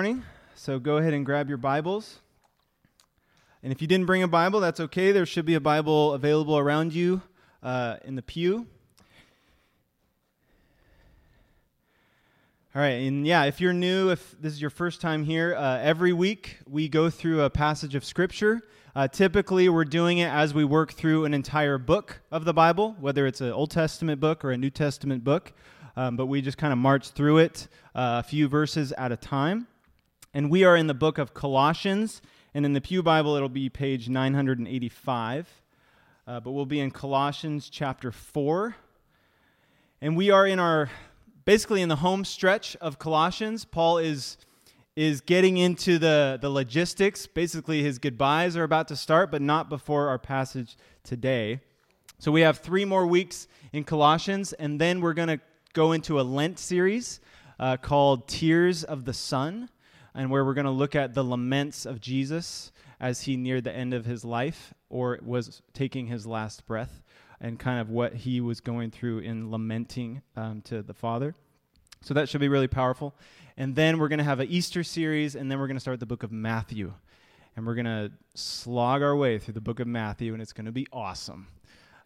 morning. 0.00 0.24
So 0.54 0.78
go 0.78 0.96
ahead 0.96 1.12
and 1.12 1.26
grab 1.26 1.50
your 1.50 1.58
Bibles. 1.58 2.20
And 3.62 3.70
if 3.70 3.82
you 3.82 3.86
didn't 3.86 4.06
bring 4.06 4.22
a 4.22 4.28
Bible, 4.28 4.58
that's 4.58 4.80
okay. 4.80 5.12
There 5.12 5.26
should 5.26 5.44
be 5.44 5.56
a 5.56 5.60
Bible 5.60 6.14
available 6.14 6.56
around 6.56 6.94
you 6.94 7.20
uh, 7.62 7.96
in 8.06 8.14
the 8.14 8.22
pew. 8.22 8.66
All 12.74 12.80
right, 12.80 12.92
and 12.92 13.26
yeah, 13.26 13.44
if 13.44 13.60
you're 13.60 13.74
new, 13.74 14.08
if 14.08 14.34
this 14.40 14.54
is 14.54 14.60
your 14.62 14.70
first 14.70 15.02
time 15.02 15.22
here, 15.22 15.54
uh, 15.54 15.80
every 15.80 16.14
week 16.14 16.60
we 16.66 16.88
go 16.88 17.10
through 17.10 17.42
a 17.42 17.50
passage 17.50 17.94
of 17.94 18.02
Scripture. 18.02 18.62
Uh, 18.96 19.06
typically, 19.06 19.68
we're 19.68 19.84
doing 19.84 20.16
it 20.16 20.30
as 20.30 20.54
we 20.54 20.64
work 20.64 20.94
through 20.94 21.26
an 21.26 21.34
entire 21.34 21.76
book 21.76 22.22
of 22.30 22.46
the 22.46 22.54
Bible, 22.54 22.96
whether 23.00 23.26
it's 23.26 23.42
an 23.42 23.52
Old 23.52 23.70
Testament 23.70 24.18
book 24.18 24.46
or 24.46 24.50
a 24.50 24.56
New 24.56 24.70
Testament 24.70 25.24
book. 25.24 25.52
Um, 25.94 26.16
but 26.16 26.24
we 26.24 26.40
just 26.40 26.56
kind 26.56 26.72
of 26.72 26.78
march 26.78 27.10
through 27.10 27.36
it 27.36 27.68
uh, 27.94 28.22
a 28.24 28.26
few 28.26 28.48
verses 28.48 28.92
at 28.92 29.12
a 29.12 29.16
time. 29.16 29.66
And 30.32 30.48
we 30.48 30.62
are 30.62 30.76
in 30.76 30.86
the 30.86 30.94
book 30.94 31.18
of 31.18 31.34
Colossians, 31.34 32.22
and 32.54 32.64
in 32.64 32.72
the 32.72 32.80
Pew 32.80 33.02
Bible, 33.02 33.34
it'll 33.34 33.48
be 33.48 33.68
page 33.68 34.08
985. 34.08 35.48
Uh, 36.24 36.38
but 36.38 36.52
we'll 36.52 36.66
be 36.66 36.78
in 36.78 36.92
Colossians 36.92 37.68
chapter 37.68 38.12
4. 38.12 38.76
And 40.00 40.16
we 40.16 40.30
are 40.30 40.46
in 40.46 40.60
our 40.60 40.88
basically 41.44 41.82
in 41.82 41.88
the 41.88 41.96
home 41.96 42.24
stretch 42.24 42.76
of 42.76 43.00
Colossians. 43.00 43.64
Paul 43.64 43.98
is 43.98 44.36
is 44.94 45.20
getting 45.20 45.56
into 45.56 45.98
the, 45.98 46.38
the 46.40 46.50
logistics. 46.50 47.26
Basically, 47.26 47.82
his 47.82 47.98
goodbyes 47.98 48.56
are 48.56 48.62
about 48.64 48.86
to 48.88 48.96
start, 48.96 49.32
but 49.32 49.42
not 49.42 49.68
before 49.68 50.08
our 50.08 50.18
passage 50.18 50.76
today. 51.02 51.60
So 52.18 52.30
we 52.30 52.42
have 52.42 52.58
three 52.58 52.84
more 52.84 53.06
weeks 53.06 53.48
in 53.72 53.82
Colossians, 53.82 54.52
and 54.52 54.80
then 54.80 55.00
we're 55.00 55.14
going 55.14 55.28
to 55.28 55.40
go 55.72 55.90
into 55.90 56.20
a 56.20 56.22
Lent 56.22 56.60
series 56.60 57.18
uh, 57.58 57.78
called 57.78 58.28
Tears 58.28 58.84
of 58.84 59.04
the 59.04 59.12
Son, 59.12 59.70
and 60.14 60.30
where 60.30 60.44
we're 60.44 60.54
going 60.54 60.64
to 60.64 60.70
look 60.70 60.94
at 60.94 61.14
the 61.14 61.24
laments 61.24 61.86
of 61.86 62.00
Jesus 62.00 62.72
as 63.00 63.22
he 63.22 63.36
neared 63.36 63.64
the 63.64 63.74
end 63.74 63.94
of 63.94 64.04
his 64.04 64.24
life 64.24 64.74
or 64.88 65.18
was 65.22 65.62
taking 65.72 66.06
his 66.06 66.26
last 66.26 66.66
breath 66.66 67.02
and 67.40 67.58
kind 67.58 67.80
of 67.80 67.88
what 67.88 68.14
he 68.14 68.40
was 68.40 68.60
going 68.60 68.90
through 68.90 69.20
in 69.20 69.50
lamenting 69.50 70.22
um, 70.36 70.60
to 70.62 70.82
the 70.82 70.92
Father. 70.92 71.34
So 72.02 72.14
that 72.14 72.28
should 72.28 72.40
be 72.40 72.48
really 72.48 72.68
powerful. 72.68 73.14
And 73.56 73.74
then 73.74 73.98
we're 73.98 74.08
going 74.08 74.18
to 74.18 74.24
have 74.24 74.40
an 74.40 74.48
Easter 74.48 74.82
series, 74.82 75.34
and 75.34 75.50
then 75.50 75.58
we're 75.58 75.66
going 75.66 75.76
to 75.76 75.80
start 75.80 76.00
the 76.00 76.06
book 76.06 76.22
of 76.22 76.32
Matthew. 76.32 76.92
And 77.56 77.66
we're 77.66 77.74
going 77.74 77.86
to 77.86 78.12
slog 78.34 79.02
our 79.02 79.16
way 79.16 79.38
through 79.38 79.54
the 79.54 79.60
book 79.60 79.80
of 79.80 79.86
Matthew, 79.86 80.32
and 80.32 80.40
it's 80.40 80.52
going 80.52 80.66
to 80.66 80.72
be 80.72 80.86
awesome 80.92 81.48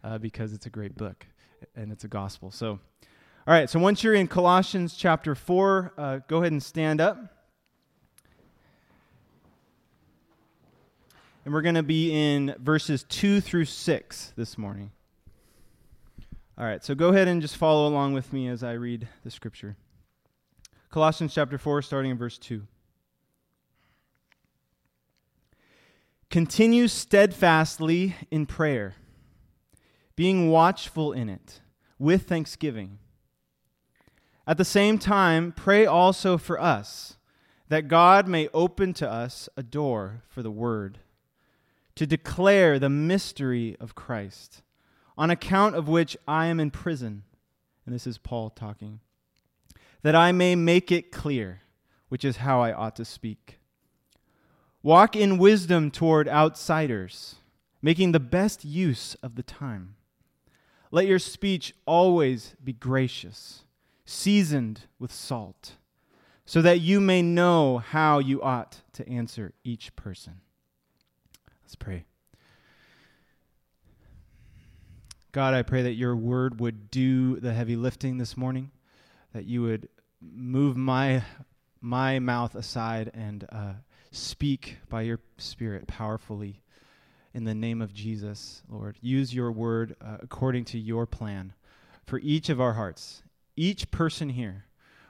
uh, 0.03 0.17
because 0.17 0.53
it's 0.53 0.65
a 0.65 0.69
great 0.69 0.97
book 0.97 1.25
and 1.75 1.91
it's 1.91 2.03
a 2.03 2.07
gospel. 2.07 2.51
So, 2.51 2.71
all 2.71 3.53
right, 3.53 3.69
so 3.69 3.79
once 3.79 4.03
you're 4.03 4.15
in 4.15 4.27
Colossians 4.27 4.95
chapter 4.95 5.35
4, 5.35 5.93
uh, 5.97 6.19
go 6.27 6.39
ahead 6.39 6.51
and 6.51 6.61
stand 6.61 6.99
up. 6.99 7.34
And 11.45 11.53
we're 11.53 11.61
going 11.61 11.75
to 11.75 11.83
be 11.83 12.11
in 12.11 12.55
verses 12.57 13.05
2 13.07 13.39
through 13.39 13.65
6 13.65 14.33
this 14.35 14.57
morning. 14.57 14.91
All 16.57 16.65
right, 16.65 16.83
so 16.83 16.95
go 16.95 17.09
ahead 17.09 17.27
and 17.27 17.39
just 17.39 17.55
follow 17.55 17.87
along 17.87 18.13
with 18.13 18.33
me 18.33 18.47
as 18.47 18.63
I 18.63 18.71
read 18.71 19.07
the 19.23 19.29
scripture. 19.29 19.77
Colossians 20.89 21.35
chapter 21.35 21.59
4, 21.59 21.83
starting 21.83 22.09
in 22.09 22.17
verse 22.17 22.39
2. 22.39 22.63
Continue 26.31 26.87
steadfastly 26.87 28.15
in 28.31 28.47
prayer, 28.47 28.95
being 30.15 30.49
watchful 30.49 31.13
in 31.13 31.29
it, 31.29 31.61
with 31.99 32.27
thanksgiving. 32.27 32.97
At 34.47 34.57
the 34.57 34.65
same 34.65 34.97
time, 34.97 35.51
pray 35.51 35.85
also 35.85 36.39
for 36.39 36.59
us, 36.59 37.17
that 37.69 37.87
God 37.87 38.27
may 38.27 38.49
open 38.51 38.93
to 38.95 39.07
us 39.07 39.47
a 39.55 39.61
door 39.61 40.23
for 40.27 40.41
the 40.41 40.51
word, 40.51 40.99
to 41.95 42.05
declare 42.05 42.77
the 42.77 42.89
mystery 42.89 43.77
of 43.79 43.95
Christ 43.95 44.61
on 45.17 45.29
account 45.29 45.75
of 45.75 45.87
which 45.87 46.17
I 46.27 46.47
am 46.47 46.59
in 46.59 46.71
prison. 46.71 47.23
And 47.85 47.95
this 47.95 48.05
is 48.05 48.17
Paul 48.17 48.49
talking. 48.49 48.99
That 50.01 50.15
I 50.15 50.31
may 50.31 50.55
make 50.55 50.91
it 50.91 51.11
clear, 51.11 51.61
which 52.09 52.25
is 52.25 52.37
how 52.37 52.61
I 52.61 52.73
ought 52.73 52.95
to 52.97 53.05
speak. 53.05 53.59
Walk 54.83 55.15
in 55.15 55.37
wisdom 55.37 55.89
toward 55.89 56.27
outsiders, 56.27 57.35
making 57.81 58.11
the 58.11 58.19
best 58.19 58.63
use 58.63 59.15
of 59.23 59.35
the 59.35 59.43
time. 59.43 59.95
Let 60.91 61.07
your 61.07 61.19
speech 61.19 61.73
always 61.87 62.55
be 62.63 62.73
gracious, 62.73 63.63
seasoned 64.05 64.81
with 64.99 65.11
salt, 65.11 65.73
so 66.45 66.61
that 66.61 66.81
you 66.81 67.01
may 67.01 67.23
know 67.23 67.79
how 67.79 68.19
you 68.19 68.41
ought 68.43 68.81
to 68.93 69.09
answer 69.09 69.53
each 69.63 69.95
person. 69.95 70.41
Let's 71.75 71.83
pray. 71.83 72.05
God, 75.33 75.53
I 75.53 75.61
pray 75.61 75.81
that 75.81 75.95
your 75.95 76.15
word 76.15 76.61
would 76.61 76.89
do 76.89 77.37
the 77.41 77.53
heavy 77.53 77.75
lifting 77.75 78.17
this 78.17 78.37
morning, 78.37 78.71
that 79.33 79.43
you 79.43 79.61
would 79.63 79.89
move 80.21 80.77
my, 80.77 81.21
my 81.81 82.19
mouth 82.19 82.55
aside 82.55 83.11
and 83.13 83.45
uh, 83.51 83.73
speak 84.11 84.77
by 84.87 85.01
your 85.01 85.19
spirit 85.37 85.85
powerfully 85.85 86.61
in 87.33 87.43
the 87.43 87.53
name 87.53 87.81
of 87.81 87.93
Jesus, 87.93 88.63
Lord. 88.69 88.97
Use 89.01 89.33
your 89.33 89.51
word 89.51 89.97
uh, 89.99 90.19
according 90.21 90.63
to 90.65 90.79
your 90.79 91.05
plan 91.05 91.51
for 92.05 92.19
each 92.19 92.47
of 92.47 92.61
our 92.61 92.75
hearts, 92.75 93.21
each 93.57 93.91
person 93.91 94.29
here, 94.29 94.63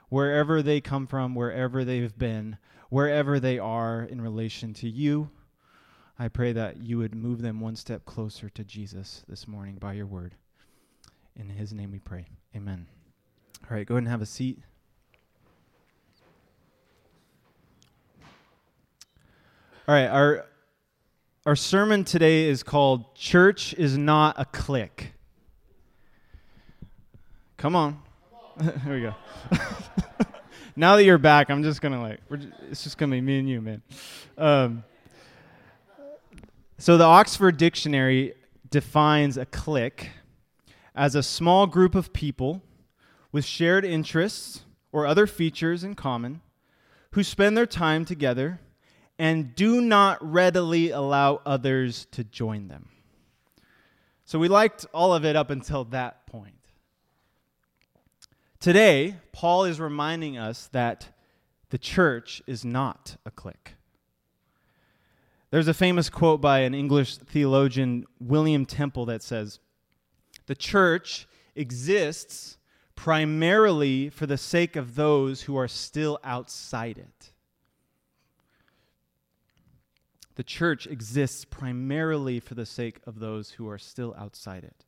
wherever 0.08 0.62
they 0.62 0.80
come 0.80 1.06
from, 1.06 1.36
wherever 1.36 1.84
they've 1.84 2.18
been, 2.18 2.58
wherever 2.90 3.38
they 3.38 3.56
are 3.56 4.02
in 4.02 4.20
relation 4.20 4.74
to 4.74 4.88
you 4.88 5.30
I 6.18 6.28
pray 6.28 6.52
that 6.52 6.78
you 6.78 6.96
would 6.98 7.14
move 7.14 7.42
them 7.42 7.60
one 7.60 7.76
step 7.76 8.06
closer 8.06 8.48
to 8.48 8.64
Jesus 8.64 9.22
this 9.28 9.46
morning 9.46 9.76
by 9.76 9.92
your 9.92 10.06
word. 10.06 10.34
In 11.38 11.50
his 11.50 11.74
name 11.74 11.92
we 11.92 11.98
pray. 11.98 12.26
Amen. 12.56 12.86
All 13.70 13.76
right, 13.76 13.86
go 13.86 13.94
ahead 13.94 14.04
and 14.04 14.08
have 14.08 14.22
a 14.22 14.26
seat. 14.26 14.58
All 19.86 19.94
right, 19.94 20.06
our 20.06 20.46
our 21.44 21.54
sermon 21.54 22.02
today 22.02 22.48
is 22.48 22.62
called 22.62 23.14
Church 23.14 23.74
is 23.74 23.98
not 23.98 24.36
a 24.38 24.46
clique. 24.46 25.12
Come 27.58 27.76
on. 27.76 28.02
Here 28.84 28.94
we 28.94 29.00
go. 29.02 29.14
now 30.76 30.96
that 30.96 31.04
you're 31.04 31.18
back, 31.18 31.50
I'm 31.50 31.62
just 31.62 31.80
going 31.80 31.92
to 31.92 32.00
like, 32.00 32.20
it's 32.70 32.82
just 32.82 32.98
going 32.98 33.10
to 33.10 33.16
be 33.16 33.20
me 33.20 33.38
and 33.38 33.48
you, 33.48 33.60
man. 33.60 33.82
Um, 34.36 34.84
so 36.78 36.96
the 36.96 37.04
Oxford 37.04 37.56
Dictionary 37.56 38.34
defines 38.70 39.36
a 39.36 39.46
clique 39.46 40.10
as 40.94 41.14
a 41.14 41.22
small 41.22 41.66
group 41.66 41.94
of 41.94 42.12
people 42.12 42.62
with 43.32 43.44
shared 43.44 43.84
interests 43.84 44.62
or 44.92 45.06
other 45.06 45.26
features 45.26 45.84
in 45.84 45.94
common 45.94 46.40
who 47.12 47.22
spend 47.22 47.56
their 47.56 47.66
time 47.66 48.04
together 48.04 48.60
and 49.18 49.54
do 49.54 49.80
not 49.80 50.18
readily 50.20 50.90
allow 50.90 51.40
others 51.46 52.06
to 52.10 52.22
join 52.24 52.68
them. 52.68 52.88
So 54.24 54.38
we 54.38 54.48
liked 54.48 54.84
all 54.92 55.14
of 55.14 55.24
it 55.24 55.36
up 55.36 55.50
until 55.50 55.84
that 55.84 56.26
point. 56.26 56.54
Today, 58.60 59.16
Paul 59.32 59.64
is 59.64 59.80
reminding 59.80 60.36
us 60.36 60.68
that 60.72 61.08
the 61.70 61.78
church 61.78 62.42
is 62.46 62.64
not 62.64 63.16
a 63.24 63.30
clique. 63.30 63.74
There's 65.56 65.68
a 65.68 65.72
famous 65.72 66.10
quote 66.10 66.42
by 66.42 66.58
an 66.58 66.74
English 66.74 67.16
theologian, 67.16 68.04
William 68.20 68.66
Temple, 68.66 69.06
that 69.06 69.22
says, 69.22 69.58
The 70.44 70.54
church 70.54 71.26
exists 71.54 72.58
primarily 72.94 74.10
for 74.10 74.26
the 74.26 74.36
sake 74.36 74.76
of 74.76 74.96
those 74.96 75.44
who 75.44 75.56
are 75.56 75.66
still 75.66 76.18
outside 76.22 76.98
it. 76.98 77.32
The 80.34 80.44
church 80.44 80.86
exists 80.86 81.46
primarily 81.46 82.38
for 82.38 82.54
the 82.54 82.66
sake 82.66 83.00
of 83.06 83.18
those 83.18 83.52
who 83.52 83.66
are 83.66 83.78
still 83.78 84.14
outside 84.18 84.62
it. 84.62 84.84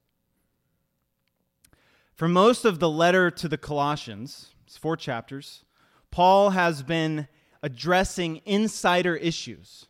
For 2.15 2.29
most 2.29 2.67
of 2.67 2.79
the 2.79 2.91
letter 2.91 3.31
to 3.31 3.49
the 3.49 3.57
Colossians, 3.57 4.51
it's 4.67 4.77
four 4.77 4.99
chapters, 4.99 5.65
Paul 6.11 6.51
has 6.51 6.83
been 6.83 7.27
addressing 7.63 8.43
insider 8.45 9.17
issues 9.17 9.87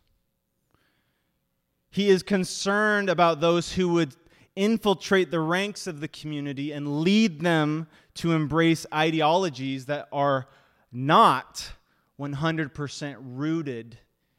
he 1.99 2.11
is 2.11 2.23
concerned 2.23 3.11
about 3.11 3.41
those 3.41 3.73
who 3.73 3.89
would 3.89 4.15
infiltrate 4.55 5.33
the 5.33 5.41
ranks 5.41 5.89
of 5.89 5.99
the 5.99 6.07
community 6.07 6.71
and 6.71 7.01
lead 7.01 7.41
them 7.41 7.89
to 8.15 8.31
embrace 8.31 8.87
ideologies 8.95 9.87
that 9.87 10.07
are 10.13 10.47
not 10.93 11.73
100% 12.17 13.17
rooted 13.21 13.99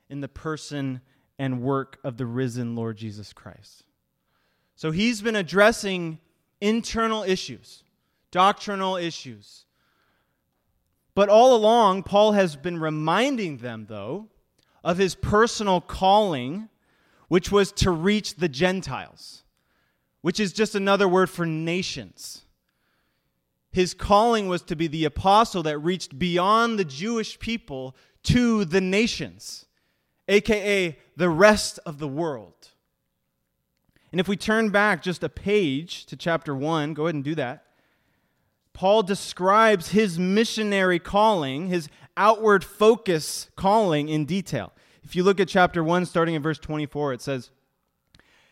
in 0.10 0.22
the 0.22 0.30
person 0.30 1.02
and 1.38 1.62
work 1.62 2.00
of 2.02 2.16
the 2.16 2.26
risen 2.26 2.78
Lord 2.78 2.96
Jesus 2.96 3.34
Christ. 3.34 3.84
So 4.78 4.92
he's 4.92 5.22
been 5.22 5.36
addressing 5.36 6.20
internal 6.62 7.24
issues, 7.24 7.84
doctrinal 8.32 8.96
issues. 8.96 9.66
But 11.14 11.28
all 11.28 11.54
along, 11.54 12.04
Paul 12.04 12.32
has 12.32 12.56
been 12.56 12.80
reminding 12.80 13.58
them, 13.58 13.88
though, 13.90 14.30
of 14.82 14.98
his 14.98 15.14
personal 15.14 15.82
calling, 15.82 16.70
which 17.30 17.52
was 17.52 17.72
to 17.72 17.90
reach 17.90 18.36
the 18.36 18.50
Gentiles, 18.50 19.44
which 20.22 20.40
is 20.40 20.52
just 20.52 20.76
another 20.76 21.08
word 21.08 21.30
for 21.30 21.46
nations. 21.46 22.42
His 23.72 23.94
calling 23.94 24.48
was 24.48 24.64
to 24.64 24.76
be 24.76 24.88
the 24.88 25.06
apostle 25.06 25.64
that 25.64 25.78
reached 25.78 26.20
beyond 26.20 26.78
the 26.78 26.86
Jewish 26.86 27.40
people 27.40 27.96
to 28.24 28.66
the 28.66 28.82
nations, 28.82 29.66
aka 30.28 30.98
the 31.16 31.30
rest 31.30 31.80
of 31.86 32.00
the 32.00 32.08
world. 32.08 32.70
And 34.12 34.20
if 34.20 34.28
we 34.28 34.36
turn 34.36 34.70
back 34.70 35.04
just 35.04 35.24
a 35.24 35.30
page 35.30 36.06
to 36.08 36.16
chapter 36.16 36.56
1, 36.56 36.96
go 36.96 37.06
ahead 37.06 37.16
and 37.16 37.24
do 37.24 37.36
that. 37.36 37.64
Paul 38.74 39.04
describes 39.04 39.90
his 39.90 40.18
missionary 40.18 40.98
calling, 41.00 41.68
his 41.68 41.90
outward 42.18 42.64
focus 42.64 43.50
calling 43.56 44.10
in 44.10 44.26
detail. 44.26 44.74
If 45.10 45.16
you 45.16 45.24
look 45.24 45.40
at 45.40 45.48
chapter 45.48 45.84
1, 45.84 46.06
starting 46.06 46.36
in 46.36 46.44
verse 46.44 46.60
24, 46.60 47.14
it 47.14 47.22
says, 47.24 47.50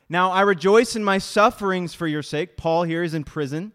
Now 0.09 0.31
I 0.31 0.41
rejoice 0.41 0.95
in 0.95 1.03
my 1.03 1.19
sufferings 1.19 1.93
for 1.93 2.07
your 2.07 2.23
sake. 2.23 2.57
Paul 2.57 2.81
here 2.81 3.03
is 3.03 3.13
in 3.13 3.25
prison. 3.25 3.73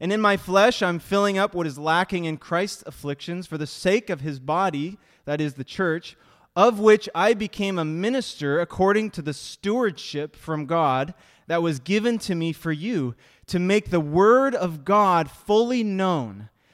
And 0.00 0.12
in 0.12 0.20
my 0.20 0.36
flesh, 0.36 0.82
I'm 0.82 0.98
filling 0.98 1.38
up 1.38 1.54
what 1.54 1.68
is 1.68 1.78
lacking 1.78 2.24
in 2.24 2.38
Christ's 2.38 2.82
afflictions 2.86 3.46
for 3.46 3.56
the 3.56 3.68
sake 3.68 4.10
of 4.10 4.22
his 4.22 4.40
body, 4.40 4.98
that 5.26 5.40
is 5.40 5.54
the 5.54 5.62
church, 5.62 6.16
of 6.56 6.80
which 6.80 7.08
I 7.14 7.34
became 7.34 7.78
a 7.78 7.84
minister 7.84 8.60
according 8.60 9.12
to 9.12 9.22
the 9.22 9.32
stewardship 9.32 10.34
from 10.34 10.66
God 10.66 11.14
that 11.46 11.62
was 11.62 11.78
given 11.78 12.18
to 12.18 12.34
me 12.34 12.52
for 12.52 12.72
you, 12.72 13.14
to 13.46 13.60
make 13.60 13.90
the 13.90 14.00
word 14.00 14.56
of 14.56 14.84
God 14.84 15.30
fully 15.30 15.84
known, 15.84 16.48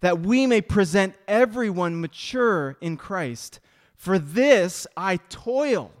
that 0.00 0.20
we 0.20 0.46
may 0.46 0.60
present 0.60 1.14
everyone 1.26 2.00
mature 2.00 2.76
in 2.80 2.96
Christ. 2.96 3.60
For 3.96 4.18
this 4.18 4.86
I 4.96 5.16
toil, 5.28 5.92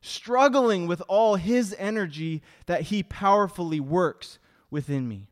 struggling 0.00 0.86
with 0.86 1.02
all 1.08 1.36
his 1.36 1.74
energy 1.78 2.42
that 2.66 2.82
he 2.82 3.02
powerfully 3.02 3.80
works 3.80 4.38
within 4.70 5.08
me. 5.08 5.26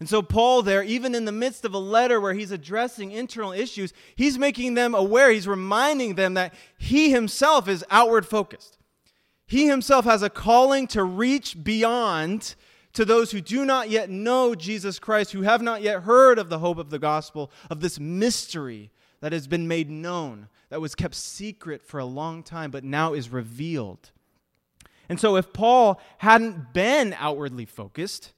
And 0.00 0.08
so, 0.08 0.22
Paul, 0.22 0.62
there, 0.62 0.82
even 0.82 1.14
in 1.14 1.24
the 1.24 1.32
midst 1.32 1.64
of 1.64 1.74
a 1.74 1.78
letter 1.78 2.20
where 2.20 2.34
he's 2.34 2.52
addressing 2.52 3.10
internal 3.10 3.52
issues, 3.52 3.92
he's 4.14 4.38
making 4.38 4.74
them 4.74 4.94
aware, 4.94 5.30
he's 5.32 5.48
reminding 5.48 6.14
them 6.14 6.34
that 6.34 6.54
he 6.78 7.10
himself 7.10 7.66
is 7.66 7.84
outward 7.90 8.24
focused. 8.24 8.78
He 9.46 9.66
himself 9.66 10.04
has 10.04 10.22
a 10.22 10.30
calling 10.30 10.86
to 10.88 11.02
reach 11.02 11.64
beyond 11.64 12.54
to 12.98 13.04
those 13.04 13.30
who 13.30 13.40
do 13.40 13.64
not 13.64 13.90
yet 13.90 14.10
know 14.10 14.56
Jesus 14.56 14.98
Christ, 14.98 15.30
who 15.30 15.42
have 15.42 15.62
not 15.62 15.82
yet 15.82 16.02
heard 16.02 16.36
of 16.36 16.48
the 16.48 16.58
hope 16.58 16.78
of 16.78 16.90
the 16.90 16.98
gospel, 16.98 17.48
of 17.70 17.78
this 17.78 18.00
mystery 18.00 18.90
that 19.20 19.30
has 19.30 19.46
been 19.46 19.68
made 19.68 19.88
known, 19.88 20.48
that 20.68 20.80
was 20.80 20.96
kept 20.96 21.14
secret 21.14 21.86
for 21.86 22.00
a 22.00 22.04
long 22.04 22.42
time, 22.42 22.72
but 22.72 22.82
now 22.82 23.12
is 23.12 23.30
revealed. 23.30 24.10
And 25.08 25.20
so, 25.20 25.36
if 25.36 25.52
Paul 25.52 26.00
hadn't 26.18 26.72
been 26.72 27.14
outwardly 27.20 27.66
focused, 27.66 28.32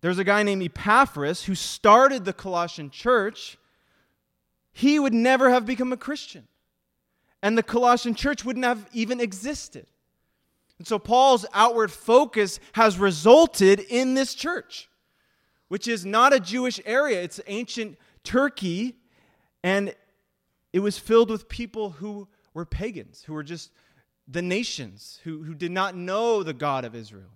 there's 0.00 0.18
a 0.18 0.24
guy 0.24 0.42
named 0.42 0.64
Epaphras 0.64 1.44
who 1.44 1.54
started 1.54 2.24
the 2.24 2.32
Colossian 2.32 2.90
church. 2.90 3.58
He 4.72 4.98
would 4.98 5.14
never 5.14 5.50
have 5.50 5.64
become 5.64 5.92
a 5.92 5.96
Christian. 5.96 6.48
And 7.44 7.56
the 7.56 7.62
Colossian 7.62 8.16
church 8.16 8.44
wouldn't 8.44 8.64
have 8.64 8.88
even 8.92 9.20
existed. 9.20 9.86
And 10.80 10.86
so 10.86 10.98
Paul's 10.98 11.44
outward 11.52 11.92
focus 11.92 12.58
has 12.72 12.98
resulted 12.98 13.80
in 13.80 14.14
this 14.14 14.32
church, 14.32 14.88
which 15.68 15.86
is 15.86 16.06
not 16.06 16.32
a 16.32 16.40
Jewish 16.40 16.80
area. 16.86 17.22
It's 17.22 17.38
ancient 17.48 17.98
Turkey, 18.24 18.96
and 19.62 19.94
it 20.72 20.78
was 20.78 20.98
filled 20.98 21.28
with 21.28 21.50
people 21.50 21.90
who 21.90 22.28
were 22.54 22.64
pagans, 22.64 23.24
who 23.24 23.34
were 23.34 23.42
just 23.42 23.72
the 24.26 24.40
nations, 24.40 25.20
who, 25.24 25.42
who 25.42 25.54
did 25.54 25.70
not 25.70 25.94
know 25.94 26.42
the 26.42 26.54
God 26.54 26.86
of 26.86 26.94
Israel. 26.94 27.32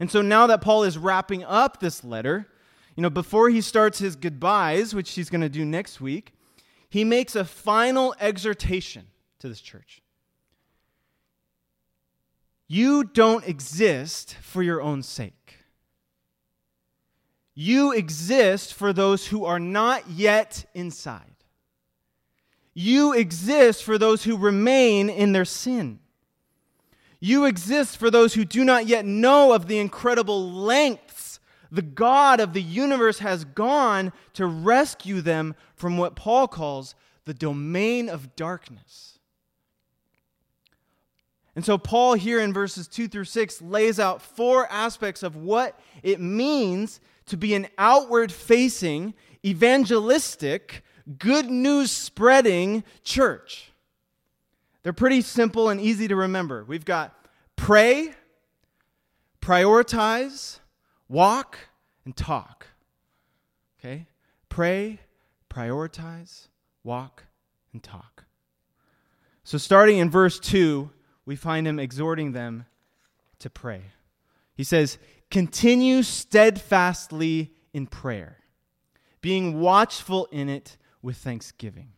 And 0.00 0.10
so 0.10 0.20
now 0.20 0.48
that 0.48 0.62
Paul 0.62 0.82
is 0.82 0.98
wrapping 0.98 1.44
up 1.44 1.78
this 1.78 2.02
letter, 2.02 2.48
you 2.96 3.02
know, 3.04 3.10
before 3.10 3.50
he 3.50 3.60
starts 3.60 4.00
his 4.00 4.16
goodbyes, 4.16 4.96
which 4.96 5.12
he's 5.12 5.30
going 5.30 5.42
to 5.42 5.48
do 5.48 5.64
next 5.64 6.00
week, 6.00 6.32
he 6.90 7.04
makes 7.04 7.36
a 7.36 7.44
final 7.44 8.16
exhortation 8.18 9.06
to 9.38 9.48
this 9.48 9.60
church. 9.60 10.02
You 12.66 13.04
don't 13.04 13.46
exist 13.46 14.34
for 14.40 14.62
your 14.62 14.80
own 14.80 15.02
sake. 15.02 15.58
You 17.54 17.92
exist 17.92 18.74
for 18.74 18.92
those 18.92 19.28
who 19.28 19.44
are 19.44 19.60
not 19.60 20.10
yet 20.10 20.64
inside. 20.74 21.34
You 22.72 23.12
exist 23.12 23.84
for 23.84 23.98
those 23.98 24.24
who 24.24 24.36
remain 24.36 25.08
in 25.08 25.32
their 25.32 25.44
sin. 25.44 26.00
You 27.20 27.44
exist 27.44 27.96
for 27.96 28.10
those 28.10 28.34
who 28.34 28.44
do 28.44 28.64
not 28.64 28.86
yet 28.86 29.04
know 29.04 29.52
of 29.52 29.68
the 29.68 29.78
incredible 29.78 30.50
lengths 30.50 31.14
the 31.74 31.82
God 31.82 32.38
of 32.38 32.52
the 32.52 32.62
universe 32.62 33.18
has 33.18 33.44
gone 33.44 34.12
to 34.34 34.46
rescue 34.46 35.20
them 35.20 35.56
from 35.74 35.98
what 35.98 36.14
Paul 36.14 36.46
calls 36.46 36.94
the 37.24 37.34
domain 37.34 38.08
of 38.08 38.36
darkness. 38.36 39.13
And 41.56 41.64
so, 41.64 41.78
Paul 41.78 42.14
here 42.14 42.40
in 42.40 42.52
verses 42.52 42.88
2 42.88 43.06
through 43.08 43.24
6 43.24 43.62
lays 43.62 44.00
out 44.00 44.20
four 44.20 44.66
aspects 44.70 45.22
of 45.22 45.36
what 45.36 45.78
it 46.02 46.20
means 46.20 47.00
to 47.26 47.36
be 47.36 47.54
an 47.54 47.68
outward 47.78 48.32
facing, 48.32 49.14
evangelistic, 49.44 50.82
good 51.18 51.48
news 51.50 51.90
spreading 51.90 52.82
church. 53.04 53.72
They're 54.82 54.92
pretty 54.92 55.22
simple 55.22 55.68
and 55.70 55.80
easy 55.80 56.08
to 56.08 56.16
remember. 56.16 56.64
We've 56.64 56.84
got 56.84 57.14
pray, 57.56 58.14
prioritize, 59.40 60.58
walk, 61.08 61.58
and 62.04 62.16
talk. 62.16 62.66
Okay? 63.78 64.06
Pray, 64.48 65.00
prioritize, 65.48 66.48
walk, 66.82 67.24
and 67.72 67.82
talk. 67.82 68.24
So, 69.44 69.56
starting 69.58 69.98
in 69.98 70.10
verse 70.10 70.40
2, 70.40 70.90
we 71.26 71.36
find 71.36 71.66
him 71.66 71.78
exhorting 71.78 72.32
them 72.32 72.66
to 73.38 73.50
pray. 73.50 73.82
He 74.54 74.64
says, 74.64 74.98
Continue 75.30 76.02
steadfastly 76.02 77.52
in 77.72 77.86
prayer, 77.86 78.38
being 79.20 79.58
watchful 79.58 80.28
in 80.30 80.48
it 80.48 80.76
with 81.02 81.16
thanksgiving. 81.16 81.88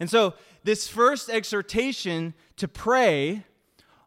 And 0.00 0.10
so, 0.10 0.34
this 0.62 0.88
first 0.88 1.30
exhortation 1.30 2.34
to 2.56 2.68
pray 2.68 3.44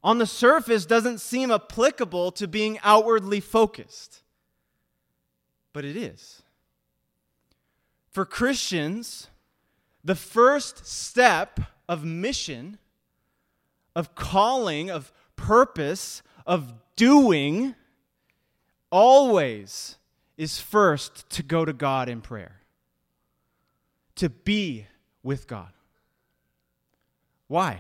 on 0.03 0.18
the 0.18 0.25
surface 0.25 0.86
doesn't 0.86 1.20
seem 1.20 1.51
applicable 1.51 2.32
to 2.34 2.48
being 2.48 2.80
outwardly 2.84 3.39
focused, 3.39 4.24
but 5.74 5.86
it 5.86 5.96
is. 5.96 6.41
For 8.10 8.25
Christians, 8.25 9.27
the 10.03 10.15
first 10.15 10.86
step 10.86 11.60
of 11.88 12.03
mission, 12.03 12.77
of 13.95 14.15
calling, 14.15 14.89
of 14.89 15.12
purpose, 15.36 16.21
of 16.45 16.74
doing, 16.95 17.75
always 18.91 19.98
is 20.38 20.60
first 20.60 21.29
to 21.29 21.43
go 21.43 21.65
to 21.65 21.74
God 21.74 22.10
in 22.10 22.21
prayer, 22.21 22.62
to 24.15 24.29
be 24.29 24.88
with 25.24 25.48
God. 25.48 25.71
Why? 27.48 27.79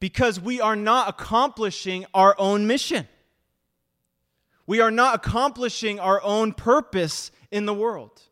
Because 0.00 0.40
we 0.40 0.60
are 0.60 0.76
not 0.76 1.08
accomplishing 1.08 2.06
our 2.14 2.34
own 2.38 2.66
mission. 2.66 3.06
We 4.66 4.80
are 4.80 4.90
not 4.90 5.14
accomplishing 5.14 6.00
our 6.00 6.22
own 6.22 6.52
purpose 6.52 7.30
in 7.50 7.66
the 7.66 7.74
world. 7.74 8.22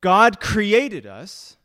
God 0.00 0.40
created 0.40 1.04
us, 1.04 1.55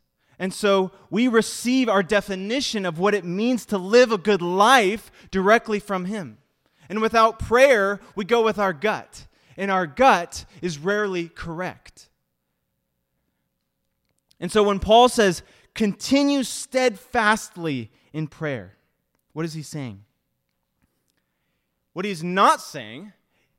and 0.42 0.52
so 0.52 0.90
we 1.08 1.28
receive 1.28 1.88
our 1.88 2.02
definition 2.02 2.84
of 2.84 2.98
what 2.98 3.14
it 3.14 3.24
means 3.24 3.64
to 3.66 3.78
live 3.78 4.10
a 4.10 4.18
good 4.18 4.42
life 4.42 5.12
directly 5.30 5.78
from 5.78 6.06
Him. 6.06 6.38
And 6.88 7.00
without 7.00 7.38
prayer, 7.38 8.00
we 8.16 8.24
go 8.24 8.42
with 8.42 8.58
our 8.58 8.72
gut, 8.72 9.28
and 9.56 9.70
our 9.70 9.86
gut 9.86 10.44
is 10.60 10.80
rarely 10.80 11.28
correct. 11.28 12.08
And 14.40 14.50
so 14.50 14.64
when 14.64 14.80
Paul 14.80 15.08
says, 15.08 15.44
continue 15.76 16.42
steadfastly 16.42 17.92
in 18.12 18.26
prayer, 18.26 18.74
what 19.34 19.44
is 19.44 19.54
he 19.54 19.62
saying? 19.62 20.02
What 21.92 22.04
he's 22.04 22.24
not 22.24 22.60
saying 22.60 23.12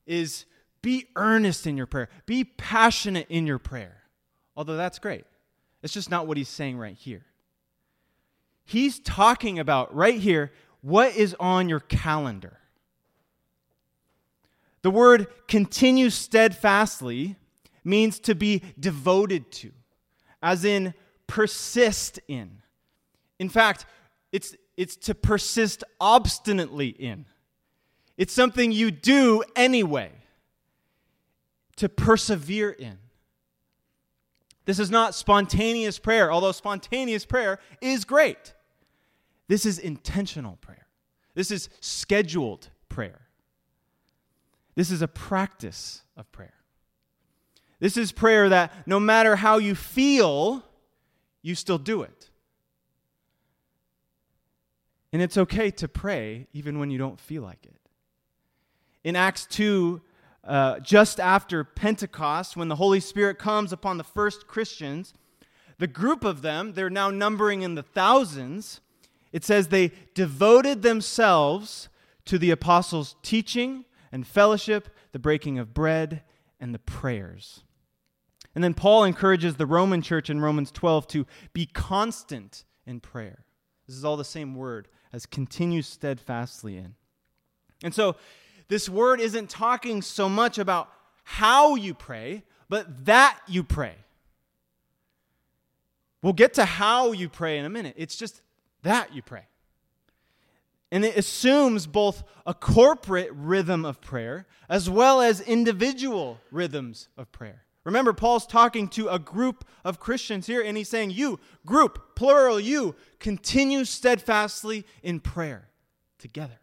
is 0.05 0.43
be 0.81 1.05
earnest 1.15 1.65
in 1.65 1.77
your 1.77 1.87
prayer, 1.87 2.09
be 2.25 2.43
passionate 2.43 3.27
in 3.29 3.47
your 3.47 3.57
prayer. 3.57 4.03
Although 4.57 4.75
that's 4.75 4.99
great. 4.99 5.23
It's 5.83 5.93
just 5.93 6.09
not 6.09 6.25
what 6.25 6.37
he's 6.37 6.49
saying 6.49 6.77
right 6.77 6.95
here. 6.95 7.25
He's 8.65 8.99
talking 8.99 9.59
about 9.59 9.93
right 9.93 10.19
here 10.19 10.51
what 10.81 11.15
is 11.15 11.35
on 11.39 11.67
your 11.69 11.81
calendar. 11.81 12.57
The 14.81 14.91
word 14.91 15.27
continue 15.47 16.09
steadfastly 16.09 17.35
means 17.83 18.19
to 18.19 18.35
be 18.35 18.63
devoted 18.79 19.51
to, 19.51 19.71
as 20.41 20.63
in 20.63 20.93
persist 21.27 22.19
in. 22.27 22.57
In 23.39 23.49
fact, 23.49 23.85
it's, 24.31 24.55
it's 24.77 24.95
to 24.97 25.15
persist 25.15 25.83
obstinately 25.99 26.87
in. 26.87 27.25
It's 28.17 28.33
something 28.33 28.71
you 28.71 28.91
do 28.91 29.43
anyway, 29.55 30.11
to 31.77 31.89
persevere 31.89 32.69
in. 32.69 32.97
This 34.65 34.79
is 34.79 34.89
not 34.89 35.13
spontaneous 35.13 35.99
prayer, 35.99 36.31
although 36.31 36.51
spontaneous 36.51 37.25
prayer 37.25 37.59
is 37.81 38.05
great. 38.05 38.53
This 39.47 39.65
is 39.65 39.77
intentional 39.77 40.57
prayer. 40.61 40.87
This 41.35 41.51
is 41.51 41.69
scheduled 41.81 42.69
prayer. 42.87 43.27
This 44.75 44.89
is 44.89 45.01
a 45.01 45.07
practice 45.07 46.03
of 46.15 46.31
prayer. 46.31 46.53
This 47.79 47.97
is 47.97 48.11
prayer 48.11 48.49
that 48.49 48.71
no 48.87 48.99
matter 48.99 49.35
how 49.35 49.57
you 49.57 49.75
feel, 49.75 50.63
you 51.41 51.55
still 51.55 51.77
do 51.77 52.01
it. 52.03 52.29
And 55.11 55.21
it's 55.21 55.37
okay 55.37 55.69
to 55.71 55.87
pray 55.87 56.47
even 56.53 56.79
when 56.79 56.89
you 56.89 56.97
don't 56.97 57.19
feel 57.19 57.43
like 57.43 57.65
it. 57.65 57.75
In 59.03 59.15
Acts 59.15 59.45
2, 59.47 60.01
uh, 60.43 60.79
just 60.79 61.19
after 61.19 61.63
Pentecost, 61.63 62.57
when 62.57 62.67
the 62.67 62.75
Holy 62.75 62.99
Spirit 62.99 63.39
comes 63.39 63.71
upon 63.71 63.97
the 63.97 64.03
first 64.03 64.47
Christians, 64.47 65.13
the 65.79 65.87
group 65.87 66.23
of 66.23 66.41
them, 66.41 66.73
they're 66.73 66.89
now 66.89 67.09
numbering 67.09 67.61
in 67.61 67.75
the 67.75 67.83
thousands, 67.83 68.81
it 69.31 69.43
says 69.43 69.67
they 69.67 69.91
devoted 70.13 70.81
themselves 70.81 71.89
to 72.25 72.37
the 72.37 72.51
apostles' 72.51 73.15
teaching 73.23 73.85
and 74.11 74.27
fellowship, 74.27 74.89
the 75.11 75.19
breaking 75.19 75.57
of 75.57 75.73
bread, 75.73 76.21
and 76.59 76.73
the 76.73 76.79
prayers. 76.79 77.63
And 78.55 78.63
then 78.63 78.73
Paul 78.73 79.03
encourages 79.03 79.55
the 79.55 79.65
Roman 79.65 80.01
church 80.01 80.29
in 80.29 80.39
Romans 80.39 80.71
12 80.71 81.07
to 81.07 81.25
be 81.53 81.65
constant 81.65 82.63
in 82.85 82.99
prayer. 82.99 83.45
This 83.87 83.95
is 83.95 84.05
all 84.05 84.17
the 84.17 84.23
same 84.23 84.55
word 84.55 84.87
as 85.11 85.25
continue 85.25 85.81
steadfastly 85.81 86.77
in. 86.77 86.95
And 87.83 87.93
so 87.93 88.15
this 88.67 88.89
word 88.89 89.19
isn't 89.19 89.49
talking 89.49 90.01
so 90.01 90.27
much 90.27 90.57
about 90.57 90.89
how 91.23 91.75
you 91.75 91.93
pray, 91.93 92.43
but 92.69 93.05
that 93.05 93.37
you 93.47 93.63
pray. 93.63 93.95
We'll 96.21 96.33
get 96.33 96.53
to 96.55 96.65
how 96.65 97.11
you 97.11 97.29
pray 97.29 97.57
in 97.57 97.65
a 97.65 97.69
minute. 97.69 97.95
It's 97.97 98.15
just 98.15 98.41
that 98.83 99.13
you 99.13 99.21
pray. 99.21 99.45
And 100.91 101.03
it 101.03 101.17
assumes 101.17 101.87
both 101.87 102.23
a 102.45 102.53
corporate 102.53 103.31
rhythm 103.33 103.83
of 103.83 103.99
prayer 103.99 104.45
as 104.69 104.89
well 104.89 105.21
as 105.21 105.41
individual 105.41 106.39
rhythms 106.51 107.09
of 107.17 107.31
prayer. 107.31 107.63
Remember, 107.83 108.13
Paul's 108.13 108.47
talking 108.47 108.87
to 108.89 109.09
a 109.09 109.19
group 109.19 109.65
of 109.83 109.99
Christians 109.99 110.47
here, 110.47 110.61
and 110.61 110.77
he's 110.77 110.87
saying, 110.87 111.11
You, 111.11 111.39
group, 111.65 112.15
plural, 112.15 112.59
you, 112.59 112.95
continue 113.19 113.83
steadfastly 113.83 114.85
in 115.01 115.19
prayer 115.19 115.67
together. 116.17 116.59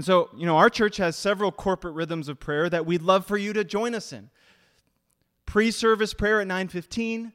And 0.00 0.04
so, 0.06 0.30
you 0.34 0.46
know, 0.46 0.56
our 0.56 0.70
church 0.70 0.96
has 0.96 1.14
several 1.14 1.52
corporate 1.52 1.94
rhythms 1.94 2.30
of 2.30 2.40
prayer 2.40 2.70
that 2.70 2.86
we'd 2.86 3.02
love 3.02 3.26
for 3.26 3.36
you 3.36 3.52
to 3.52 3.62
join 3.62 3.94
us 3.94 4.14
in. 4.14 4.30
Pre-service 5.44 6.14
prayer 6.14 6.40
at 6.40 6.46
9:15, 6.46 7.34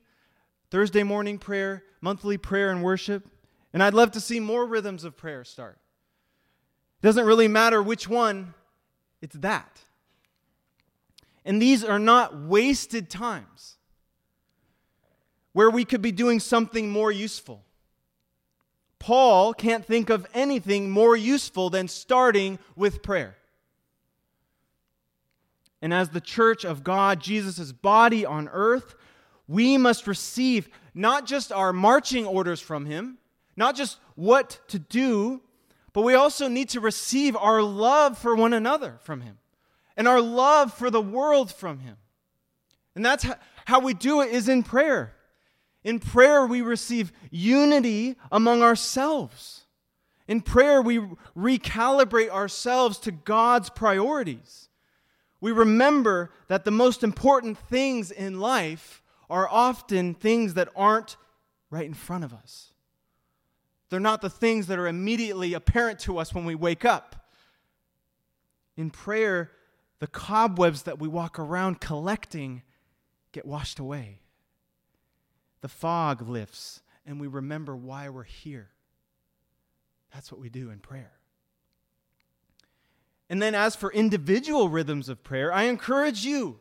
Thursday 0.71 1.03
morning 1.03 1.37
prayer, 1.37 1.83
monthly 2.01 2.39
prayer 2.39 2.71
and 2.71 2.81
worship, 2.81 3.29
and 3.71 3.83
I'd 3.83 3.93
love 3.93 4.09
to 4.13 4.19
see 4.19 4.39
more 4.39 4.65
rhythms 4.65 5.03
of 5.03 5.15
prayer 5.15 5.43
start. 5.43 5.77
It 7.03 7.05
doesn't 7.05 7.27
really 7.27 7.47
matter 7.47 7.83
which 7.83 8.09
one, 8.09 8.55
it's 9.21 9.35
that. 9.35 9.83
And 11.45 11.61
these 11.61 11.83
are 11.83 11.99
not 11.99 12.35
wasted 12.35 13.11
times 13.11 13.77
where 15.51 15.69
we 15.69 15.85
could 15.85 16.01
be 16.01 16.11
doing 16.11 16.39
something 16.39 16.89
more 16.89 17.11
useful. 17.11 17.63
Paul 19.05 19.53
can't 19.53 19.85
think 19.85 20.09
of 20.09 20.25
anything 20.33 20.89
more 20.89 21.15
useful 21.15 21.69
than 21.69 21.87
starting 21.87 22.57
with 22.75 23.03
prayer. 23.03 23.37
And 25.79 25.93
as 25.93 26.09
the 26.09 26.19
church 26.19 26.65
of 26.65 26.83
God, 26.83 27.19
Jesus' 27.19 27.71
body 27.71 28.25
on 28.25 28.49
earth, 28.51 28.95
we 29.47 29.77
must 29.77 30.07
receive 30.07 30.69
not 30.95 31.27
just 31.27 31.51
our 31.51 31.71
marching 31.71 32.25
orders 32.25 32.59
from 32.59 32.87
Him, 32.87 33.19
not 33.55 33.75
just 33.75 33.99
what 34.15 34.59
to 34.69 34.79
do, 34.79 35.41
but 35.93 36.01
we 36.01 36.15
also 36.15 36.47
need 36.47 36.69
to 36.69 36.79
receive 36.79 37.35
our 37.35 37.61
love 37.61 38.17
for 38.17 38.33
one 38.33 38.53
another 38.53 38.97
from 39.01 39.21
Him 39.21 39.37
and 39.95 40.07
our 40.07 40.19
love 40.19 40.73
for 40.73 40.89
the 40.89 40.99
world 40.99 41.53
from 41.53 41.77
Him. 41.77 41.97
And 42.95 43.05
that's 43.05 43.27
how 43.65 43.81
we 43.81 43.93
do 43.93 44.21
it 44.21 44.31
is 44.31 44.49
in 44.49 44.63
prayer. 44.63 45.13
In 45.85 45.99
prayer, 45.99 46.47
we 46.47 46.63
receive 46.63 47.13
unity 47.29 48.15
among 48.31 48.63
ourselves. 48.63 49.65
In 50.27 50.41
prayer, 50.41 50.81
we 50.81 50.99
recalibrate 51.37 52.31
ourselves 52.31 52.97
to 53.01 53.11
God's 53.11 53.69
priorities. 53.69 54.69
We 55.39 55.51
remember 55.51 56.31
that 56.47 56.65
the 56.65 56.71
most 56.71 57.03
important 57.03 57.59
things 57.59 58.09
in 58.09 58.39
life 58.39 59.03
are 59.29 59.47
often 59.47 60.15
things 60.15 60.55
that 60.55 60.69
aren't 60.75 61.17
right 61.69 61.85
in 61.85 61.93
front 61.93 62.23
of 62.23 62.33
us. 62.33 62.73
They're 63.91 63.99
not 63.99 64.21
the 64.21 64.29
things 64.29 64.65
that 64.65 64.79
are 64.79 64.87
immediately 64.87 65.53
apparent 65.53 65.99
to 65.99 66.17
us 66.17 66.33
when 66.33 66.45
we 66.45 66.55
wake 66.55 66.83
up. 66.83 67.27
In 68.75 68.89
prayer, 68.89 69.51
the 69.99 70.07
cobwebs 70.07 70.81
that 70.83 70.97
we 70.97 71.07
walk 71.07 71.37
around 71.37 71.79
collecting 71.79 72.63
get 73.31 73.45
washed 73.45 73.77
away 73.77 74.21
the 75.65 75.69
fog 75.69 76.21
lifts 76.29 76.83
and 77.07 77.19
we 77.19 77.25
remember 77.25 77.75
why 77.75 78.07
we're 78.07 78.21
here. 78.21 78.69
That's 80.13 80.31
what 80.31 80.39
we 80.39 80.47
do 80.47 80.69
in 80.69 80.77
prayer. 80.77 81.13
And 83.31 83.41
then, 83.41 83.55
as 83.55 83.75
for 83.75 83.91
individual 83.91 84.69
rhythms 84.69 85.09
of 85.09 85.23
prayer, 85.23 85.51
I 85.51 85.63
encourage 85.63 86.23
you, 86.23 86.59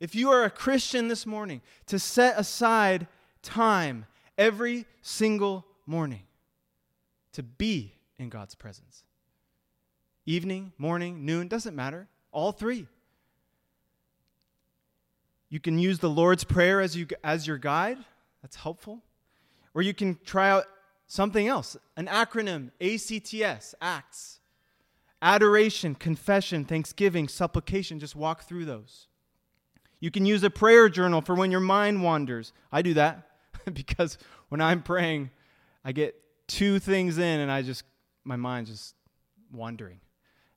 if 0.00 0.14
you 0.14 0.30
are 0.30 0.44
a 0.44 0.50
Christian 0.50 1.08
this 1.08 1.24
morning, 1.24 1.62
to 1.86 1.98
set 1.98 2.38
aside 2.38 3.06
time 3.40 4.04
every 4.36 4.84
single 5.00 5.64
morning 5.86 6.24
to 7.32 7.42
be 7.42 7.94
in 8.18 8.28
God's 8.28 8.54
presence. 8.54 9.04
Evening, 10.26 10.72
morning, 10.76 11.24
noon, 11.24 11.48
doesn't 11.48 11.74
matter. 11.74 12.06
All 12.32 12.52
three. 12.52 12.86
You 15.48 15.58
can 15.58 15.78
use 15.78 16.00
the 16.00 16.10
Lord's 16.10 16.44
Prayer 16.44 16.82
as, 16.82 16.94
you, 16.94 17.06
as 17.24 17.46
your 17.46 17.56
guide. 17.56 17.96
That's 18.42 18.56
helpful. 18.56 19.02
Or 19.74 19.82
you 19.82 19.94
can 19.94 20.18
try 20.24 20.50
out 20.50 20.64
something 21.06 21.46
else 21.46 21.76
an 21.96 22.06
acronym 22.06 22.70
ACTS, 22.80 23.74
ACTS. 23.80 24.40
Adoration, 25.20 25.94
confession, 25.94 26.64
thanksgiving, 26.64 27.28
supplication. 27.28 28.00
Just 28.00 28.16
walk 28.16 28.42
through 28.42 28.64
those. 28.64 29.06
You 30.00 30.10
can 30.10 30.26
use 30.26 30.42
a 30.42 30.50
prayer 30.50 30.88
journal 30.88 31.20
for 31.20 31.36
when 31.36 31.52
your 31.52 31.60
mind 31.60 32.02
wanders. 32.02 32.52
I 32.72 32.82
do 32.82 32.94
that 32.94 33.28
because 33.72 34.18
when 34.48 34.60
I'm 34.60 34.82
praying, 34.82 35.30
I 35.84 35.92
get 35.92 36.16
two 36.48 36.80
things 36.80 37.18
in 37.18 37.40
and 37.40 37.52
I 37.52 37.62
just, 37.62 37.84
my 38.24 38.34
mind's 38.34 38.70
just 38.70 38.94
wandering. 39.52 40.00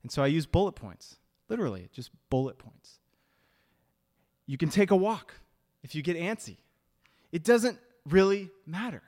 And 0.02 0.10
so 0.10 0.22
I 0.22 0.26
use 0.26 0.46
bullet 0.46 0.72
points, 0.72 1.16
literally, 1.48 1.88
just 1.92 2.10
bullet 2.28 2.58
points. 2.58 2.98
You 4.46 4.58
can 4.58 4.68
take 4.68 4.90
a 4.90 4.96
walk 4.96 5.34
if 5.82 5.94
you 5.94 6.02
get 6.02 6.16
antsy. 6.16 6.56
It 7.36 7.44
doesn't 7.44 7.78
really 8.08 8.48
matter. 8.64 9.02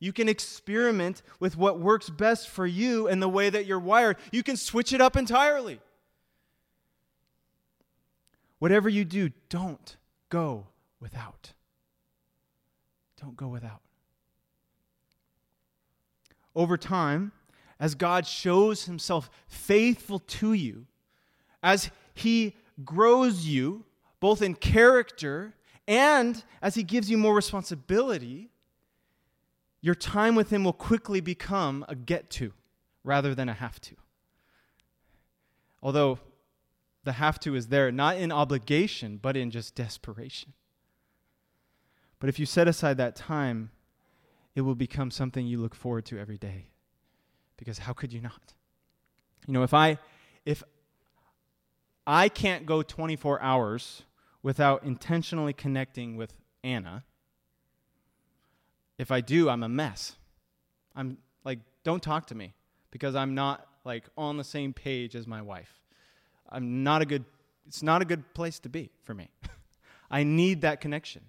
You 0.00 0.12
can 0.12 0.28
experiment 0.28 1.22
with 1.38 1.56
what 1.56 1.78
works 1.78 2.10
best 2.10 2.48
for 2.48 2.66
you 2.66 3.06
and 3.06 3.22
the 3.22 3.28
way 3.28 3.50
that 3.50 3.66
you're 3.66 3.78
wired. 3.78 4.16
You 4.32 4.42
can 4.42 4.56
switch 4.56 4.92
it 4.92 5.00
up 5.00 5.16
entirely. 5.16 5.78
Whatever 8.58 8.88
you 8.88 9.04
do, 9.04 9.30
don't 9.48 9.96
go 10.28 10.66
without. 10.98 11.52
Don't 13.20 13.36
go 13.36 13.46
without. 13.46 13.82
Over 16.56 16.76
time, 16.76 17.30
as 17.78 17.94
God 17.94 18.26
shows 18.26 18.86
himself 18.86 19.30
faithful 19.46 20.18
to 20.18 20.52
you, 20.52 20.86
as 21.62 21.92
he 22.12 22.56
grows 22.84 23.46
you 23.46 23.84
both 24.18 24.42
in 24.42 24.56
character 24.56 25.54
And 25.86 26.42
as 26.60 26.74
He 26.74 26.82
gives 26.82 27.10
you 27.10 27.18
more 27.18 27.34
responsibility, 27.34 28.50
your 29.80 29.94
time 29.94 30.34
with 30.34 30.50
Him 30.50 30.64
will 30.64 30.72
quickly 30.72 31.20
become 31.20 31.84
a 31.88 31.94
get 31.94 32.30
to 32.30 32.52
rather 33.04 33.34
than 33.34 33.48
a 33.48 33.54
have 33.54 33.80
to. 33.82 33.96
Although 35.82 36.20
the 37.04 37.12
have 37.12 37.40
to 37.40 37.54
is 37.54 37.66
there, 37.66 37.90
not 37.90 38.16
in 38.16 38.30
obligation, 38.30 39.18
but 39.20 39.36
in 39.36 39.50
just 39.50 39.74
desperation. 39.74 40.52
But 42.20 42.28
if 42.28 42.38
you 42.38 42.46
set 42.46 42.68
aside 42.68 42.98
that 42.98 43.16
time, 43.16 43.70
it 44.54 44.60
will 44.60 44.76
become 44.76 45.10
something 45.10 45.44
you 45.44 45.58
look 45.58 45.74
forward 45.74 46.04
to 46.06 46.18
every 46.20 46.38
day. 46.38 46.66
Because 47.56 47.78
how 47.78 47.92
could 47.92 48.12
you 48.12 48.20
not? 48.20 48.54
You 49.46 49.54
know, 49.54 49.64
if 49.64 49.74
I 49.74 49.98
if 50.44 50.62
I 52.06 52.28
can't 52.28 52.66
go 52.66 52.82
24 52.82 53.40
hours 53.42 54.02
without 54.42 54.84
intentionally 54.84 55.52
connecting 55.52 56.16
with 56.16 56.34
Anna, 56.64 57.04
if 58.98 59.10
I 59.10 59.20
do, 59.20 59.48
I'm 59.48 59.62
a 59.62 59.68
mess. 59.68 60.16
I'm 60.94 61.18
like, 61.44 61.60
don't 61.84 62.02
talk 62.02 62.26
to 62.28 62.34
me 62.34 62.54
because 62.90 63.14
I'm 63.14 63.34
not 63.34 63.66
like 63.84 64.04
on 64.16 64.36
the 64.36 64.44
same 64.44 64.72
page 64.72 65.16
as 65.16 65.26
my 65.26 65.42
wife. 65.42 65.80
I'm 66.48 66.84
not 66.84 67.02
a 67.02 67.06
good, 67.06 67.24
it's 67.66 67.82
not 67.82 68.02
a 68.02 68.04
good 68.04 68.34
place 68.34 68.58
to 68.60 68.68
be 68.68 68.90
for 69.04 69.14
me. 69.14 69.30
I 70.10 70.24
need 70.24 70.60
that 70.60 70.80
connection. 70.80 71.22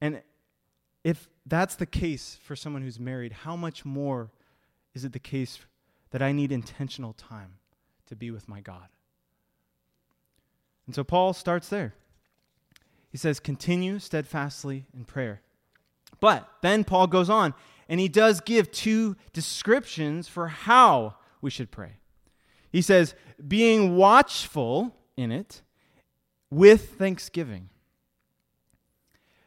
And 0.00 0.22
if 1.04 1.28
that's 1.46 1.76
the 1.76 1.86
case 1.86 2.38
for 2.42 2.56
someone 2.56 2.82
who's 2.82 2.98
married, 2.98 3.32
how 3.32 3.56
much 3.56 3.84
more 3.84 4.30
is 4.94 5.04
it 5.04 5.12
the 5.12 5.18
case 5.18 5.58
that 6.10 6.22
I 6.22 6.32
need 6.32 6.52
intentional 6.52 7.12
time 7.12 7.54
to 8.06 8.16
be 8.16 8.30
with 8.30 8.48
my 8.48 8.60
God? 8.60 8.88
And 10.86 10.94
so 10.94 11.04
Paul 11.04 11.32
starts 11.32 11.68
there. 11.68 11.94
He 13.10 13.18
says, 13.18 13.40
continue 13.40 13.98
steadfastly 13.98 14.86
in 14.94 15.04
prayer. 15.04 15.42
But 16.20 16.48
then 16.62 16.84
Paul 16.84 17.06
goes 17.06 17.30
on 17.30 17.54
and 17.88 17.98
he 17.98 18.08
does 18.08 18.40
give 18.40 18.70
two 18.70 19.16
descriptions 19.32 20.28
for 20.28 20.48
how 20.48 21.16
we 21.40 21.50
should 21.50 21.70
pray. 21.70 21.94
He 22.70 22.82
says, 22.82 23.14
being 23.46 23.96
watchful 23.96 24.94
in 25.16 25.32
it 25.32 25.62
with 26.50 26.98
thanksgiving. 26.98 27.68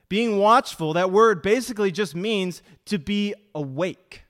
Being 0.09 0.37
watchful, 0.37 0.93
that 0.93 1.11
word 1.11 1.41
basically 1.41 1.91
just 1.91 2.15
means 2.15 2.61
to 2.85 2.99
be 2.99 3.33
awake. 3.55 4.23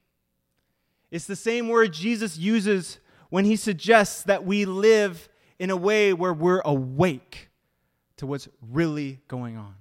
It's 1.11 1.25
the 1.25 1.35
same 1.35 1.67
word 1.67 1.93
Jesus 1.93 2.37
uses 2.37 2.99
when 3.29 3.45
he 3.45 3.55
suggests 3.55 4.23
that 4.23 4.45
we 4.45 4.65
live 4.65 5.27
in 5.63 5.69
a 5.69 5.77
way 5.77 6.11
where 6.11 6.33
we're 6.33 6.59
awake 6.65 7.47
to 8.17 8.27
what's 8.27 8.49
really 8.69 9.21
going 9.29 9.55
on. 9.55 9.75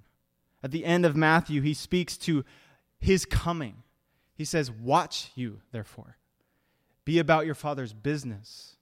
At 0.63 0.71
the 0.71 0.85
end 0.85 1.05
of 1.05 1.17
Matthew, 1.17 1.61
he 1.61 1.75
speaks 1.75 2.17
to 2.19 2.45
his 3.01 3.25
coming. 3.25 3.83
He 4.37 4.45
says, 4.45 4.71
Watch 4.71 5.33
you, 5.35 5.61
therefore. 5.73 6.19
Be 7.05 7.19
about 7.19 7.47
your 7.47 7.57
Father's 7.57 7.93
business. 7.93 8.77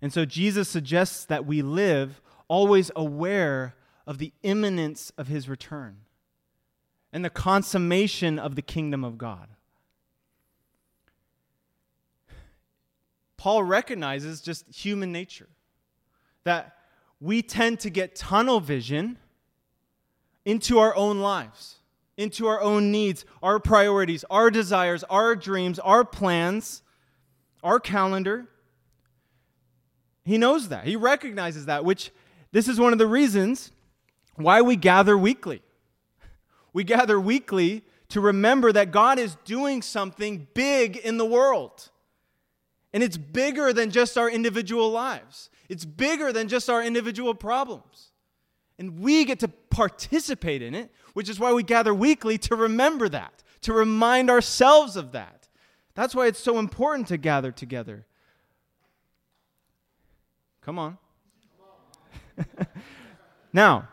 And 0.00 0.10
so 0.10 0.24
Jesus 0.24 0.70
suggests 0.70 1.26
that 1.26 1.44
we 1.44 1.60
live 1.60 2.22
always 2.48 2.90
aware 2.96 3.74
of 4.06 4.16
the 4.16 4.32
imminence 4.42 5.12
of 5.18 5.28
his 5.28 5.50
return 5.50 5.98
and 7.12 7.22
the 7.22 7.28
consummation 7.28 8.38
of 8.38 8.54
the 8.54 8.62
kingdom 8.62 9.04
of 9.04 9.18
God. 9.18 9.48
Paul 13.44 13.62
recognizes 13.62 14.40
just 14.40 14.64
human 14.74 15.12
nature 15.12 15.50
that 16.44 16.78
we 17.20 17.42
tend 17.42 17.78
to 17.80 17.90
get 17.90 18.16
tunnel 18.16 18.58
vision 18.58 19.18
into 20.46 20.78
our 20.78 20.96
own 20.96 21.20
lives, 21.20 21.74
into 22.16 22.46
our 22.46 22.58
own 22.62 22.90
needs, 22.90 23.26
our 23.42 23.58
priorities, 23.58 24.24
our 24.30 24.50
desires, 24.50 25.04
our 25.10 25.36
dreams, 25.36 25.78
our 25.80 26.06
plans, 26.06 26.80
our 27.62 27.78
calendar. 27.78 28.46
He 30.24 30.38
knows 30.38 30.70
that. 30.70 30.86
He 30.86 30.96
recognizes 30.96 31.66
that, 31.66 31.84
which 31.84 32.12
this 32.50 32.66
is 32.66 32.80
one 32.80 32.94
of 32.94 32.98
the 32.98 33.06
reasons 33.06 33.72
why 34.36 34.62
we 34.62 34.74
gather 34.74 35.18
weekly. 35.18 35.60
We 36.72 36.82
gather 36.82 37.20
weekly 37.20 37.84
to 38.08 38.22
remember 38.22 38.72
that 38.72 38.90
God 38.90 39.18
is 39.18 39.36
doing 39.44 39.82
something 39.82 40.48
big 40.54 40.96
in 40.96 41.18
the 41.18 41.26
world. 41.26 41.90
And 42.94 43.02
it's 43.02 43.16
bigger 43.16 43.72
than 43.72 43.90
just 43.90 44.16
our 44.16 44.30
individual 44.30 44.90
lives, 44.90 45.50
it's 45.68 45.84
bigger 45.84 46.32
than 46.32 46.48
just 46.48 46.70
our 46.70 46.82
individual 46.82 47.34
problems. 47.34 48.12
And 48.78 49.00
we 49.00 49.24
get 49.24 49.40
to 49.40 49.48
participate 49.48 50.62
in 50.62 50.74
it, 50.74 50.90
which 51.12 51.28
is 51.28 51.38
why 51.38 51.52
we 51.52 51.62
gather 51.62 51.92
weekly 51.92 52.38
to 52.38 52.56
remember 52.56 53.08
that, 53.08 53.42
to 53.62 53.72
remind 53.72 54.30
ourselves 54.30 54.96
of 54.96 55.12
that. 55.12 55.48
That's 55.94 56.14
why 56.14 56.26
it's 56.26 56.40
so 56.40 56.58
important 56.58 57.08
to 57.08 57.16
gather 57.16 57.52
together. 57.52 58.06
Come 60.60 60.78
on. 60.78 60.98
now, 63.52 63.88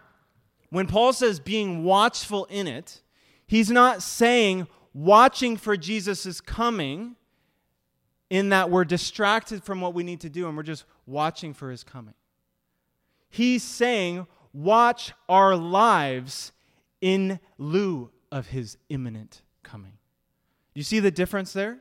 when 0.70 0.88
Paul 0.88 1.14
says 1.14 1.40
being 1.40 1.84
watchful 1.84 2.46
in 2.46 2.68
it, 2.68 3.02
he's 3.46 3.70
not 3.70 4.02
saying 4.02 4.68
watching 4.94 5.58
for 5.58 5.78
Jesus' 5.78 6.42
coming 6.42 7.16
in 8.32 8.48
that 8.48 8.70
we're 8.70 8.86
distracted 8.86 9.62
from 9.62 9.82
what 9.82 9.94
we 9.94 10.04
need 10.04 10.22
to 10.22 10.30
do 10.30 10.48
and 10.48 10.56
we're 10.56 10.64
just 10.64 10.86
watching 11.06 11.54
for 11.54 11.70
his 11.70 11.84
coming. 11.84 12.14
He's 13.30 13.62
saying 13.62 14.26
watch 14.54 15.12
our 15.28 15.54
lives 15.54 16.54
in 17.02 17.42
lieu 17.58 18.10
of 18.32 18.48
his 18.48 18.78
imminent 18.88 19.42
coming. 19.64 19.98
You 20.74 20.82
see 20.84 21.02
the 21.02 21.12
difference 21.12 21.52
there? 21.52 21.80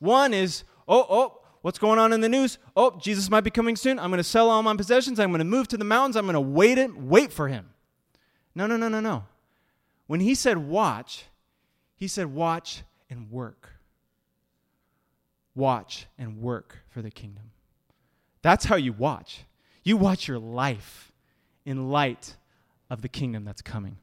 One 0.00 0.34
is, 0.34 0.64
oh, 0.88 1.06
oh, 1.08 1.40
what's 1.62 1.78
going 1.78 2.00
on 2.00 2.12
in 2.12 2.20
the 2.20 2.28
news? 2.28 2.58
Oh, 2.76 2.98
Jesus 2.98 3.30
might 3.30 3.42
be 3.42 3.50
coming 3.50 3.76
soon. 3.76 4.00
I'm 4.00 4.10
going 4.10 4.18
to 4.18 4.24
sell 4.24 4.50
all 4.50 4.64
my 4.64 4.74
possessions. 4.74 5.20
I'm 5.20 5.30
going 5.30 5.38
to 5.38 5.44
move 5.44 5.68
to 5.68 5.76
the 5.76 5.84
mountains. 5.84 6.16
I'm 6.16 6.24
going 6.24 6.34
to 6.34 6.40
wait 6.40 6.76
it, 6.76 6.96
wait 6.96 7.32
for 7.32 7.46
him. 7.46 7.70
No, 8.56 8.66
no, 8.66 8.76
no, 8.76 8.88
no, 8.88 8.98
no. 8.98 9.24
When 10.08 10.18
he 10.18 10.34
said 10.34 10.58
watch, 10.58 11.26
he 11.94 12.08
said 12.08 12.34
watch 12.34 12.82
and 13.08 13.30
work. 13.30 13.75
Watch 15.56 16.06
and 16.16 16.40
work 16.40 16.84
for 16.88 17.02
the 17.02 17.10
kingdom. 17.10 17.50
That's 18.42 18.66
how 18.66 18.76
you 18.76 18.92
watch. 18.92 19.44
You 19.82 19.96
watch 19.96 20.28
your 20.28 20.38
life 20.38 21.10
in 21.64 21.90
light 21.90 22.36
of 22.88 23.02
the 23.02 23.08
kingdom 23.08 23.44
that's 23.44 23.62
coming. 23.62 23.96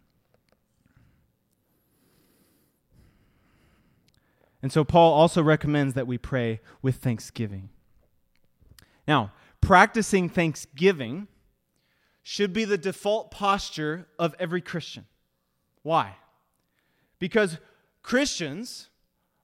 And 4.61 4.71
so 4.71 4.83
Paul 4.83 5.13
also 5.13 5.43
recommends 5.43 5.93
that 5.93 6.07
we 6.07 6.17
pray 6.17 6.59
with 6.81 6.95
thanksgiving. 6.95 7.69
Now, 9.07 9.31
practicing 9.61 10.29
thanksgiving 10.29 11.27
should 12.23 12.53
be 12.53 12.65
the 12.65 12.77
default 12.77 13.29
posture 13.29 14.07
of 14.17 14.33
every 14.39 14.61
Christian. 14.61 15.05
Why? 15.83 16.15
Because 17.19 17.57
Christians 18.01 18.89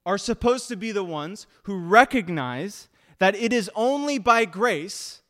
are 0.06 0.18
supposed 0.18 0.68
to 0.68 0.76
be 0.76 0.92
the 0.92 1.04
ones 1.04 1.48
who 1.64 1.78
recognize 1.78 2.88
that 3.20 3.36
it 3.36 3.52
is 3.54 3.70
only 3.76 4.18
by 4.18 4.46
grace, 4.46 5.22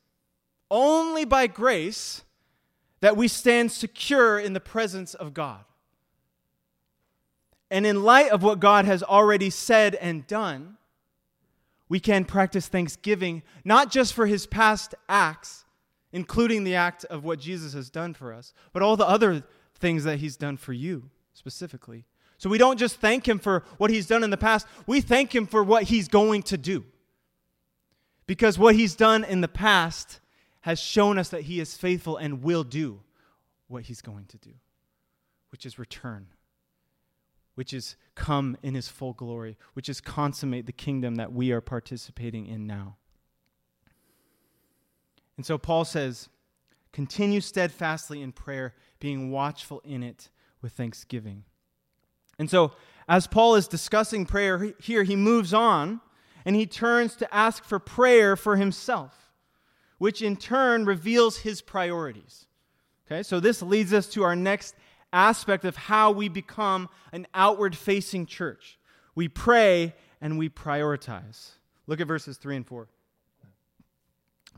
only 0.70 1.26
by 1.26 1.48
grace, 1.48 2.24
that 3.02 3.18
we 3.18 3.28
stand 3.28 3.72
secure 3.72 4.40
in 4.40 4.54
the 4.54 4.60
presence 4.60 5.14
of 5.14 5.34
God. 5.34 5.64
And 7.72 7.86
in 7.86 8.04
light 8.04 8.32
of 8.32 8.44
what 8.44 8.60
God 8.60 8.86
has 8.86 9.04
already 9.04 9.50
said 9.50 9.96
and 9.96 10.26
done, 10.28 10.78
we 11.88 12.00
can 12.00 12.26
practice 12.26 12.68
thanksgiving 12.68 13.42
not 13.64 13.92
just 13.92 14.14
for 14.14 14.28
his 14.28 14.46
past 14.46 14.96
acts, 15.08 15.66
including 16.12 16.64
the 16.64 16.76
act 16.76 17.06
of 17.06 17.24
what 17.24 17.40
Jesus 17.40 17.74
has 17.74 17.90
done 17.90 18.14
for 18.14 18.34
us, 18.34 18.54
but 18.74 18.82
all 18.82 18.98
the 18.98 19.08
other 19.08 19.44
things 19.76 20.04
that 20.04 20.20
he's 20.20 20.38
done 20.38 20.58
for 20.58 20.74
you 20.74 21.10
specifically. 21.34 22.06
So 22.40 22.50
we 22.50 22.58
don't 22.58 22.80
just 22.80 22.96
thank 22.96 23.28
him 23.28 23.38
for 23.38 23.66
what 23.78 23.92
he's 23.92 24.08
done 24.08 24.24
in 24.24 24.30
the 24.30 24.38
past, 24.38 24.66
we 24.88 25.02
thank 25.02 25.36
him 25.36 25.46
for 25.46 25.62
what 25.62 25.84
he's 25.84 26.08
going 26.08 26.42
to 26.44 26.58
do. 26.58 26.86
Because 28.28 28.58
what 28.58 28.76
he's 28.76 28.96
done 28.96 29.26
in 29.26 29.42
the 29.42 29.50
past 29.50 30.22
has 30.62 30.80
shown 30.80 31.20
us 31.20 31.30
that 31.30 31.42
he 31.42 31.60
is 31.60 31.76
faithful 31.76 32.16
and 32.16 32.42
will 32.42 32.64
do 32.64 33.02
what 33.68 33.84
he's 33.84 34.02
going 34.02 34.26
to 34.28 34.38
do, 34.38 34.52
which 35.52 35.66
is 35.66 35.78
return, 35.78 36.28
which 37.56 37.74
is 37.74 37.98
come 38.16 38.56
in 38.64 38.74
his 38.74 38.88
full 38.88 39.14
glory, 39.14 39.58
which 39.74 39.90
is 39.90 40.00
consummate 40.00 40.66
the 40.66 40.72
kingdom 40.72 41.16
that 41.16 41.34
we 41.34 41.52
are 41.52 41.62
participating 41.62 42.46
in 42.46 42.66
now. 42.66 42.96
And 45.36 45.46
so 45.46 45.58
Paul 45.58 45.84
says, 45.84 46.30
continue 46.94 47.42
steadfastly 47.42 48.22
in 48.22 48.32
prayer, 48.32 48.76
being 49.02 49.30
watchful 49.30 49.82
in 49.84 50.04
it 50.04 50.30
with 50.62 50.72
thanksgiving. 50.72 51.44
And 52.40 52.50
so, 52.50 52.72
as 53.08 53.28
Paul 53.28 53.56
is 53.56 53.68
discussing 53.68 54.26
prayer 54.26 54.74
here, 54.80 55.04
he 55.04 55.16
moves 55.16 55.54
on 55.54 56.02
and 56.46 56.56
he 56.56 56.66
turns 56.66 57.16
to 57.18 57.34
ask 57.34 57.64
for 57.64 57.78
prayer 57.78 58.36
for 58.36 58.56
himself 58.56 59.30
which 60.00 60.22
in 60.22 60.36
turn 60.36 60.86
reveals 60.86 61.38
his 61.40 61.62
priorities. 61.62 62.48
Okay, 63.06 63.22
so 63.22 63.40
this 63.40 63.62
leads 63.62 63.94
us 63.94 64.08
to 64.08 64.24
our 64.24 64.36
next 64.36 64.76
aspect 65.14 65.66
of 65.66 65.76
how 65.76 66.12
we 66.12 66.28
become 66.28 66.90
an 67.12 67.28
outward 67.34 67.76
facing 67.76 68.26
church. 68.26 68.80
We 69.14 69.28
pray 69.28 69.94
and 70.22 70.40
we 70.40 70.50
prioritize. 70.50 71.52
Look 71.86 72.00
at 72.00 72.08
verses 72.08 72.38
3 72.38 72.58
and 72.58 72.68
4. 72.68 72.88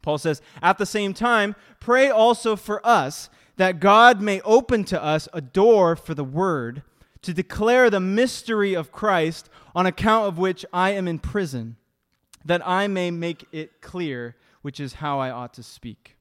Paul 0.01 0.17
says, 0.17 0.41
At 0.61 0.77
the 0.77 0.85
same 0.85 1.13
time, 1.13 1.55
pray 1.79 2.09
also 2.09 2.55
for 2.55 2.85
us 2.85 3.29
that 3.57 3.79
God 3.79 4.21
may 4.21 4.41
open 4.41 4.83
to 4.85 5.01
us 5.01 5.27
a 5.33 5.41
door 5.41 5.95
for 5.95 6.13
the 6.13 6.23
word 6.23 6.83
to 7.21 7.33
declare 7.33 7.89
the 7.89 7.99
mystery 7.99 8.73
of 8.73 8.91
Christ, 8.91 9.49
on 9.75 9.85
account 9.85 10.27
of 10.27 10.37
which 10.37 10.65
I 10.73 10.91
am 10.91 11.07
in 11.07 11.19
prison, 11.19 11.77
that 12.43 12.65
I 12.67 12.87
may 12.87 13.11
make 13.11 13.45
it 13.51 13.81
clear, 13.81 14.35
which 14.61 14.79
is 14.79 14.93
how 14.93 15.19
I 15.19 15.29
ought 15.29 15.53
to 15.55 15.63
speak. 15.63 16.17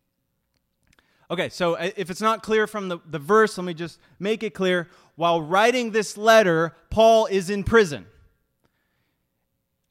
Okay, 1.31 1.49
so 1.49 1.75
uh, 1.75 1.91
if 1.97 2.11
it's 2.11 2.21
not 2.21 2.43
clear 2.43 2.67
from 2.67 2.89
the, 2.89 2.99
the 3.09 3.19
verse, 3.19 3.57
let 3.57 3.65
me 3.65 3.75
just 3.75 4.01
make 4.19 4.43
it 4.43 4.53
clear. 4.53 4.89
While 5.15 5.41
writing 5.41 5.93
this 5.93 6.17
letter, 6.17 6.75
Paul 6.91 7.27
is 7.27 7.51
in 7.51 7.63
prison. 7.63 8.07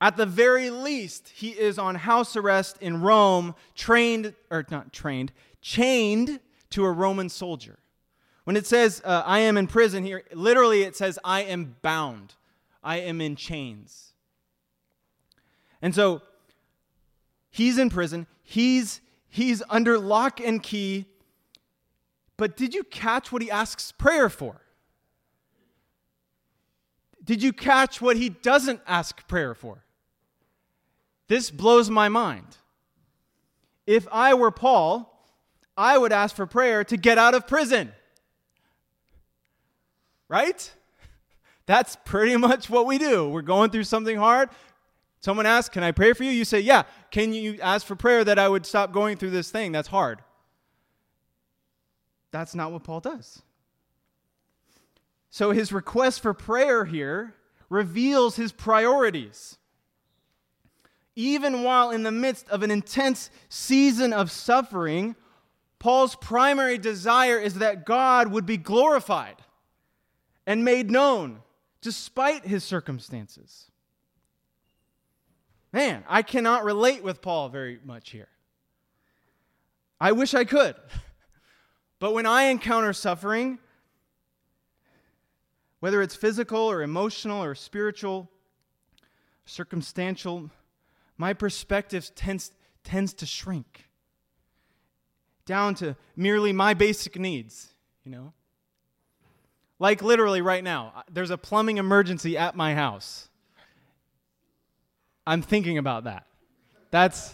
At 0.02 0.18
the 0.18 0.26
very 0.26 0.70
least, 0.70 1.30
he 1.30 1.50
is 1.50 1.78
on 1.78 1.96
house 1.96 2.36
arrest 2.36 2.78
in 2.82 3.02
Rome, 3.02 3.56
trained, 3.76 4.34
or 4.50 4.66
not 4.70 4.94
trained, 4.94 5.32
chained 5.62 6.40
to 6.72 6.86
a 6.86 6.92
Roman 6.92 7.30
soldier. 7.30 7.80
When 8.50 8.58
it 8.58 8.66
says, 8.66 9.00
uh, 9.06 9.22
I 9.28 9.42
am 9.42 9.58
in 9.58 9.68
prison 9.68 10.04
here, 10.04 10.24
literally 10.34 10.82
it 10.82 10.96
says, 10.96 11.20
I 11.24 11.44
am 11.44 11.76
bound. 11.84 12.34
I 12.84 12.98
am 13.02 13.22
in 13.22 13.36
chains. 13.36 14.14
And 15.84 15.94
so 15.94 16.24
he's 17.52 17.78
in 17.78 17.92
prison. 17.92 18.26
He's, 18.42 19.02
he's 19.28 19.62
under 19.70 20.00
lock 20.00 20.40
and 20.40 20.64
key. 20.64 21.06
But 22.38 22.58
did 22.58 22.74
you 22.74 22.84
catch 22.84 23.32
what 23.32 23.44
he 23.44 23.52
asks 23.52 23.92
prayer 23.92 24.32
for? 24.32 24.60
Did 27.24 27.44
you 27.44 27.54
catch 27.54 28.02
what 28.02 28.18
he 28.18 28.30
doesn't 28.30 28.82
ask 28.88 29.28
prayer 29.28 29.54
for? 29.54 29.86
This 31.28 31.52
blows 31.52 31.92
my 31.92 32.10
mind. 32.10 32.58
If 33.86 34.08
I 34.12 34.34
were 34.34 34.50
Paul, 34.50 35.24
I 35.78 36.00
would 36.00 36.12
ask 36.12 36.36
for 36.36 36.48
prayer 36.48 36.84
to 36.86 36.98
get 36.98 37.20
out 37.20 37.36
of 37.36 37.46
prison. 37.46 37.92
Right? 40.30 40.72
That's 41.66 41.98
pretty 42.06 42.38
much 42.38 42.70
what 42.70 42.86
we 42.86 42.98
do. 42.98 43.28
We're 43.28 43.42
going 43.42 43.72
through 43.72 43.84
something 43.84 44.18
hard. 44.18 44.50
Someone 45.20 45.46
asks, 45.46 45.74
Can 45.74 45.84
I 45.84 45.92
pray 45.92 46.14
for 46.14 46.24
you? 46.24 46.32
You 46.32 46.46
say, 46.46 46.62
Yeah. 46.62 46.84
Can 47.12 47.34
you 47.34 47.60
ask 47.62 47.86
for 47.86 47.96
prayer 47.96 48.24
that 48.24 48.40
I 48.40 48.48
would 48.48 48.66
stop 48.66 48.94
going 48.94 49.18
through 49.18 49.32
this 49.32 49.52
thing 49.52 49.72
that's 49.72 49.90
hard? 49.90 50.22
That's 52.32 52.56
not 52.56 52.72
what 52.72 52.84
Paul 52.84 53.02
does. 53.02 53.42
So 55.30 55.52
his 55.52 55.74
request 55.74 56.22
for 56.22 56.34
prayer 56.34 56.86
here 56.86 57.36
reveals 57.70 58.36
his 58.36 58.52
priorities 58.52 59.58
even 61.20 61.64
while 61.64 61.92
in 61.92 62.04
the 62.04 62.12
midst 62.14 62.48
of 62.50 62.64
an 62.64 62.72
intense 62.72 63.30
season 63.50 64.14
of 64.14 64.32
suffering, 64.32 65.18
Paul's 65.78 66.16
primary 66.16 66.78
desire 66.78 67.38
is 67.38 67.56
that 67.56 67.86
God 67.86 68.30
would 68.30 68.46
be 68.46 68.56
glorified 68.56 69.36
and 70.50 70.66
made 70.66 70.90
known 70.90 71.44
despite 71.80 72.44
his 72.44 72.64
circumstances. 72.64 73.70
Man, 75.72 76.04
I 76.08 76.24
cannot 76.24 76.66
relate 76.66 77.04
with 77.04 77.22
Paul 77.22 77.50
very 77.50 77.80
much 77.86 78.10
here. 78.10 78.30
I 80.02 80.12
wish 80.12 80.34
I 80.34 80.44
could. 80.44 80.76
But 82.00 82.14
when 82.14 82.26
I 82.26 82.44
encounter 82.44 82.94
suffering, 82.94 83.60
whether 85.82 86.02
it's 86.02 86.16
physical 86.16 86.62
or 86.62 86.82
emotional 86.82 87.44
or 87.44 87.56
spiritual, 87.56 88.32
circumstantial, 89.46 90.50
my 91.18 91.34
perspective 91.34 92.10
tends, 92.16 92.54
tends 92.86 93.14
to 93.16 93.26
shrink 93.26 93.90
down 95.46 95.76
to 95.76 95.98
merely 96.16 96.54
my 96.54 96.74
basic 96.74 97.20
needs, 97.20 97.74
you 98.06 98.12
know? 98.12 98.32
Like 99.80 100.02
literally 100.02 100.42
right 100.42 100.64
now, 100.64 101.04
there's 101.12 101.32
a 101.32 101.38
plumbing 101.38 101.78
emergency 101.78 102.38
at 102.38 102.56
my 102.56 102.76
house. 102.76 103.30
I'm 105.26 105.42
thinking 105.42 105.78
about 105.78 106.04
that. 106.04 106.26
That's 106.92 107.34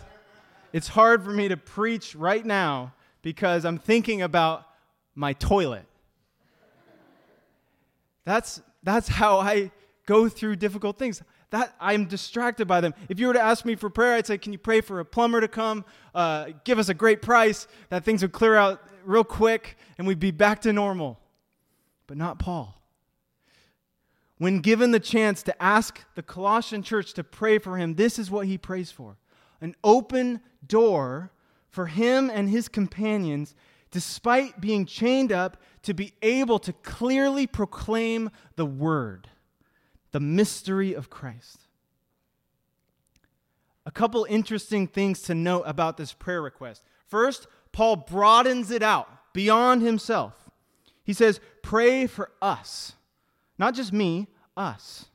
it's 0.72 0.88
hard 0.90 1.24
for 1.24 1.32
me 1.32 1.48
to 1.48 1.58
preach 1.58 2.16
right 2.16 2.46
now 2.46 2.94
because 3.22 3.66
I'm 3.66 3.78
thinking 3.78 4.22
about 4.22 4.66
my 5.16 5.34
toilet. 5.34 5.86
That's 8.26 8.62
that's 8.84 9.08
how 9.08 9.40
I 9.40 9.72
go 10.06 10.30
through 10.30 10.58
difficult 10.58 11.00
things 11.00 11.24
that 11.50 11.74
I'm 11.80 12.06
distracted 12.06 12.68
by 12.68 12.82
them. 12.82 12.94
If 13.08 13.20
you 13.20 13.28
were 13.28 13.34
to 13.34 13.42
ask 13.42 13.66
me 13.66 13.76
for 13.76 13.90
prayer, 13.90 14.16
I'd 14.16 14.28
say, 14.28 14.38
Can 14.38 14.52
you 14.52 14.60
pray 14.60 14.82
for 14.82 15.00
a 15.00 15.06
plumber 15.06 15.42
to 15.42 15.48
come, 15.48 15.86
uh, 16.14 16.48
give 16.64 16.78
us 16.78 16.90
a 16.90 16.94
great 16.94 17.22
price, 17.22 17.68
that 17.90 18.04
things 18.04 18.22
would 18.22 18.34
clear 18.34 18.56
out 18.56 18.84
real 19.06 19.24
quick 19.24 19.78
and 19.98 20.06
we'd 20.06 20.20
be 20.20 20.32
back 20.32 20.62
to 20.62 20.74
normal. 20.74 21.20
But 22.08 22.18
not 22.18 22.40
Paul. 22.40 22.82
When 24.38 24.60
given 24.60 24.92
the 24.92 25.00
chance 25.00 25.42
to 25.44 25.64
ask 25.64 26.04
the 26.16 26.24
Colossian 26.24 26.84
church 26.84 27.14
to 27.14 27.24
pray 27.24 27.58
for 27.58 27.78
him, 27.78 27.96
this 27.96 28.20
is 28.20 28.30
what 28.30 28.48
he 28.48 28.58
prays 28.58 28.92
for 28.92 29.18
an 29.62 29.76
open 29.84 30.42
door 30.68 31.32
for 31.70 31.88
him 31.88 32.30
and 32.30 32.50
his 32.50 32.68
companions, 32.68 33.56
despite 33.90 34.62
being 34.62 34.86
chained 34.86 35.32
up, 35.32 35.58
to 35.82 35.94
be 35.94 36.14
able 36.22 36.60
to 36.60 36.74
clearly 36.74 37.48
proclaim 37.48 38.30
the 38.56 38.66
word 38.66 39.30
the 40.12 40.20
mystery 40.22 40.94
of 40.94 41.10
Christ. 41.10 41.60
A 43.86 43.92
couple 43.92 44.26
interesting 44.30 44.88
things 44.88 45.22
to 45.24 45.36
note 45.36 45.64
about 45.66 45.98
this 45.98 46.14
prayer 46.14 46.42
request. 46.42 46.86
First, 47.08 47.48
Paul 47.74 47.98
broadens 47.98 48.72
it 48.72 48.82
out 48.82 49.10
beyond 49.34 49.82
himself. 49.82 50.34
He 51.04 51.12
says, 51.12 51.42
Pray 51.66 52.08
for 52.08 52.32
us. 52.42 52.94
Not 53.58 53.74
just 53.74 53.92
me, 53.92 54.28
us. 54.56 55.06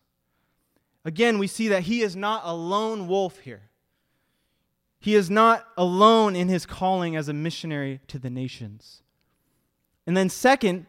Again, 1.04 1.38
we 1.38 1.46
see 1.46 1.68
that 1.68 1.84
he 1.84 2.02
is 2.02 2.16
not 2.16 2.42
a 2.44 2.54
lone 2.54 3.06
wolf 3.06 3.38
here. 3.38 3.70
He 4.98 5.14
is 5.14 5.30
not 5.30 5.64
alone 5.78 6.36
in 6.36 6.48
his 6.48 6.66
calling 6.66 7.16
as 7.16 7.28
a 7.28 7.32
missionary 7.32 8.00
to 8.08 8.18
the 8.18 8.28
nations. 8.28 9.02
And 10.06 10.16
then, 10.16 10.28
second, 10.28 10.86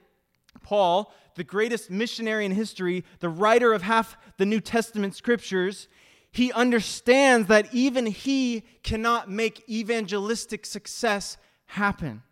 Paul 0.63 1.13
the 1.35 1.43
greatest 1.43 1.89
missionary 1.89 2.45
in 2.45 2.51
history, 2.51 3.05
the 3.19 3.29
writer 3.29 3.73
of 3.73 3.81
half 3.81 4.17
the 4.37 4.45
New 4.45 4.59
Testament 4.59 5.15
scriptures, 5.15 5.87
he 6.31 6.51
understands 6.51 7.47
that 7.47 7.73
even 7.73 8.05
he 8.05 8.63
cannot 8.83 9.29
make 9.29 9.67
evangelistic 9.69 10.65
success 10.65 11.37
happen. 11.65 12.23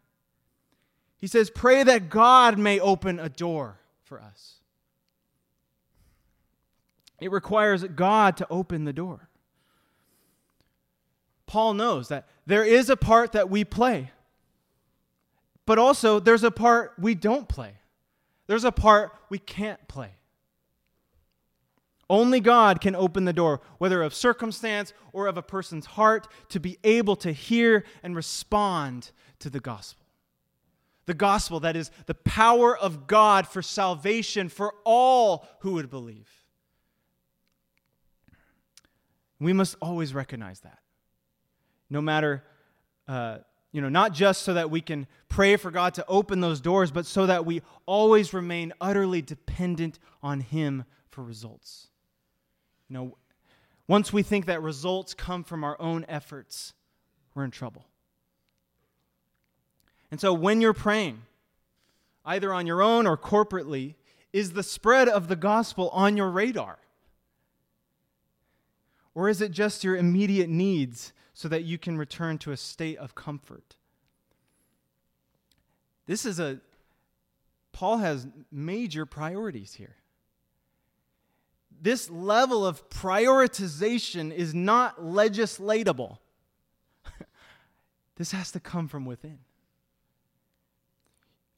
He 1.19 1.27
says, 1.27 1.49
Pray 1.49 1.83
that 1.83 2.09
God 2.09 2.57
may 2.57 2.79
open 2.79 3.19
a 3.19 3.29
door 3.29 3.77
for 4.03 4.21
us. 4.21 4.55
It 7.19 7.31
requires 7.31 7.83
God 7.83 8.37
to 8.37 8.47
open 8.49 8.85
the 8.85 8.93
door. 8.93 9.29
Paul 11.45 11.73
knows 11.73 12.07
that 12.07 12.27
there 12.45 12.63
is 12.63 12.89
a 12.89 12.95
part 12.95 13.33
that 13.33 13.49
we 13.49 13.63
play, 13.63 14.11
but 15.65 15.77
also 15.77 16.19
there's 16.19 16.43
a 16.43 16.51
part 16.51 16.93
we 16.97 17.15
don't 17.15 17.49
play. 17.49 17.73
There's 18.47 18.63
a 18.63 18.71
part 18.71 19.15
we 19.29 19.39
can't 19.39 19.85
play. 19.87 20.11
Only 22.09 22.39
God 22.39 22.81
can 22.81 22.95
open 22.95 23.25
the 23.25 23.33
door, 23.33 23.61
whether 23.77 24.01
of 24.01 24.15
circumstance 24.15 24.93
or 25.13 25.27
of 25.27 25.37
a 25.37 25.43
person's 25.43 25.85
heart, 25.85 26.27
to 26.49 26.59
be 26.59 26.79
able 26.83 27.15
to 27.17 27.31
hear 27.31 27.83
and 28.01 28.15
respond 28.15 29.11
to 29.39 29.49
the 29.49 29.59
gospel. 29.59 30.08
The 31.09 31.15
gospel 31.15 31.61
that 31.61 31.75
is 31.75 31.89
the 32.05 32.13
power 32.13 32.77
of 32.77 33.07
God 33.07 33.47
for 33.47 33.63
salvation 33.63 34.47
for 34.47 34.75
all 34.85 35.47
who 35.61 35.71
would 35.73 35.89
believe. 35.89 36.29
We 39.39 39.51
must 39.51 39.75
always 39.81 40.13
recognize 40.13 40.59
that. 40.59 40.77
No 41.89 41.99
matter 41.99 42.43
uh, 43.07 43.39
you 43.71 43.81
know, 43.81 43.89
not 43.89 44.13
just 44.13 44.43
so 44.43 44.53
that 44.53 44.69
we 44.69 44.81
can 44.81 45.07
pray 45.29 45.55
for 45.55 45.71
God 45.71 45.95
to 45.95 46.05
open 46.07 46.41
those 46.41 46.61
doors, 46.61 46.91
but 46.91 47.07
so 47.07 47.25
that 47.25 47.43
we 47.43 47.63
always 47.87 48.31
remain 48.31 48.71
utterly 48.79 49.23
dependent 49.23 49.97
on 50.21 50.41
Him 50.41 50.85
for 51.09 51.23
results. 51.23 51.87
You 52.87 52.93
know, 52.93 53.17
once 53.87 54.13
we 54.13 54.21
think 54.21 54.45
that 54.45 54.61
results 54.61 55.15
come 55.15 55.43
from 55.43 55.63
our 55.63 55.75
own 55.81 56.05
efforts, 56.07 56.73
we're 57.33 57.45
in 57.45 57.49
trouble. 57.51 57.88
And 60.11 60.19
so 60.19 60.33
when 60.33 60.61
you're 60.61 60.73
praying, 60.73 61.21
either 62.25 62.53
on 62.53 62.65
your 62.67 62.81
own 62.81 63.07
or 63.07 63.17
corporately, 63.17 63.95
is 64.33 64.53
the 64.53 64.63
spread 64.63 65.07
of 65.07 65.27
the 65.27 65.35
gospel 65.35 65.89
on 65.89 66.17
your 66.17 66.29
radar? 66.29 66.79
Or 69.15 69.29
is 69.29 69.41
it 69.41 69.51
just 69.51 69.83
your 69.83 69.95
immediate 69.95 70.49
needs 70.49 71.13
so 71.39 71.47
that 71.47 71.63
you 71.63 71.77
can 71.77 71.97
return 71.97 72.37
to 72.37 72.51
a 72.51 72.57
state 72.57 72.97
of 72.97 73.15
comfort. 73.15 73.77
This 76.05 76.25
is 76.25 76.37
a, 76.37 76.59
Paul 77.71 77.99
has 77.99 78.27
major 78.51 79.05
priorities 79.05 79.75
here. 79.75 79.95
This 81.81 82.09
level 82.09 82.65
of 82.65 82.89
prioritization 82.89 84.33
is 84.33 84.53
not 84.53 85.01
legislatable. 85.01 86.17
this 88.17 88.33
has 88.33 88.51
to 88.51 88.59
come 88.59 88.89
from 88.89 89.05
within. 89.05 89.39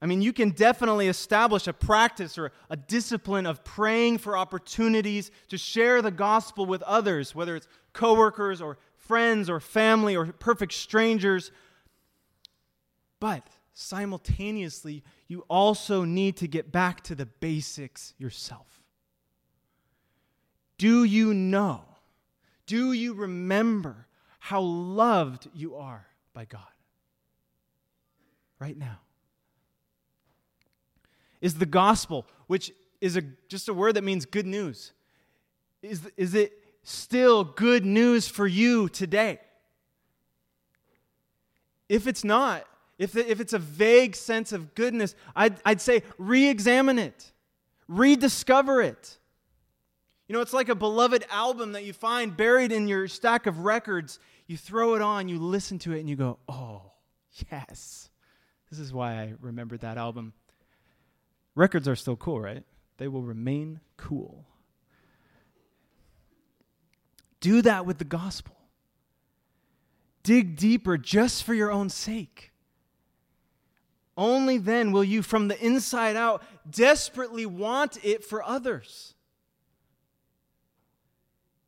I 0.02 0.08
mean, 0.08 0.24
you 0.24 0.34
can 0.34 0.50
definitely 0.50 1.08
establish 1.08 1.68
a 1.68 1.74
practice 1.74 2.38
or 2.38 2.52
a 2.72 2.76
discipline 2.76 3.46
of 3.46 3.64
praying 3.64 4.18
for 4.18 4.36
opportunities 4.36 5.30
to 5.50 5.60
share 5.60 6.02
the 6.02 6.10
gospel 6.10 6.66
with 6.66 6.82
others, 6.84 7.36
whether 7.36 7.56
it's 7.56 7.68
coworkers 7.94 8.62
or 8.62 8.80
friends 8.96 9.48
or 9.48 9.60
family 9.60 10.16
or 10.16 10.26
perfect 10.26 10.74
strangers. 10.74 11.52
But 13.20 13.48
simultaneously, 13.74 15.04
you 15.28 15.46
also 15.48 16.04
need 16.04 16.38
to 16.38 16.48
get 16.48 16.72
back 16.72 17.04
to 17.04 17.16
the 17.16 17.28
basics 17.28 18.16
yourself. 18.18 18.82
Do 20.80 21.04
you 21.04 21.36
know? 21.36 21.84
Do 22.66 22.92
you 22.92 23.14
remember 23.14 24.08
how 24.40 24.62
loved 24.62 25.48
you 25.54 25.76
are 25.76 26.08
by 26.34 26.46
God? 26.46 26.64
Right 28.60 28.76
now. 28.76 29.00
Is 31.42 31.56
the 31.56 31.66
gospel, 31.66 32.26
which 32.48 32.72
is 33.02 33.18
a, 33.18 33.24
just 33.50 33.68
a 33.68 33.74
word 33.74 33.96
that 33.96 34.04
means 34.04 34.26
good 34.26 34.46
news, 34.46 34.94
is, 35.82 36.10
is 36.16 36.36
it 36.36 36.54
still 36.84 37.44
good 37.44 37.86
news 37.86 38.28
for 38.28 38.46
you 38.46 38.88
today? 38.88 39.40
If 41.90 42.08
it's 42.08 42.24
not, 42.24 42.66
if, 42.98 43.16
if 43.16 43.42
it's 43.42 43.54
a 43.54 43.60
vague 43.60 44.16
sense 44.16 44.52
of 44.52 44.76
goodness, 44.76 45.16
I'd, 45.36 45.56
I'd 45.66 45.82
say 45.82 46.04
re 46.18 46.48
examine 46.48 47.00
it, 47.00 47.32
rediscover 47.88 48.82
it. 48.82 49.18
You 50.28 50.36
know, 50.36 50.42
it's 50.42 50.54
like 50.54 50.70
a 50.70 50.76
beloved 50.76 51.26
album 51.30 51.74
that 51.74 51.84
you 51.84 51.92
find 51.92 52.38
buried 52.38 52.72
in 52.72 52.88
your 52.88 53.10
stack 53.10 53.48
of 53.48 53.66
records. 53.66 54.20
You 54.48 54.56
throw 54.56 54.96
it 54.96 55.02
on, 55.02 55.28
you 55.28 55.40
listen 55.40 55.80
to 55.80 55.94
it, 55.94 56.00
and 56.00 56.10
you 56.10 56.16
go, 56.16 56.38
oh, 56.48 56.94
yes. 57.52 58.10
This 58.70 58.80
is 58.80 58.94
why 58.94 59.16
I 59.16 59.34
remembered 59.42 59.82
that 59.82 59.98
album. 59.98 60.32
Records 61.56 61.88
are 61.88 61.96
still 61.96 62.16
cool, 62.16 62.40
right? 62.40 62.64
They 62.98 63.08
will 63.08 63.24
remain 63.24 63.80
cool. 63.98 64.46
Do 67.40 67.62
that 67.64 67.86
with 67.86 67.98
the 67.98 68.06
gospel. 68.06 68.56
Dig 70.24 70.56
deeper 70.56 70.98
just 70.98 71.44
for 71.44 71.54
your 71.54 71.72
own 71.72 71.90
sake. 71.90 72.52
Only 74.16 74.58
then 74.58 74.92
will 74.92 75.04
you, 75.04 75.24
from 75.24 75.48
the 75.48 75.60
inside 75.66 76.16
out, 76.16 76.44
desperately 76.70 77.46
want 77.46 77.98
it 78.04 78.24
for 78.24 78.44
others. 78.44 79.16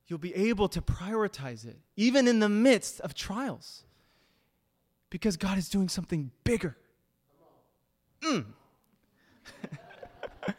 You'll 0.06 0.20
be 0.20 0.36
able 0.36 0.68
to 0.70 0.82
prioritize 0.82 1.66
it, 1.66 1.80
even 1.96 2.28
in 2.28 2.40
the 2.40 2.50
midst 2.50 3.00
of 3.00 3.16
trials, 3.16 3.86
because 5.10 5.38
God 5.38 5.58
is 5.58 5.70
doing 5.70 5.90
something 5.90 6.30
bigger. 6.44 6.78
Mm. 8.22 8.46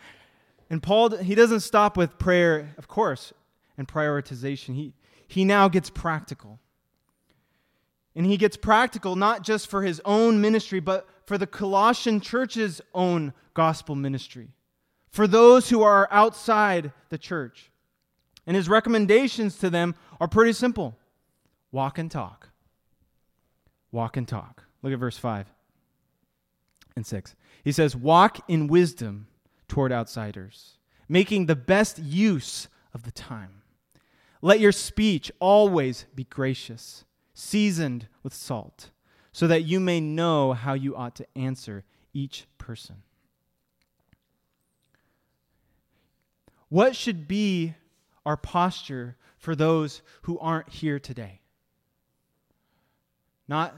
and 0.70 0.82
Paul, 0.82 1.16
he 1.16 1.34
doesn't 1.34 1.60
stop 1.60 1.96
with 1.96 2.18
prayer, 2.18 2.74
of 2.78 2.88
course, 2.88 3.32
and 3.76 3.88
prioritization. 3.88 4.74
He, 4.74 4.94
he 5.26 5.44
now 5.44 5.68
gets 5.68 5.90
practical. 5.90 6.58
And 8.16 8.26
he 8.26 8.36
gets 8.36 8.56
practical 8.56 9.16
not 9.16 9.42
just 9.42 9.68
for 9.68 9.82
his 9.82 10.00
own 10.04 10.40
ministry, 10.40 10.80
but 10.80 11.08
for 11.26 11.36
the 11.38 11.46
Colossian 11.46 12.20
church's 12.20 12.80
own 12.94 13.32
gospel 13.54 13.94
ministry, 13.94 14.48
for 15.10 15.26
those 15.26 15.70
who 15.70 15.82
are 15.82 16.08
outside 16.10 16.92
the 17.08 17.18
church. 17.18 17.70
And 18.46 18.56
his 18.56 18.68
recommendations 18.68 19.58
to 19.58 19.70
them 19.70 19.94
are 20.20 20.28
pretty 20.28 20.52
simple 20.52 20.96
walk 21.72 21.98
and 21.98 22.10
talk. 22.10 22.50
Walk 23.90 24.16
and 24.16 24.28
talk. 24.28 24.64
Look 24.82 24.92
at 24.92 24.98
verse 24.98 25.16
5 25.16 25.46
and 26.94 27.06
6. 27.06 27.34
He 27.64 27.72
says, 27.72 27.96
Walk 27.96 28.38
in 28.46 28.66
wisdom 28.68 29.26
toward 29.66 29.90
outsiders, 29.90 30.76
making 31.08 31.46
the 31.46 31.56
best 31.56 31.98
use 31.98 32.68
of 32.92 33.04
the 33.04 33.10
time. 33.10 33.62
Let 34.42 34.60
your 34.60 34.72
speech 34.72 35.32
always 35.40 36.04
be 36.14 36.24
gracious, 36.24 37.04
seasoned 37.32 38.06
with 38.22 38.34
salt, 38.34 38.90
so 39.32 39.46
that 39.46 39.64
you 39.64 39.80
may 39.80 40.00
know 40.00 40.52
how 40.52 40.74
you 40.74 40.94
ought 40.94 41.16
to 41.16 41.26
answer 41.34 41.84
each 42.12 42.46
person. 42.58 42.96
What 46.68 46.94
should 46.94 47.26
be 47.26 47.74
our 48.26 48.36
posture 48.36 49.16
for 49.38 49.56
those 49.56 50.02
who 50.22 50.38
aren't 50.38 50.68
here 50.68 50.98
today? 50.98 51.40
Not, 53.48 53.74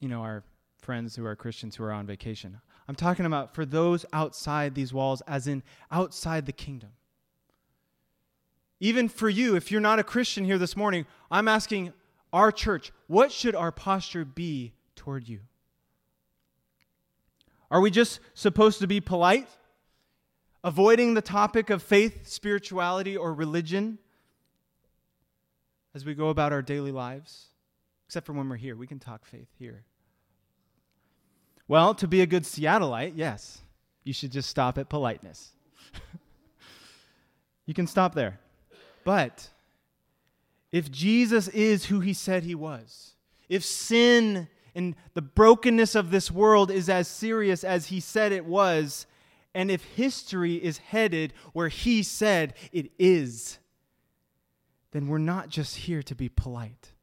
you 0.00 0.08
know, 0.08 0.22
our 0.22 0.42
friends 0.78 1.14
who 1.14 1.24
are 1.26 1.36
Christians 1.36 1.76
who 1.76 1.84
are 1.84 1.92
on 1.92 2.06
vacation. 2.06 2.60
I'm 2.90 2.96
talking 2.96 3.24
about 3.24 3.54
for 3.54 3.64
those 3.64 4.04
outside 4.12 4.74
these 4.74 4.92
walls, 4.92 5.20
as 5.28 5.46
in 5.46 5.62
outside 5.92 6.44
the 6.44 6.52
kingdom. 6.52 6.90
Even 8.80 9.08
for 9.08 9.28
you, 9.28 9.54
if 9.54 9.70
you're 9.70 9.80
not 9.80 10.00
a 10.00 10.02
Christian 10.02 10.44
here 10.44 10.58
this 10.58 10.76
morning, 10.76 11.06
I'm 11.30 11.46
asking 11.46 11.92
our 12.32 12.50
church, 12.50 12.90
what 13.06 13.30
should 13.30 13.54
our 13.54 13.70
posture 13.70 14.24
be 14.24 14.72
toward 14.96 15.28
you? 15.28 15.38
Are 17.70 17.80
we 17.80 17.92
just 17.92 18.18
supposed 18.34 18.80
to 18.80 18.88
be 18.88 19.00
polite? 19.00 19.46
Avoiding 20.64 21.14
the 21.14 21.22
topic 21.22 21.70
of 21.70 21.84
faith, 21.84 22.26
spirituality, 22.26 23.16
or 23.16 23.32
religion 23.32 23.98
as 25.94 26.04
we 26.04 26.14
go 26.14 26.30
about 26.30 26.52
our 26.52 26.60
daily 26.60 26.90
lives? 26.90 27.50
Except 28.08 28.26
for 28.26 28.32
when 28.32 28.48
we're 28.48 28.56
here. 28.56 28.74
We 28.74 28.88
can 28.88 28.98
talk 28.98 29.24
faith 29.24 29.50
here. 29.60 29.84
Well, 31.70 31.94
to 31.94 32.08
be 32.08 32.20
a 32.20 32.26
good 32.26 32.42
Seattleite, 32.42 33.12
yes, 33.14 33.60
you 34.02 34.12
should 34.12 34.32
just 34.32 34.50
stop 34.50 34.76
at 34.76 34.88
politeness. 34.88 35.52
you 37.64 37.74
can 37.74 37.86
stop 37.86 38.12
there. 38.12 38.40
But 39.04 39.48
if 40.72 40.90
Jesus 40.90 41.46
is 41.46 41.84
who 41.84 42.00
he 42.00 42.12
said 42.12 42.42
he 42.42 42.56
was, 42.56 43.14
if 43.48 43.64
sin 43.64 44.48
and 44.74 44.96
the 45.14 45.22
brokenness 45.22 45.94
of 45.94 46.10
this 46.10 46.28
world 46.28 46.72
is 46.72 46.88
as 46.88 47.06
serious 47.06 47.62
as 47.62 47.86
he 47.86 48.00
said 48.00 48.32
it 48.32 48.46
was, 48.46 49.06
and 49.54 49.70
if 49.70 49.84
history 49.84 50.56
is 50.56 50.78
headed 50.78 51.32
where 51.52 51.68
he 51.68 52.02
said 52.02 52.54
it 52.72 52.90
is, 52.98 53.60
then 54.90 55.06
we're 55.06 55.18
not 55.18 55.50
just 55.50 55.76
here 55.76 56.02
to 56.02 56.16
be 56.16 56.28
polite. 56.28 56.94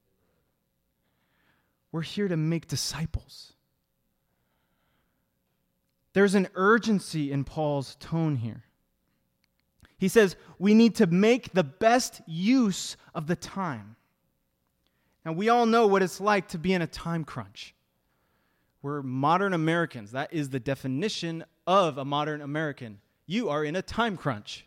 We're 1.93 2.01
here 2.01 2.27
to 2.27 2.35
make 2.35 2.67
disciples. 2.67 3.53
There's 6.17 6.33
an 6.33 6.47
urgency 6.55 7.31
in 7.31 7.43
Paul's 7.43 7.95
tone 7.99 8.37
here. 8.37 8.63
He 9.99 10.07
says 10.07 10.35
we 10.57 10.73
need 10.73 10.95
to 10.95 11.05
make 11.05 11.53
the 11.53 11.63
best 11.63 12.21
use 12.25 12.97
of 13.13 13.27
the 13.27 13.35
time. 13.35 13.97
Now, 15.23 15.33
we 15.33 15.49
all 15.49 15.67
know 15.67 15.85
what 15.85 16.01
it's 16.01 16.19
like 16.19 16.47
to 16.47 16.57
be 16.57 16.73
in 16.73 16.81
a 16.81 16.87
time 16.87 17.23
crunch. 17.23 17.75
We're 18.81 19.03
modern 19.03 19.53
Americans. 19.53 20.13
That 20.13 20.33
is 20.33 20.49
the 20.49 20.59
definition 20.59 21.45
of 21.67 21.99
a 21.99 22.03
modern 22.03 22.41
American. 22.41 22.97
You 23.27 23.49
are 23.49 23.63
in 23.63 23.75
a 23.75 23.83
time 23.83 24.17
crunch. 24.17 24.65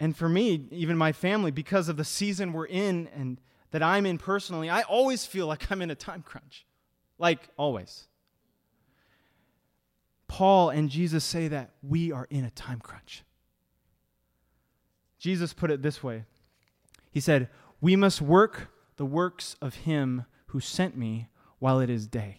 And 0.00 0.16
for 0.16 0.28
me, 0.28 0.66
even 0.72 0.98
my 0.98 1.12
family, 1.12 1.52
because 1.52 1.88
of 1.88 1.96
the 1.96 2.04
season 2.04 2.52
we're 2.52 2.66
in 2.66 3.08
and 3.14 3.40
that 3.70 3.80
I'm 3.80 4.06
in 4.06 4.18
personally, 4.18 4.68
I 4.68 4.82
always 4.82 5.24
feel 5.24 5.46
like 5.46 5.70
I'm 5.70 5.82
in 5.82 5.92
a 5.92 5.94
time 5.94 6.22
crunch. 6.22 6.66
Like 7.16 7.48
always. 7.56 8.08
Paul 10.28 10.70
and 10.70 10.90
Jesus 10.90 11.24
say 11.24 11.48
that 11.48 11.70
we 11.82 12.12
are 12.12 12.26
in 12.30 12.44
a 12.44 12.50
time 12.50 12.80
crunch. 12.80 13.22
Jesus 15.18 15.52
put 15.52 15.70
it 15.70 15.82
this 15.82 16.02
way 16.02 16.24
He 17.10 17.20
said, 17.20 17.48
We 17.80 17.96
must 17.96 18.20
work 18.20 18.68
the 18.96 19.06
works 19.06 19.56
of 19.60 19.74
him 19.74 20.24
who 20.46 20.60
sent 20.60 20.96
me 20.96 21.28
while 21.58 21.80
it 21.80 21.90
is 21.90 22.06
day. 22.06 22.38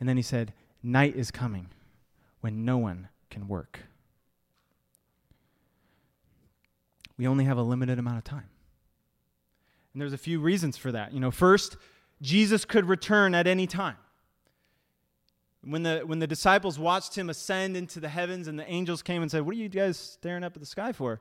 And 0.00 0.08
then 0.08 0.16
he 0.16 0.22
said, 0.22 0.52
Night 0.82 1.16
is 1.16 1.30
coming 1.30 1.68
when 2.40 2.64
no 2.64 2.78
one 2.78 3.08
can 3.30 3.48
work. 3.48 3.80
We 7.16 7.26
only 7.26 7.44
have 7.44 7.58
a 7.58 7.62
limited 7.62 7.98
amount 7.98 8.18
of 8.18 8.24
time. 8.24 8.48
And 9.92 10.00
there's 10.00 10.12
a 10.12 10.18
few 10.18 10.38
reasons 10.38 10.76
for 10.76 10.92
that. 10.92 11.12
You 11.12 11.18
know, 11.18 11.32
first, 11.32 11.76
Jesus 12.22 12.64
could 12.64 12.84
return 12.84 13.34
at 13.34 13.48
any 13.48 13.66
time. 13.66 13.96
When 15.62 15.82
the, 15.82 16.00
when 16.00 16.20
the 16.20 16.26
disciples 16.26 16.78
watched 16.78 17.16
him 17.16 17.28
ascend 17.28 17.76
into 17.76 18.00
the 18.00 18.08
heavens 18.08 18.46
and 18.46 18.58
the 18.58 18.70
angels 18.70 19.02
came 19.02 19.22
and 19.22 19.30
said, 19.30 19.42
What 19.42 19.54
are 19.54 19.58
you 19.58 19.68
guys 19.68 19.96
staring 19.96 20.44
up 20.44 20.54
at 20.54 20.60
the 20.60 20.66
sky 20.66 20.92
for? 20.92 21.20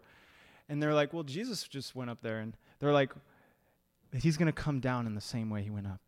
And 0.70 0.82
they're 0.82 0.94
like, 0.94 1.14
Well, 1.14 1.24
Jesus 1.24 1.68
just 1.68 1.96
went 1.96 2.10
up 2.10 2.22
there. 2.22 2.40
And 2.40 2.56
they're 2.80 2.94
like, 2.94 3.12
He's 4.14 4.38
going 4.38 4.48
to 4.48 4.54
come 4.54 4.80
down 4.80 5.06
in 5.08 5.16
the 5.16 5.22
same 5.22 5.50
way 5.50 5.64
he 5.64 5.70
went 5.70 5.88
up. 5.88 6.00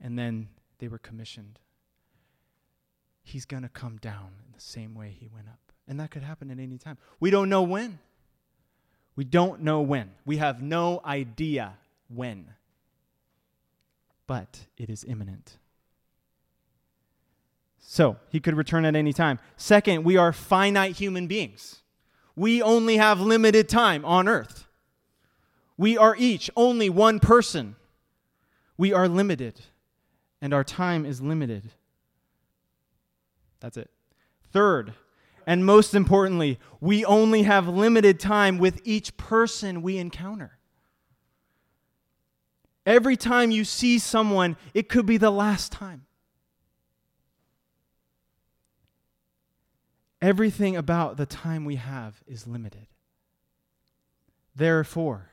And 0.00 0.18
then 0.18 0.48
they 0.78 0.88
were 0.88 0.98
commissioned. 0.98 1.58
He's 3.22 3.44
going 3.44 3.62
to 3.62 3.68
come 3.68 3.98
down 3.98 4.30
in 4.44 4.52
the 4.52 4.60
same 4.60 4.94
way 4.94 5.16
he 5.18 5.28
went 5.32 5.48
up. 5.48 5.72
And 5.86 6.00
that 6.00 6.10
could 6.10 6.22
happen 6.22 6.50
at 6.50 6.58
any 6.58 6.76
time. 6.76 6.98
We 7.20 7.30
don't 7.30 7.48
know 7.48 7.62
when. 7.62 7.98
We 9.14 9.24
don't 9.24 9.62
know 9.62 9.80
when. 9.80 10.10
We 10.24 10.38
have 10.38 10.60
no 10.62 11.00
idea 11.04 11.74
when. 12.08 12.46
But 14.26 14.66
it 14.76 14.90
is 14.90 15.04
imminent. 15.04 15.58
So, 17.84 18.16
he 18.30 18.40
could 18.40 18.56
return 18.56 18.84
at 18.84 18.94
any 18.94 19.12
time. 19.12 19.40
Second, 19.56 20.04
we 20.04 20.16
are 20.16 20.32
finite 20.32 20.96
human 20.96 21.26
beings. 21.26 21.82
We 22.36 22.62
only 22.62 22.96
have 22.96 23.20
limited 23.20 23.68
time 23.68 24.04
on 24.04 24.28
earth. 24.28 24.66
We 25.76 25.98
are 25.98 26.14
each 26.16 26.48
only 26.56 26.88
one 26.88 27.18
person. 27.18 27.74
We 28.78 28.92
are 28.92 29.08
limited, 29.08 29.60
and 30.40 30.54
our 30.54 30.64
time 30.64 31.04
is 31.04 31.20
limited. 31.20 31.72
That's 33.60 33.76
it. 33.76 33.90
Third, 34.52 34.94
and 35.46 35.66
most 35.66 35.94
importantly, 35.94 36.58
we 36.80 37.04
only 37.04 37.42
have 37.42 37.68
limited 37.68 38.20
time 38.20 38.58
with 38.58 38.80
each 38.84 39.16
person 39.16 39.82
we 39.82 39.98
encounter. 39.98 40.58
Every 42.86 43.16
time 43.16 43.50
you 43.50 43.64
see 43.64 43.98
someone, 43.98 44.56
it 44.72 44.88
could 44.88 45.04
be 45.04 45.16
the 45.16 45.30
last 45.30 45.72
time. 45.72 46.06
Everything 50.22 50.76
about 50.76 51.16
the 51.16 51.26
time 51.26 51.64
we 51.64 51.76
have 51.76 52.22
is 52.28 52.46
limited. 52.46 52.86
Therefore, 54.54 55.30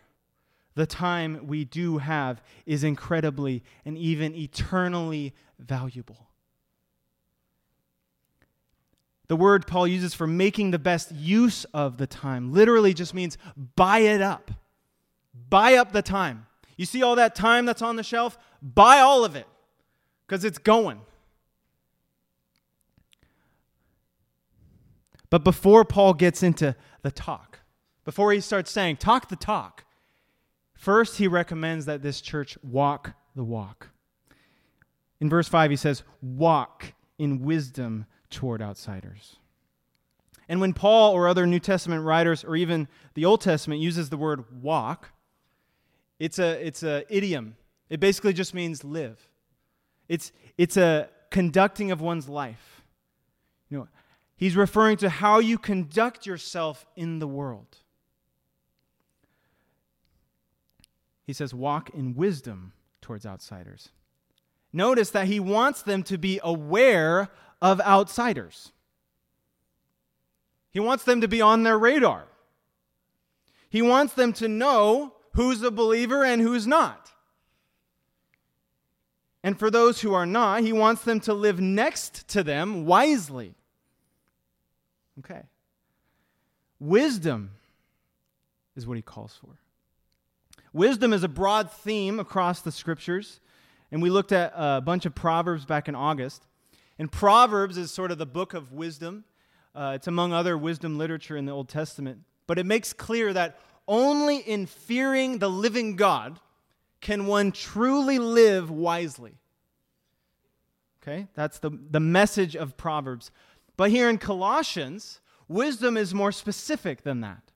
the 0.73 0.87
time 0.87 1.45
we 1.45 1.63
do 1.63 1.99
have 1.99 2.41
is 2.65 2.83
incredibly 2.83 3.63
and 3.85 3.95
even 3.97 4.33
eternally 4.33 5.35
valuable. 5.59 6.29
The 9.27 9.35
word 9.35 9.67
Paul 9.67 9.87
uses 9.87 10.15
for 10.15 10.25
making 10.25 10.71
the 10.71 10.79
best 10.79 11.11
use 11.11 11.65
of 11.65 11.97
the 11.97 12.07
time 12.07 12.51
literally 12.51 12.95
just 12.95 13.13
means 13.13 13.37
buy 13.75 13.99
it 13.99 14.21
up. 14.21 14.49
Buy 15.49 15.75
up 15.75 15.91
the 15.91 16.01
time. 16.01 16.47
You 16.77 16.87
see 16.87 17.03
all 17.03 17.15
that 17.17 17.35
time 17.35 17.67
that's 17.67 17.83
on 17.83 17.95
the 17.95 18.03
shelf? 18.03 18.39
Buy 18.59 19.01
all 19.01 19.23
of 19.23 19.35
it 19.35 19.45
because 20.25 20.43
it's 20.43 20.57
going. 20.57 21.01
But 25.29 25.43
before 25.43 25.85
Paul 25.85 26.13
gets 26.13 26.41
into 26.43 26.75
the 27.01 27.11
talk, 27.11 27.59
before 28.03 28.31
he 28.31 28.39
starts 28.39 28.71
saying, 28.71 28.97
talk 28.97 29.29
the 29.29 29.35
talk, 29.35 29.85
first 30.73 31.17
he 31.17 31.27
recommends 31.27 31.85
that 31.85 32.01
this 32.01 32.21
church 32.21 32.57
walk 32.63 33.13
the 33.35 33.43
walk. 33.43 33.89
In 35.19 35.29
verse 35.29 35.47
5, 35.47 35.69
he 35.69 35.77
says, 35.77 36.03
walk 36.21 36.93
in 37.17 37.41
wisdom 37.41 38.05
toward 38.29 38.61
outsiders. 38.61 39.35
And 40.47 40.59
when 40.59 40.73
Paul 40.73 41.13
or 41.13 41.27
other 41.27 41.45
New 41.45 41.59
Testament 41.59 42.03
writers 42.03 42.43
or 42.43 42.55
even 42.55 42.87
the 43.13 43.25
Old 43.25 43.41
Testament 43.41 43.81
uses 43.81 44.09
the 44.09 44.17
word 44.17 44.45
walk, 44.63 45.11
it's 46.17 46.39
a 46.39 46.65
it's 46.65 46.81
a 46.81 47.05
idiom. 47.07 47.55
It 47.89 47.99
basically 47.99 48.33
just 48.33 48.55
means 48.55 48.83
live. 48.83 49.29
It's 50.07 50.31
it's 50.57 50.75
a 50.75 51.09
conducting 51.29 51.91
of 51.91 52.01
one's 52.01 52.27
life. 52.27 52.83
You 53.69 53.77
know, 53.77 53.87
he's 54.39 54.55
referring 54.55 54.95
to 54.97 55.09
how 55.09 55.39
you 55.39 55.57
conduct 55.57 56.25
yourself 56.25 56.85
in 56.95 57.19
the 57.19 57.27
world. 57.27 57.77
He 61.27 61.33
says 61.33 61.53
walk 61.53 61.91
in 61.91 62.15
wisdom 62.15 62.71
towards 63.01 63.25
outsiders. 63.25 63.89
Notice 64.71 65.09
that 65.11 65.27
he 65.27 65.39
wants 65.39 65.81
them 65.81 66.03
to 66.03 66.17
be 66.17 66.39
aware 66.41 67.29
of 67.61 67.81
outsiders. 67.81 68.71
He 70.71 70.79
wants 70.79 71.03
them 71.03 71.19
to 71.21 71.27
be 71.27 71.41
on 71.41 71.63
their 71.63 71.77
radar. 71.77 72.25
He 73.69 73.81
wants 73.81 74.13
them 74.13 74.31
to 74.33 74.47
know 74.47 75.13
who's 75.33 75.61
a 75.61 75.69
believer 75.69 76.23
and 76.23 76.41
who's 76.41 76.65
not. 76.65 77.11
And 79.43 79.57
for 79.57 79.69
those 79.69 80.01
who 80.01 80.13
are 80.13 80.25
not, 80.25 80.61
he 80.61 80.73
wants 80.73 81.03
them 81.03 81.19
to 81.21 81.33
live 81.33 81.59
next 81.59 82.27
to 82.29 82.43
them 82.43 82.85
wisely. 82.85 83.55
Okay. 85.19 85.41
Wisdom 86.79 87.51
is 88.75 88.87
what 88.87 88.95
he 88.95 89.01
calls 89.01 89.37
for. 89.41 89.59
Wisdom 90.71 91.13
is 91.13 91.23
a 91.23 91.27
broad 91.27 91.71
theme 91.71 92.19
across 92.19 92.61
the 92.61 92.71
scriptures. 92.71 93.39
And 93.91 94.01
we 94.01 94.09
looked 94.09 94.31
at 94.31 94.53
a 94.55 94.81
bunch 94.81 95.05
of 95.05 95.15
Proverbs 95.15 95.65
back 95.65 95.87
in 95.87 95.95
August. 95.95 96.45
And 96.97 97.11
Proverbs 97.11 97.77
is 97.77 97.91
sort 97.91 98.11
of 98.11 98.17
the 98.17 98.25
book 98.25 98.53
of 98.53 98.71
wisdom. 98.71 99.23
Uh, 99.73 99.93
it's 99.95 100.07
among 100.07 100.31
other 100.31 100.57
wisdom 100.57 100.97
literature 100.97 101.37
in 101.37 101.45
the 101.45 101.51
Old 101.51 101.69
Testament. 101.69 102.19
But 102.45 102.59
it 102.59 102.65
makes 102.65 102.93
clear 102.93 103.33
that 103.33 103.59
only 103.87 104.37
in 104.37 104.67
fearing 104.67 105.39
the 105.39 105.49
living 105.49 105.95
God 105.95 106.39
can 107.01 107.25
one 107.25 107.51
truly 107.51 108.19
live 108.19 108.69
wisely. 108.69 109.39
Okay? 111.01 111.27
That's 111.33 111.59
the, 111.59 111.71
the 111.71 111.99
message 111.99 112.55
of 112.55 112.77
Proverbs. 112.77 113.31
But 113.79 113.91
here 113.91 114.09
in 114.09 114.17
Colossians, 114.17 115.21
wisdom 115.47 115.95
is 115.95 116.13
more 116.13 116.33
specific 116.33 117.03
than 117.03 117.21
that. 117.21 117.53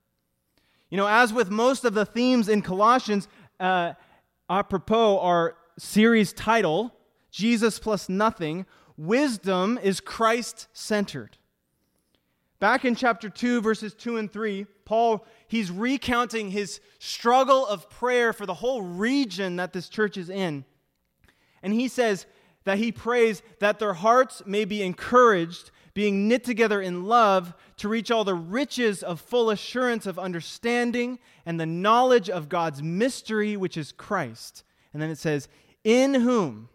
You 0.89 0.95
know, 0.95 1.05
as 1.05 1.33
with 1.33 1.49
most 1.49 1.83
of 1.83 1.95
the 1.95 2.05
themes 2.05 2.47
in 2.47 2.61
Colossians, 2.61 3.27
uh, 3.59 3.91
apropos 4.49 5.19
our 5.19 5.57
series 5.77 6.31
title, 6.31 6.95
Jesus 7.29 7.77
plus 7.77 8.07
nothing, 8.07 8.65
wisdom 8.95 9.77
is 9.83 9.99
Christ 9.99 10.69
centered. 10.71 11.35
Back 12.61 12.85
in 12.85 12.95
chapter 12.95 13.27
2, 13.27 13.59
verses 13.59 13.93
2 13.93 14.15
and 14.15 14.31
3, 14.31 14.65
Paul, 14.85 15.25
he's 15.49 15.71
recounting 15.71 16.51
his 16.51 16.79
struggle 16.99 17.67
of 17.67 17.89
prayer 17.89 18.31
for 18.31 18.45
the 18.45 18.53
whole 18.53 18.81
region 18.81 19.57
that 19.57 19.73
this 19.73 19.89
church 19.89 20.15
is 20.15 20.29
in. 20.29 20.63
And 21.61 21.73
he 21.73 21.89
says 21.89 22.25
that 22.63 22.77
he 22.77 22.93
prays 22.93 23.41
that 23.59 23.79
their 23.79 23.95
hearts 23.95 24.41
may 24.45 24.63
be 24.63 24.81
encouraged, 24.81 25.71
being 25.93 26.27
knit 26.27 26.43
together 26.43 26.81
in 26.81 27.05
love, 27.05 27.53
to 27.77 27.87
reach 27.87 28.09
all 28.09 28.23
the 28.23 28.33
riches 28.33 29.03
of 29.03 29.21
full 29.21 29.49
assurance 29.49 30.05
of 30.05 30.17
understanding 30.17 31.19
and 31.45 31.59
the 31.59 31.65
knowledge 31.65 32.29
of 32.29 32.49
God's 32.49 32.81
mystery, 32.81 33.55
which 33.55 33.77
is 33.77 33.91
Christ. 33.91 34.63
And 34.91 35.01
then 35.01 35.09
it 35.09 35.17
says, 35.17 35.47
In 35.83 36.15
whom 36.15 36.69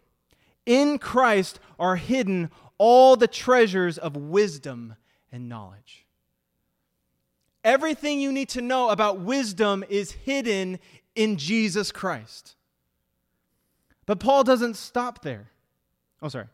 in 0.65 0.99
Christ 0.99 1.59
are 1.79 1.95
hidden 1.95 2.49
all 2.77 3.15
the 3.15 3.27
treasures 3.27 3.97
of 3.97 4.15
wisdom 4.15 4.95
and 5.31 5.49
knowledge. 5.49 6.05
Everything 7.63 8.19
you 8.19 8.31
need 8.31 8.49
to 8.49 8.61
know 8.61 8.89
about 8.89 9.19
wisdom 9.19 9.83
is 9.89 10.11
hidden 10.11 10.79
in 11.15 11.37
Jesus 11.37 11.91
Christ. 11.91 12.55
But 14.05 14.19
Paul 14.19 14.43
doesn't 14.43 14.75
stop 14.75 15.21
there. 15.21 15.51
Oh, 16.21 16.29
sorry. 16.29 16.47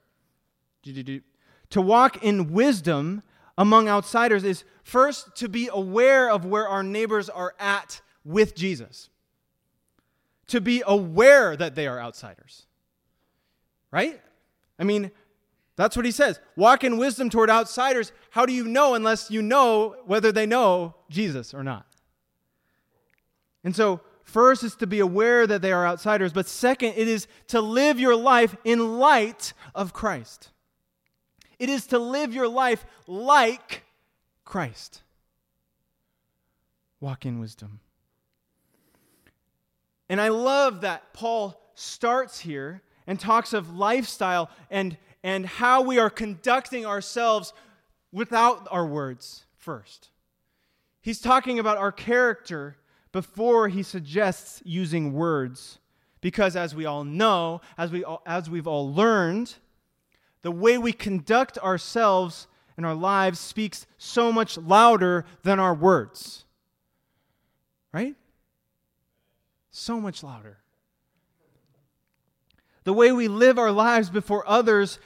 To 1.75 1.81
walk 1.81 2.23
in 2.23 2.53
wisdom 2.53 3.21
among 3.57 3.89
outsiders 3.89 4.45
is 4.45 4.63
first 4.85 5.35
to 5.35 5.49
be 5.49 5.69
aware 5.69 6.31
of 6.31 6.45
where 6.45 6.69
our 6.69 6.83
neighbors 6.83 7.29
are 7.29 7.53
at 7.59 7.99
with 8.23 8.55
Jesus, 8.55 9.09
to 10.47 10.61
be 10.61 10.83
aware 10.87 11.57
that 11.57 11.75
they 11.75 11.85
are 11.85 11.99
outsiders. 11.99 12.65
Right? 13.91 14.21
I 14.79 14.85
mean, 14.85 15.11
that's 15.75 15.97
what 15.97 16.05
he 16.05 16.13
says. 16.13 16.39
Walk 16.55 16.85
in 16.85 16.97
wisdom 16.97 17.29
toward 17.29 17.49
outsiders. 17.49 18.13
How 18.29 18.45
do 18.45 18.53
you 18.53 18.63
know 18.63 18.93
unless 18.93 19.29
you 19.29 19.41
know 19.41 19.97
whether 20.05 20.31
they 20.31 20.45
know 20.45 20.95
Jesus 21.09 21.53
or 21.53 21.61
not? 21.61 21.85
And 23.65 23.75
so, 23.75 23.99
first 24.23 24.63
is 24.63 24.77
to 24.77 24.87
be 24.87 25.01
aware 25.01 25.45
that 25.45 25.61
they 25.61 25.73
are 25.73 25.85
outsiders, 25.85 26.31
but 26.31 26.47
second, 26.47 26.93
it 26.95 27.09
is 27.09 27.27
to 27.47 27.59
live 27.59 27.99
your 27.99 28.15
life 28.15 28.55
in 28.63 28.97
light 28.97 29.51
of 29.75 29.91
Christ. 29.91 30.51
It 31.59 31.69
is 31.69 31.87
to 31.87 31.99
live 31.99 32.33
your 32.33 32.47
life 32.47 32.85
like 33.07 33.83
Christ. 34.43 35.01
Walk 36.99 37.25
in 37.25 37.39
wisdom. 37.39 37.79
And 40.09 40.21
I 40.21 40.29
love 40.29 40.81
that 40.81 41.13
Paul 41.13 41.59
starts 41.73 42.39
here 42.39 42.81
and 43.07 43.19
talks 43.19 43.53
of 43.53 43.75
lifestyle 43.75 44.49
and, 44.69 44.97
and 45.23 45.45
how 45.45 45.81
we 45.81 45.99
are 45.99 46.09
conducting 46.09 46.85
ourselves 46.85 47.53
without 48.11 48.67
our 48.71 48.85
words 48.85 49.45
first. 49.57 50.09
He's 51.01 51.19
talking 51.19 51.59
about 51.59 51.77
our 51.77 51.91
character 51.91 52.77
before 53.11 53.69
he 53.69 53.83
suggests 53.83 54.61
using 54.65 55.13
words. 55.13 55.79
Because 56.21 56.55
as 56.55 56.73
we 56.73 56.85
all 56.85 57.03
know, 57.03 57.61
as, 57.77 57.91
we 57.91 58.03
all, 58.03 58.23
as 58.25 58.49
we've 58.49 58.67
all 58.67 58.91
learned, 58.91 59.55
the 60.45 60.51
way 60.51 60.77
we 60.77 60.93
conduct 60.93 61.57
ourselves 61.57 62.45
and 62.77 62.85
our 62.85 62.93
lives 62.93 63.39
speaks 63.39 63.87
so 63.97 64.31
much 64.31 64.59
louder 64.59 65.25
than 65.41 65.59
our 65.59 65.73
words. 65.73 66.45
Right? 67.91 68.13
So 69.71 69.99
much 69.99 70.21
louder. 70.21 70.59
the 72.83 72.93
way 72.93 73.11
we 73.11 73.27
live 73.27 73.57
our 73.57 73.71
lives 73.71 74.11
before 74.11 74.47
others, 74.47 74.99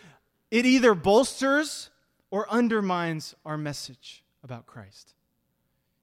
it 0.51 0.65
either 0.65 0.93
bolsters 0.93 1.89
or 2.31 2.45
undermines 2.51 3.33
our 3.45 3.57
message 3.57 4.25
about 4.43 4.65
Christ. 4.65 5.13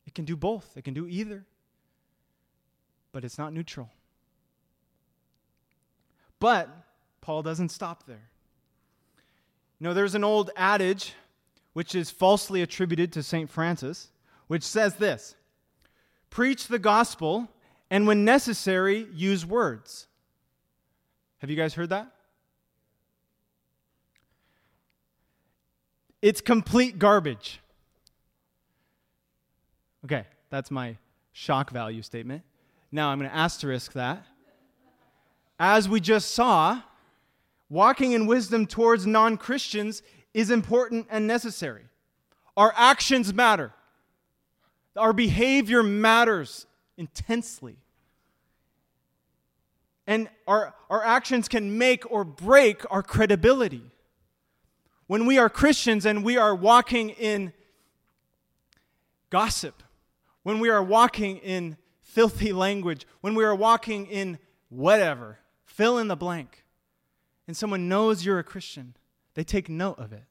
It 0.06 0.14
can 0.14 0.24
do 0.24 0.34
both, 0.34 0.78
it 0.78 0.84
can 0.84 0.94
do 0.94 1.06
either, 1.06 1.44
but 3.12 3.22
it's 3.22 3.36
not 3.36 3.52
neutral. 3.52 3.90
But 6.40 6.70
Paul 7.20 7.42
doesn't 7.42 7.68
stop 7.68 8.06
there. 8.06 8.30
You 9.78 9.84
know, 9.84 9.94
there's 9.94 10.14
an 10.14 10.24
old 10.24 10.50
adage 10.56 11.14
which 11.74 11.94
is 11.94 12.10
falsely 12.10 12.62
attributed 12.62 13.12
to 13.12 13.22
St. 13.22 13.50
Francis, 13.50 14.08
which 14.46 14.62
says 14.62 14.96
this 14.96 15.34
Preach 16.30 16.68
the 16.68 16.78
gospel, 16.78 17.48
and 17.90 18.06
when 18.06 18.24
necessary, 18.24 19.06
use 19.14 19.44
words. 19.44 20.06
Have 21.38 21.50
you 21.50 21.56
guys 21.56 21.74
heard 21.74 21.90
that? 21.90 22.10
It's 26.22 26.40
complete 26.40 26.98
garbage. 26.98 27.60
Okay, 30.04 30.24
that's 30.50 30.70
my 30.70 30.96
shock 31.32 31.70
value 31.70 32.00
statement. 32.00 32.42
Now 32.90 33.10
I'm 33.10 33.18
going 33.18 33.30
to 33.30 33.36
asterisk 33.36 33.92
that. 33.92 34.24
As 35.58 35.88
we 35.88 36.00
just 36.00 36.32
saw, 36.32 36.80
walking 37.68 38.12
in 38.12 38.26
wisdom 38.26 38.66
towards 38.66 39.06
non 39.06 39.36
Christians 39.36 40.02
is 40.34 40.50
important 40.50 41.06
and 41.10 41.26
necessary. 41.26 41.84
Our 42.56 42.72
actions 42.76 43.32
matter, 43.34 43.72
our 44.96 45.12
behavior 45.12 45.82
matters 45.82 46.66
intensely. 46.96 47.76
And 50.06 50.28
our, 50.46 50.72
our 50.88 51.04
actions 51.04 51.48
can 51.48 51.78
make 51.78 52.08
or 52.10 52.24
break 52.24 52.82
our 52.90 53.02
credibility. 53.02 53.90
When 55.08 55.26
we 55.26 55.38
are 55.38 55.50
Christians 55.50 56.06
and 56.06 56.24
we 56.24 56.36
are 56.36 56.54
walking 56.54 57.10
in 57.10 57.52
gossip, 59.30 59.82
when 60.44 60.60
we 60.60 60.68
are 60.68 60.82
walking 60.82 61.38
in 61.38 61.76
filthy 62.00 62.52
language, 62.52 63.06
when 63.20 63.34
we 63.34 63.44
are 63.44 63.54
walking 63.54 64.06
in 64.06 64.38
whatever, 64.68 65.38
fill 65.64 65.98
in 65.98 66.08
the 66.08 66.16
blank, 66.16 66.64
and 67.46 67.56
someone 67.56 67.88
knows 67.88 68.24
you're 68.24 68.38
a 68.38 68.44
Christian, 68.44 68.96
they 69.34 69.44
take 69.44 69.68
note 69.68 69.98
of 69.98 70.12
it, 70.12 70.24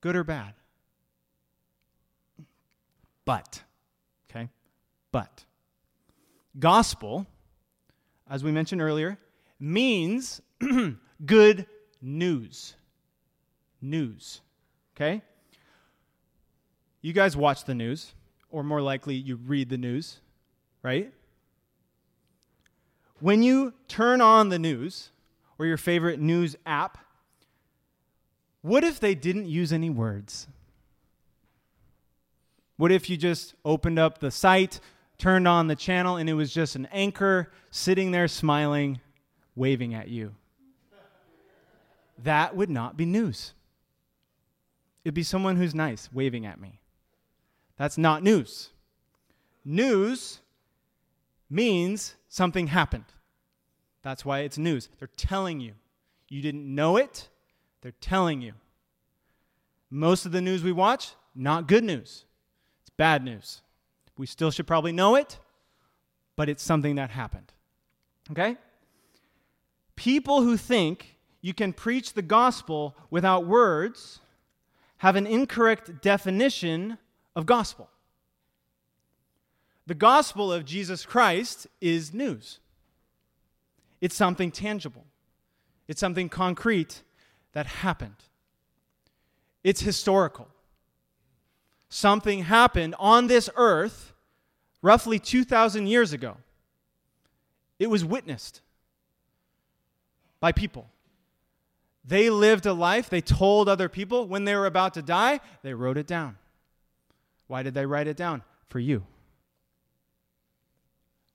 good 0.00 0.16
or 0.16 0.24
bad. 0.24 0.54
But, 3.24 3.62
okay, 4.30 4.48
but, 5.12 5.44
gospel, 6.58 7.26
as 8.28 8.42
we 8.42 8.50
mentioned 8.50 8.82
earlier, 8.82 9.18
means 9.58 10.40
good 11.24 11.66
news. 12.00 12.74
News, 13.82 14.40
okay? 14.96 15.22
You 17.02 17.12
guys 17.12 17.36
watch 17.36 17.64
the 17.64 17.74
news, 17.74 18.12
or 18.50 18.62
more 18.62 18.82
likely, 18.82 19.14
you 19.14 19.36
read 19.36 19.68
the 19.70 19.78
news, 19.78 20.20
right? 20.82 21.12
When 23.20 23.42
you 23.42 23.74
turn 23.86 24.20
on 24.20 24.48
the 24.48 24.58
news, 24.58 25.10
or 25.60 25.66
your 25.66 25.76
favorite 25.76 26.18
news 26.18 26.56
app, 26.64 26.96
what 28.62 28.82
if 28.82 28.98
they 28.98 29.14
didn't 29.14 29.46
use 29.46 29.74
any 29.74 29.90
words? 29.90 30.46
What 32.78 32.90
if 32.90 33.10
you 33.10 33.18
just 33.18 33.54
opened 33.62 33.98
up 33.98 34.20
the 34.20 34.30
site, 34.30 34.80
turned 35.18 35.46
on 35.46 35.66
the 35.66 35.76
channel, 35.76 36.16
and 36.16 36.30
it 36.30 36.32
was 36.32 36.50
just 36.50 36.76
an 36.76 36.88
anchor 36.90 37.52
sitting 37.70 38.10
there 38.10 38.26
smiling, 38.26 39.02
waving 39.54 39.92
at 39.92 40.08
you? 40.08 40.34
That 42.24 42.56
would 42.56 42.70
not 42.70 42.96
be 42.96 43.04
news. 43.04 43.52
It'd 45.04 45.12
be 45.12 45.22
someone 45.22 45.56
who's 45.56 45.74
nice, 45.74 46.08
waving 46.10 46.46
at 46.46 46.58
me. 46.58 46.80
That's 47.76 47.98
not 47.98 48.22
news. 48.22 48.70
News 49.62 50.40
means 51.50 52.14
something 52.30 52.68
happened. 52.68 53.04
That's 54.02 54.24
why 54.24 54.40
it's 54.40 54.58
news. 54.58 54.88
They're 54.98 55.08
telling 55.16 55.60
you. 55.60 55.72
You 56.28 56.42
didn't 56.42 56.72
know 56.72 56.96
it, 56.96 57.28
they're 57.82 57.92
telling 58.00 58.40
you. 58.40 58.52
Most 59.90 60.24
of 60.24 60.32
the 60.32 60.40
news 60.40 60.62
we 60.62 60.72
watch, 60.72 61.12
not 61.34 61.66
good 61.66 61.82
news. 61.82 62.24
It's 62.82 62.90
bad 62.96 63.24
news. 63.24 63.62
We 64.16 64.26
still 64.26 64.50
should 64.50 64.66
probably 64.66 64.92
know 64.92 65.16
it, 65.16 65.38
but 66.36 66.48
it's 66.48 66.62
something 66.62 66.94
that 66.96 67.10
happened. 67.10 67.52
Okay? 68.30 68.56
People 69.96 70.42
who 70.42 70.56
think 70.56 71.16
you 71.40 71.52
can 71.52 71.72
preach 71.72 72.12
the 72.12 72.22
gospel 72.22 72.94
without 73.10 73.46
words 73.46 74.20
have 74.98 75.16
an 75.16 75.26
incorrect 75.26 76.02
definition 76.02 76.98
of 77.34 77.46
gospel. 77.46 77.88
The 79.86 79.94
gospel 79.94 80.52
of 80.52 80.64
Jesus 80.64 81.04
Christ 81.04 81.66
is 81.80 82.14
news. 82.14 82.60
It's 84.00 84.14
something 84.14 84.50
tangible, 84.50 85.04
it's 85.88 86.00
something 86.00 86.28
concrete 86.28 87.02
that 87.52 87.66
happened. 87.66 88.16
It's 89.62 89.80
historical. 89.80 90.48
Something 91.90 92.44
happened 92.44 92.94
on 92.98 93.26
this 93.26 93.50
earth 93.56 94.14
roughly 94.80 95.18
2,000 95.18 95.86
years 95.86 96.12
ago. 96.12 96.36
It 97.78 97.90
was 97.90 98.04
witnessed 98.04 98.60
by 100.38 100.52
people. 100.52 100.88
They 102.04 102.30
lived 102.30 102.64
a 102.64 102.72
life, 102.72 103.10
they 103.10 103.20
told 103.20 103.68
other 103.68 103.88
people 103.88 104.26
when 104.26 104.44
they 104.44 104.54
were 104.54 104.66
about 104.66 104.94
to 104.94 105.02
die, 105.02 105.40
they 105.62 105.74
wrote 105.74 105.98
it 105.98 106.06
down. 106.06 106.38
Why 107.46 107.62
did 107.62 107.74
they 107.74 107.84
write 107.84 108.06
it 108.06 108.16
down? 108.16 108.42
For 108.68 108.78
you. 108.78 109.04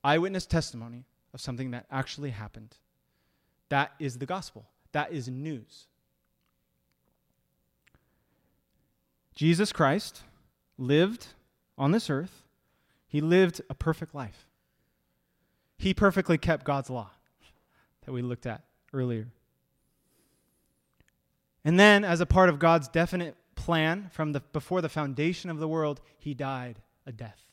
Eyewitness 0.04 0.46
testimony 0.46 1.04
of 1.36 1.42
something 1.42 1.72
that 1.72 1.86
actually 1.92 2.32
happened. 2.32 2.78
That 3.68 3.92
is 4.00 4.18
the 4.18 4.26
gospel. 4.26 4.66
That 4.94 5.12
is 5.12 5.28
news. 5.28 5.88
Jesus 9.36 9.74
Christ 9.74 10.24
lived 10.78 11.28
on 11.78 11.92
this 11.92 12.10
earth. 12.10 12.42
He 13.06 13.20
lived 13.20 13.62
a 13.70 13.74
perfect 13.76 14.16
life. 14.16 14.48
He 15.78 15.94
perfectly 15.94 16.38
kept 16.38 16.64
God's 16.64 16.90
law 16.90 17.12
that 18.06 18.14
we 18.14 18.22
looked 18.22 18.46
at 18.46 18.64
earlier. 18.94 19.28
And 21.66 21.78
then, 21.78 22.06
as 22.06 22.22
a 22.22 22.26
part 22.26 22.48
of 22.48 22.60
God's 22.60 22.88
definite 22.88 23.36
plan 23.56 24.10
from 24.14 24.32
the, 24.32 24.40
before 24.40 24.82
the 24.82 24.88
foundation 24.88 25.50
of 25.50 25.58
the 25.58 25.68
world, 25.68 26.00
he 26.18 26.34
died 26.34 26.80
a 27.06 27.12
death. 27.12 27.45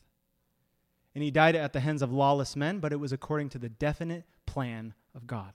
And 1.14 1.22
he 1.22 1.30
died 1.30 1.54
at 1.56 1.72
the 1.72 1.80
hands 1.80 2.02
of 2.02 2.12
lawless 2.12 2.56
men, 2.56 2.78
but 2.78 2.92
it 2.92 3.00
was 3.00 3.12
according 3.12 3.50
to 3.50 3.58
the 3.58 3.68
definite 3.68 4.24
plan 4.46 4.94
of 5.14 5.26
God. 5.26 5.52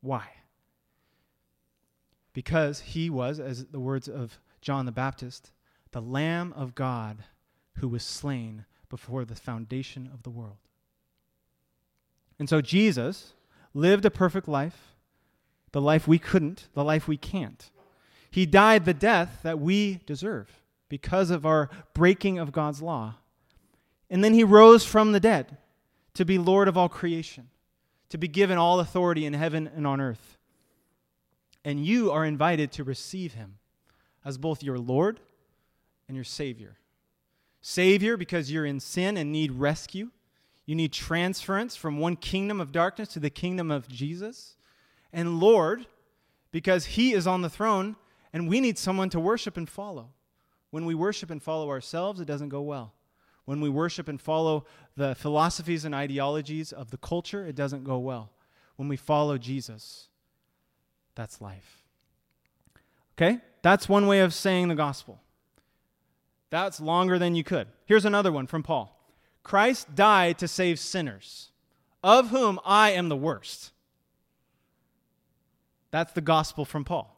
Why? 0.00 0.28
Because 2.32 2.80
he 2.80 3.08
was, 3.08 3.38
as 3.38 3.66
the 3.66 3.80
words 3.80 4.08
of 4.08 4.38
John 4.60 4.84
the 4.84 4.92
Baptist, 4.92 5.52
the 5.92 6.02
Lamb 6.02 6.52
of 6.56 6.74
God 6.74 7.18
who 7.76 7.88
was 7.88 8.02
slain 8.02 8.64
before 8.88 9.24
the 9.24 9.34
foundation 9.34 10.10
of 10.12 10.22
the 10.22 10.30
world. 10.30 10.58
And 12.38 12.48
so 12.48 12.60
Jesus 12.60 13.32
lived 13.74 14.04
a 14.04 14.10
perfect 14.10 14.48
life, 14.48 14.94
the 15.72 15.80
life 15.80 16.06
we 16.06 16.18
couldn't, 16.18 16.68
the 16.74 16.84
life 16.84 17.08
we 17.08 17.16
can't. 17.16 17.70
He 18.30 18.44
died 18.44 18.84
the 18.84 18.94
death 18.94 19.40
that 19.42 19.58
we 19.58 20.00
deserve 20.06 20.62
because 20.88 21.30
of 21.30 21.46
our 21.46 21.70
breaking 21.94 22.38
of 22.38 22.52
God's 22.52 22.82
law. 22.82 23.16
And 24.10 24.22
then 24.22 24.34
he 24.34 24.44
rose 24.44 24.84
from 24.84 25.12
the 25.12 25.20
dead 25.20 25.56
to 26.14 26.24
be 26.24 26.38
Lord 26.38 26.68
of 26.68 26.76
all 26.76 26.88
creation, 26.88 27.48
to 28.08 28.18
be 28.18 28.28
given 28.28 28.58
all 28.58 28.80
authority 28.80 29.26
in 29.26 29.32
heaven 29.32 29.68
and 29.74 29.86
on 29.86 30.00
earth. 30.00 30.38
And 31.64 31.84
you 31.84 32.12
are 32.12 32.24
invited 32.24 32.70
to 32.72 32.84
receive 32.84 33.34
him 33.34 33.58
as 34.24 34.38
both 34.38 34.62
your 34.62 34.78
Lord 34.78 35.20
and 36.08 36.16
your 36.16 36.24
Savior. 36.24 36.76
Savior, 37.60 38.16
because 38.16 38.50
you're 38.50 38.64
in 38.64 38.78
sin 38.78 39.16
and 39.16 39.32
need 39.32 39.52
rescue. 39.52 40.10
You 40.66 40.74
need 40.74 40.92
transference 40.92 41.76
from 41.76 41.98
one 41.98 42.16
kingdom 42.16 42.60
of 42.60 42.72
darkness 42.72 43.08
to 43.10 43.20
the 43.20 43.30
kingdom 43.30 43.70
of 43.70 43.88
Jesus. 43.88 44.56
And 45.12 45.40
Lord, 45.40 45.86
because 46.52 46.86
He 46.86 47.12
is 47.12 47.26
on 47.26 47.42
the 47.42 47.50
throne 47.50 47.96
and 48.32 48.48
we 48.48 48.60
need 48.60 48.78
someone 48.78 49.10
to 49.10 49.20
worship 49.20 49.56
and 49.56 49.68
follow. 49.68 50.10
When 50.70 50.84
we 50.84 50.94
worship 50.94 51.30
and 51.30 51.42
follow 51.42 51.68
ourselves, 51.70 52.20
it 52.20 52.26
doesn't 52.26 52.50
go 52.50 52.62
well. 52.62 52.92
When 53.46 53.60
we 53.60 53.68
worship 53.68 54.08
and 54.08 54.20
follow 54.20 54.66
the 54.96 55.14
philosophies 55.14 55.84
and 55.84 55.94
ideologies 55.94 56.72
of 56.72 56.90
the 56.90 56.98
culture, 56.98 57.46
it 57.46 57.54
doesn't 57.54 57.84
go 57.84 57.98
well. 57.98 58.30
When 58.74 58.88
we 58.88 58.96
follow 58.96 59.38
Jesus, 59.38 60.08
that's 61.14 61.40
life. 61.40 61.84
Okay? 63.16 63.40
That's 63.62 63.88
one 63.88 64.06
way 64.06 64.20
of 64.20 64.34
saying 64.34 64.68
the 64.68 64.74
gospel. 64.74 65.20
That's 66.50 66.80
longer 66.80 67.18
than 67.18 67.34
you 67.34 67.44
could. 67.44 67.68
Here's 67.86 68.04
another 68.04 68.30
one 68.30 68.46
from 68.46 68.62
Paul 68.62 68.92
Christ 69.42 69.94
died 69.94 70.38
to 70.38 70.48
save 70.48 70.78
sinners, 70.78 71.50
of 72.02 72.30
whom 72.30 72.58
I 72.64 72.90
am 72.90 73.08
the 73.08 73.16
worst. 73.16 73.70
That's 75.92 76.12
the 76.12 76.20
gospel 76.20 76.64
from 76.64 76.84
Paul. 76.84 77.16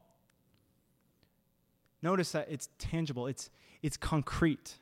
Notice 2.03 2.33
that 2.33 2.49
it's 2.51 2.68
tangible, 2.79 3.26
it's, 3.26 3.51
it's 3.83 3.97
concrete. 3.97 4.74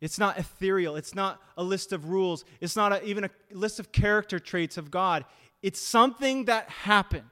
It's 0.00 0.18
not 0.18 0.38
ethereal. 0.38 0.96
It's 0.96 1.14
not 1.14 1.42
a 1.56 1.62
list 1.62 1.92
of 1.92 2.08
rules. 2.08 2.44
It's 2.60 2.76
not 2.76 2.92
a, 2.92 3.04
even 3.04 3.24
a 3.24 3.30
list 3.52 3.78
of 3.78 3.92
character 3.92 4.38
traits 4.38 4.78
of 4.78 4.90
God. 4.90 5.24
It's 5.62 5.80
something 5.80 6.46
that 6.46 6.70
happened. 6.70 7.24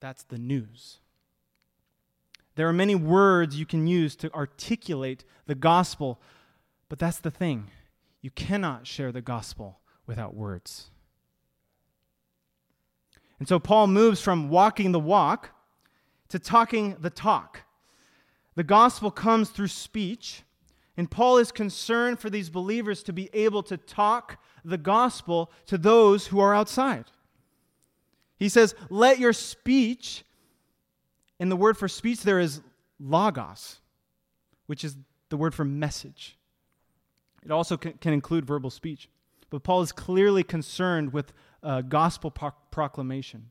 That's 0.00 0.24
the 0.24 0.38
news. 0.38 0.98
There 2.56 2.68
are 2.68 2.74
many 2.74 2.94
words 2.94 3.58
you 3.58 3.66
can 3.66 3.86
use 3.86 4.14
to 4.16 4.32
articulate 4.34 5.24
the 5.46 5.54
gospel, 5.54 6.20
but 6.88 6.98
that's 6.98 7.18
the 7.18 7.30
thing. 7.30 7.70
You 8.20 8.30
cannot 8.30 8.86
share 8.86 9.12
the 9.12 9.22
gospel 9.22 9.80
without 10.06 10.34
words. 10.34 10.90
And 13.38 13.48
so 13.48 13.58
Paul 13.58 13.88
moves 13.88 14.20
from 14.20 14.48
walking 14.50 14.92
the 14.92 15.00
walk 15.00 15.50
to 16.28 16.38
talking 16.38 16.96
the 17.00 17.10
talk. 17.10 17.62
The 18.54 18.64
gospel 18.64 19.10
comes 19.10 19.50
through 19.50 19.68
speech, 19.68 20.42
and 20.96 21.10
Paul 21.10 21.38
is 21.38 21.50
concerned 21.50 22.20
for 22.20 22.30
these 22.30 22.50
believers 22.50 23.02
to 23.04 23.12
be 23.12 23.28
able 23.32 23.62
to 23.64 23.76
talk 23.76 24.38
the 24.64 24.78
gospel 24.78 25.50
to 25.66 25.76
those 25.76 26.28
who 26.28 26.40
are 26.40 26.54
outside. 26.54 27.06
He 28.36 28.48
says, 28.48 28.74
Let 28.90 29.18
your 29.18 29.32
speech, 29.32 30.24
and 31.40 31.50
the 31.50 31.56
word 31.56 31.76
for 31.76 31.88
speech 31.88 32.22
there 32.22 32.40
is 32.40 32.60
logos, 33.00 33.80
which 34.66 34.84
is 34.84 34.96
the 35.28 35.36
word 35.36 35.54
for 35.54 35.64
message. 35.64 36.36
It 37.44 37.50
also 37.50 37.76
can, 37.76 37.94
can 37.94 38.12
include 38.12 38.46
verbal 38.46 38.70
speech. 38.70 39.08
But 39.50 39.62
Paul 39.62 39.82
is 39.82 39.92
clearly 39.92 40.42
concerned 40.42 41.12
with 41.12 41.32
uh, 41.62 41.82
gospel 41.82 42.30
pro- 42.30 42.52
proclamation. 42.70 43.50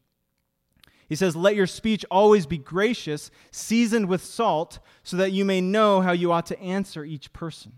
He 1.14 1.18
says, 1.18 1.36
Let 1.36 1.56
your 1.56 1.68
speech 1.68 2.04
always 2.10 2.48
be 2.48 2.58
gracious, 2.58 3.30
seasoned 3.52 4.08
with 4.08 4.26
salt, 4.26 4.80
so 5.04 5.16
that 5.18 5.32
you 5.32 5.46
may 5.46 5.62
know 5.62 6.02
how 6.02 6.12
you 6.12 6.32
ought 6.32 6.48
to 6.48 6.60
answer 6.60 7.06
each 7.06 7.32
person. 7.34 7.74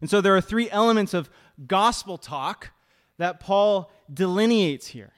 And 0.00 0.08
so 0.08 0.22
there 0.22 0.34
are 0.34 0.40
three 0.40 0.70
elements 0.70 1.12
of 1.12 1.28
gospel 1.66 2.16
talk 2.16 2.70
that 3.18 3.38
Paul 3.38 3.92
delineates 4.10 4.86
here. 4.86 5.12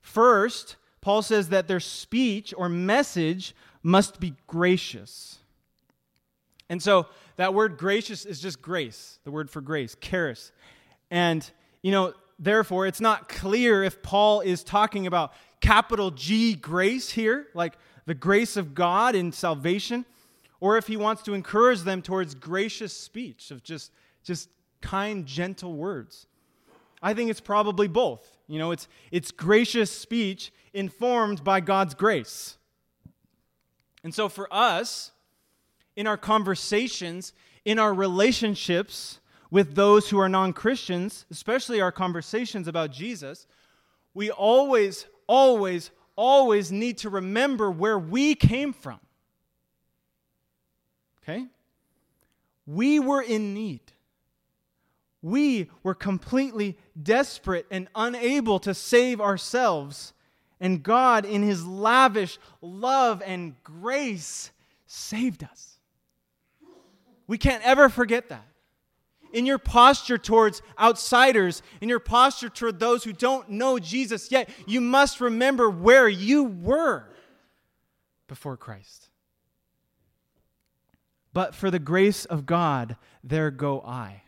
First, 0.00 0.74
Paul 1.00 1.22
says 1.22 1.50
that 1.50 1.68
their 1.68 1.78
speech 1.78 2.52
or 2.56 2.68
message 2.68 3.54
must 3.84 4.18
be 4.18 4.34
gracious. 4.48 5.38
And 6.68 6.82
so 6.82 7.06
that 7.36 7.54
word 7.54 7.78
gracious 7.78 8.26
is 8.26 8.40
just 8.40 8.60
grace, 8.60 9.20
the 9.22 9.30
word 9.30 9.50
for 9.50 9.60
grace, 9.60 9.96
charis. 10.00 10.50
And, 11.12 11.48
you 11.80 11.92
know, 11.92 12.12
therefore, 12.40 12.88
it's 12.88 13.00
not 13.00 13.28
clear 13.28 13.84
if 13.84 14.02
Paul 14.02 14.40
is 14.40 14.64
talking 14.64 15.06
about 15.06 15.32
capital 15.60 16.10
G 16.10 16.54
grace 16.54 17.10
here, 17.10 17.46
like 17.54 17.74
the 18.06 18.14
grace 18.14 18.56
of 18.56 18.74
God 18.74 19.14
in 19.14 19.32
salvation, 19.32 20.04
or 20.60 20.76
if 20.76 20.86
he 20.86 20.96
wants 20.96 21.22
to 21.22 21.34
encourage 21.34 21.82
them 21.82 22.02
towards 22.02 22.34
gracious 22.34 22.92
speech 22.92 23.50
of 23.50 23.62
just, 23.62 23.92
just 24.24 24.48
kind, 24.80 25.26
gentle 25.26 25.74
words. 25.74 26.26
I 27.02 27.14
think 27.14 27.30
it's 27.30 27.40
probably 27.40 27.86
both. 27.86 28.36
You 28.48 28.58
know, 28.58 28.70
it's, 28.70 28.88
it's 29.10 29.30
gracious 29.30 29.90
speech 29.90 30.52
informed 30.72 31.44
by 31.44 31.60
God's 31.60 31.94
grace. 31.94 32.56
And 34.02 34.14
so 34.14 34.28
for 34.28 34.52
us, 34.52 35.12
in 35.96 36.06
our 36.06 36.16
conversations, 36.16 37.32
in 37.64 37.78
our 37.78 37.92
relationships 37.92 39.20
with 39.50 39.74
those 39.74 40.10
who 40.10 40.18
are 40.18 40.28
non 40.28 40.52
Christians, 40.52 41.26
especially 41.30 41.80
our 41.80 41.92
conversations 41.92 42.68
about 42.68 42.90
Jesus, 42.90 43.46
we 44.14 44.30
always, 44.30 45.06
always, 45.28 45.92
always 46.16 46.72
need 46.72 46.98
to 46.98 47.10
remember 47.10 47.70
where 47.70 47.98
we 47.98 48.34
came 48.34 48.72
from. 48.72 48.98
Okay? 51.22 51.46
We 52.66 52.98
were 52.98 53.22
in 53.22 53.54
need. 53.54 53.80
We 55.22 55.70
were 55.82 55.94
completely 55.94 56.78
desperate 57.00 57.66
and 57.70 57.88
unable 57.94 58.58
to 58.60 58.74
save 58.74 59.20
ourselves. 59.20 60.12
And 60.60 60.82
God, 60.82 61.24
in 61.24 61.42
His 61.42 61.64
lavish 61.64 62.38
love 62.60 63.22
and 63.24 63.54
grace, 63.62 64.50
saved 64.86 65.44
us. 65.44 65.78
We 67.26 67.36
can't 67.38 67.62
ever 67.64 67.88
forget 67.88 68.30
that. 68.30 68.46
In 69.32 69.46
your 69.46 69.58
posture 69.58 70.18
towards 70.18 70.62
outsiders, 70.78 71.62
in 71.80 71.88
your 71.88 72.00
posture 72.00 72.48
toward 72.48 72.80
those 72.80 73.04
who 73.04 73.12
don't 73.12 73.50
know 73.50 73.78
Jesus 73.78 74.30
yet, 74.30 74.48
you 74.66 74.80
must 74.80 75.20
remember 75.20 75.68
where 75.68 76.08
you 76.08 76.44
were 76.44 77.06
before 78.26 78.56
Christ. 78.56 79.08
But 81.32 81.54
for 81.54 81.70
the 81.70 81.78
grace 81.78 82.24
of 82.24 82.46
God, 82.46 82.96
there 83.22 83.50
go 83.50 83.80
I. 83.82 84.22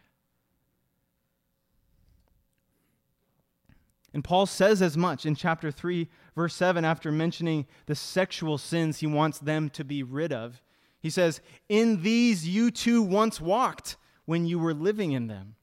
And 4.12 4.24
Paul 4.24 4.46
says 4.46 4.82
as 4.82 4.96
much 4.96 5.24
in 5.24 5.34
chapter 5.34 5.70
3, 5.70 6.08
verse 6.34 6.54
7, 6.54 6.84
after 6.84 7.12
mentioning 7.12 7.66
the 7.86 7.94
sexual 7.94 8.58
sins 8.58 8.98
he 8.98 9.06
wants 9.06 9.38
them 9.38 9.70
to 9.70 9.84
be 9.84 10.02
rid 10.02 10.32
of. 10.32 10.60
He 11.00 11.10
says, 11.10 11.40
In 11.68 12.02
these 12.02 12.46
you 12.46 12.70
too 12.70 13.02
once 13.02 13.40
walked 13.40 13.96
when 14.24 14.46
you 14.46 14.58
were 14.58 14.74
living 14.74 15.12
in 15.12 15.26
them. 15.26 15.54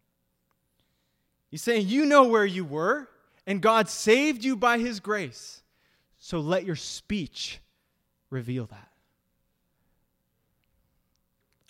He's 1.49 1.61
saying, 1.61 1.87
You 1.87 2.05
know 2.05 2.25
where 2.25 2.45
you 2.45 2.65
were, 2.65 3.09
and 3.45 3.61
God 3.61 3.89
saved 3.89 4.43
you 4.43 4.55
by 4.55 4.79
his 4.79 4.99
grace. 4.99 5.61
So 6.17 6.39
let 6.39 6.65
your 6.65 6.75
speech 6.75 7.59
reveal 8.29 8.65
that. 8.67 8.89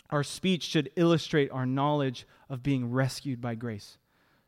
Our 0.10 0.24
speech 0.24 0.64
should 0.64 0.90
illustrate 0.96 1.52
our 1.52 1.66
knowledge 1.66 2.26
of 2.50 2.64
being 2.64 2.92
rescued 2.92 3.42
by 3.42 3.56
grace. 3.56 3.98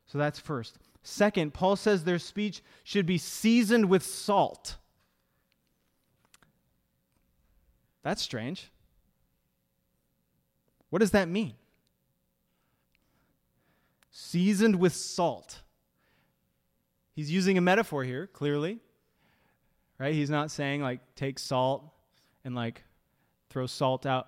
So 0.07 0.17
that's 0.17 0.39
first. 0.39 0.77
Second, 1.03 1.53
Paul 1.53 1.75
says 1.75 2.03
their 2.03 2.19
speech 2.19 2.61
should 2.83 3.05
be 3.05 3.17
seasoned 3.17 3.89
with 3.89 4.03
salt. 4.03 4.77
That's 8.03 8.21
strange. 8.21 8.71
What 10.89 10.99
does 10.99 11.11
that 11.11 11.27
mean? 11.27 11.53
Seasoned 14.21 14.75
with 14.75 14.93
salt. 14.93 15.61
He's 17.15 17.31
using 17.31 17.57
a 17.57 17.61
metaphor 17.61 18.03
here, 18.03 18.27
clearly. 18.27 18.79
Right? 19.97 20.13
He's 20.13 20.29
not 20.29 20.51
saying, 20.51 20.81
like, 20.81 20.99
take 21.15 21.39
salt 21.39 21.85
and, 22.43 22.53
like, 22.53 22.83
throw 23.49 23.65
salt 23.65 24.05
out 24.05 24.27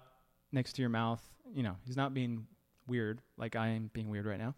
next 0.54 0.74
to 0.74 0.82
your 0.82 0.88
mouth. 0.88 1.22
You 1.54 1.64
know, 1.64 1.76
he's 1.86 1.98
not 1.98 2.14
being 2.14 2.48
weird 2.88 3.20
like 3.36 3.58
I 3.58 3.68
am 3.68 3.92
being 3.92 4.10
weird 4.10 4.26
right 4.26 4.40
now. 4.40 4.56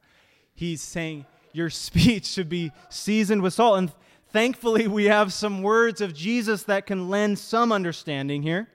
He's 0.53 0.84
saying, 0.84 1.25
your 1.51 1.69
speech 1.71 2.27
should 2.27 2.47
be 2.47 2.71
seasoned 2.89 3.41
with 3.41 3.55
salt. 3.55 3.79
And 3.79 3.91
thankfully, 4.29 4.88
we 4.88 5.05
have 5.05 5.34
some 5.34 5.63
words 5.63 5.99
of 5.99 6.13
Jesus 6.13 6.61
that 6.63 6.86
can 6.86 7.09
lend 7.09 7.39
some 7.39 7.71
understanding 7.71 8.43
here. 8.43 8.69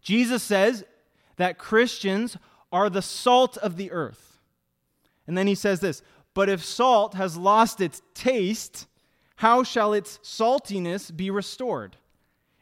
Jesus 0.00 0.42
says 0.42 0.84
that 1.36 1.58
Christians 1.58 2.38
are 2.72 2.88
the 2.88 3.02
salt 3.02 3.58
of 3.58 3.76
the 3.76 3.92
earth. 3.92 4.33
And 5.26 5.36
then 5.36 5.46
he 5.46 5.54
says 5.54 5.80
this 5.80 6.02
But 6.34 6.48
if 6.48 6.64
salt 6.64 7.14
has 7.14 7.36
lost 7.36 7.80
its 7.80 8.02
taste, 8.14 8.86
how 9.36 9.62
shall 9.62 9.92
its 9.92 10.18
saltiness 10.22 11.14
be 11.14 11.30
restored? 11.30 11.96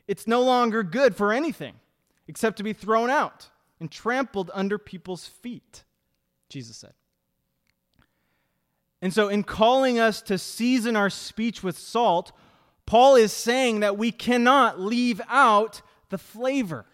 It's 0.08 0.26
no 0.26 0.42
longer 0.42 0.82
good 0.82 1.14
for 1.14 1.32
anything 1.32 1.74
except 2.26 2.56
to 2.58 2.62
be 2.62 2.72
thrown 2.72 3.10
out 3.10 3.50
and 3.80 3.90
trampled 3.90 4.50
under 4.54 4.78
people's 4.78 5.26
feet, 5.26 5.84
Jesus 6.48 6.76
said. 6.76 6.94
And 9.00 9.12
so, 9.12 9.28
in 9.28 9.42
calling 9.42 9.98
us 9.98 10.22
to 10.22 10.38
season 10.38 10.94
our 10.94 11.10
speech 11.10 11.62
with 11.62 11.76
salt, 11.76 12.30
Paul 12.86 13.16
is 13.16 13.32
saying 13.32 13.80
that 13.80 13.98
we 13.98 14.12
cannot 14.12 14.78
leave 14.78 15.20
out 15.28 15.82
the 16.10 16.18
flavor. 16.18 16.86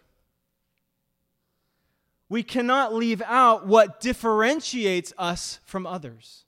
We 2.28 2.42
cannot 2.42 2.94
leave 2.94 3.22
out 3.22 3.66
what 3.66 4.00
differentiates 4.00 5.12
us 5.16 5.60
from 5.64 5.86
others. 5.86 6.44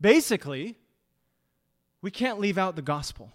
Basically, 0.00 0.76
we 2.00 2.10
can't 2.10 2.38
leave 2.38 2.58
out 2.58 2.76
the 2.76 2.82
gospel. 2.82 3.32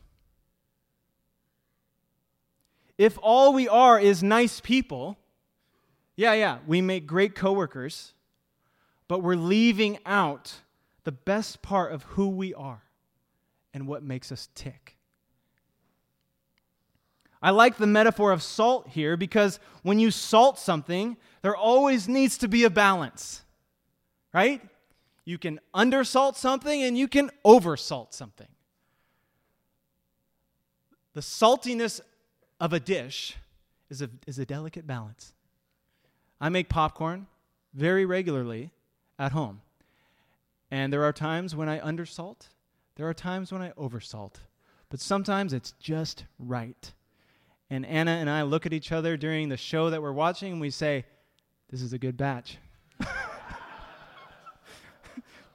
If 2.97 3.17
all 3.21 3.53
we 3.53 3.67
are 3.67 3.99
is 3.99 4.24
nice 4.24 4.59
people, 4.59 5.17
yeah, 6.15 6.34
yeah, 6.34 6.59
we 6.65 6.82
make 6.82 7.05
great 7.07 7.36
coworkers, 7.36 8.13
but 9.07 9.21
we're 9.21 9.36
leaving 9.36 9.99
out 10.05 10.61
the 11.03 11.11
best 11.11 11.61
part 11.61 11.91
of 11.91 12.03
who 12.03 12.30
we 12.30 12.53
are 12.53 12.84
and 13.74 13.88
what 13.88 14.03
makes 14.03 14.32
us 14.32 14.47
tick. 14.55 14.97
I 17.43 17.49
like 17.51 17.77
the 17.77 17.85
metaphor 17.85 18.31
of 18.31 18.41
salt 18.41 18.87
here 18.87 19.17
because 19.17 19.59
when 19.83 19.99
you 19.99 20.09
salt 20.09 20.57
something, 20.57 21.17
there 21.41 21.55
always 21.55 22.07
needs 22.07 22.37
to 22.39 22.47
be 22.47 22.63
a 22.63 22.69
balance, 22.69 23.43
right? 24.33 24.61
You 25.25 25.37
can 25.37 25.59
undersalt 25.75 26.37
something 26.37 26.81
and 26.81 26.97
you 26.97 27.09
can 27.09 27.29
oversalt 27.45 28.13
something. 28.13 28.47
the 31.13 31.21
saltiness 31.21 32.01
of 32.59 32.73
a 32.73 32.79
dish 32.79 33.35
is 33.89 34.01
a, 34.01 34.09
is 34.25 34.39
a 34.39 34.45
delicate 34.45 34.87
balance. 34.87 35.33
I 36.41 36.49
make 36.49 36.69
popcorn 36.69 37.27
very 37.73 38.05
regularly 38.05 38.71
at 39.19 39.31
home. 39.31 39.61
And 40.71 40.91
there 40.91 41.03
are 41.03 41.13
times 41.13 41.55
when 41.55 41.69
I 41.69 41.79
undersalt, 41.79 42.47
there 42.95 43.07
are 43.07 43.13
times 43.13 43.51
when 43.51 43.61
I 43.61 43.71
oversalt. 43.71 44.35
But 44.89 44.99
sometimes 44.99 45.53
it's 45.53 45.73
just 45.79 46.25
right. 46.39 46.93
And 47.74 47.88
Anna 47.88 48.11
and 48.11 48.30
I 48.30 48.43
look 48.43 48.67
at 48.67 48.74
each 48.74 48.91
other 48.91 49.17
during 49.17 49.49
the 49.49 49.57
show 49.57 49.89
that 49.89 49.99
we're 49.99 50.11
watching 50.11 50.51
and 50.51 50.61
we 50.61 50.69
say, 50.69 51.05
This 51.71 51.82
is 51.82 51.91
a 51.91 51.97
good 51.97 52.15
batch. 52.15 52.59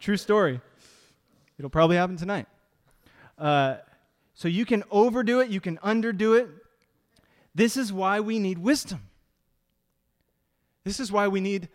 True 0.01 0.17
story. 0.17 0.61
It'll 1.59 1.71
probably 1.71 1.95
happen 1.95 2.17
tonight. 2.17 2.47
Uh, 3.39 3.77
so 4.35 4.49
you 4.49 4.67
can 4.67 4.83
overdo 4.91 5.39
it, 5.39 5.49
you 5.49 5.61
can 5.61 5.77
underdo 5.77 6.37
it. 6.37 6.49
This 7.55 7.77
is 7.77 7.93
why 7.93 8.19
we 8.19 8.41
need 8.41 8.59
wisdom. 8.59 9.03
This 10.83 10.99
is 10.99 11.13
why 11.13 11.29
we 11.29 11.41
need, 11.41 11.69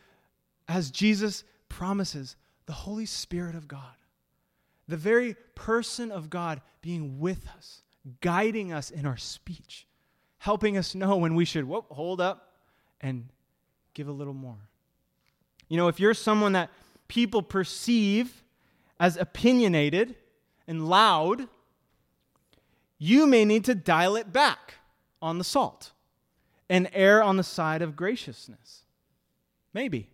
as 0.68 0.92
Jesus 0.92 1.46
promises, 1.70 2.36
the 2.66 2.74
Holy 2.74 3.06
Spirit 3.06 3.56
of 3.56 3.70
God. 3.70 3.96
The 4.90 4.98
very 4.98 5.38
person 5.56 6.12
of 6.12 6.30
God 6.30 6.60
being 6.82 7.22
with 7.22 7.48
us, 7.56 7.84
guiding 8.20 8.74
us 8.74 8.92
in 8.92 9.06
our 9.06 9.16
speech, 9.16 9.88
helping 10.44 10.76
us 10.76 10.94
know 10.94 11.16
when 11.16 11.36
we 11.36 11.46
should 11.46 11.64
whoop, 11.64 11.86
hold 11.90 12.20
up 12.20 12.52
and 13.00 13.30
give 13.94 14.10
a 14.10 14.12
little 14.12 14.34
more. 14.34 14.58
You 15.70 15.78
know, 15.78 15.88
if 15.88 16.02
you're 16.02 16.14
someone 16.14 16.52
that 16.52 16.70
people 17.08 17.42
perceive 17.42 18.44
as 19.00 19.16
opinionated 19.16 20.16
and 20.68 20.90
loud, 20.90 21.48
you 22.98 23.26
may 23.26 23.46
need 23.46 23.64
to 23.64 23.74
dial 23.74 24.18
it 24.18 24.34
back 24.34 24.74
on 25.22 25.38
the 25.38 25.46
salt 25.46 25.94
and 26.70 26.90
err 26.92 27.24
on 27.24 27.38
the 27.38 27.44
side 27.44 27.82
of 27.82 27.96
graciousness. 27.96 28.82
Maybe. 29.74 30.10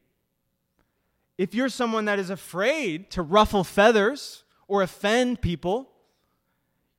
If 1.40 1.56
you're 1.56 1.70
someone 1.70 2.06
that 2.06 2.20
is 2.20 2.30
afraid 2.30 3.10
to 3.10 3.24
ruffle 3.24 3.64
feathers 3.64 4.44
or 4.68 4.84
offend 4.84 5.42
people, 5.42 5.90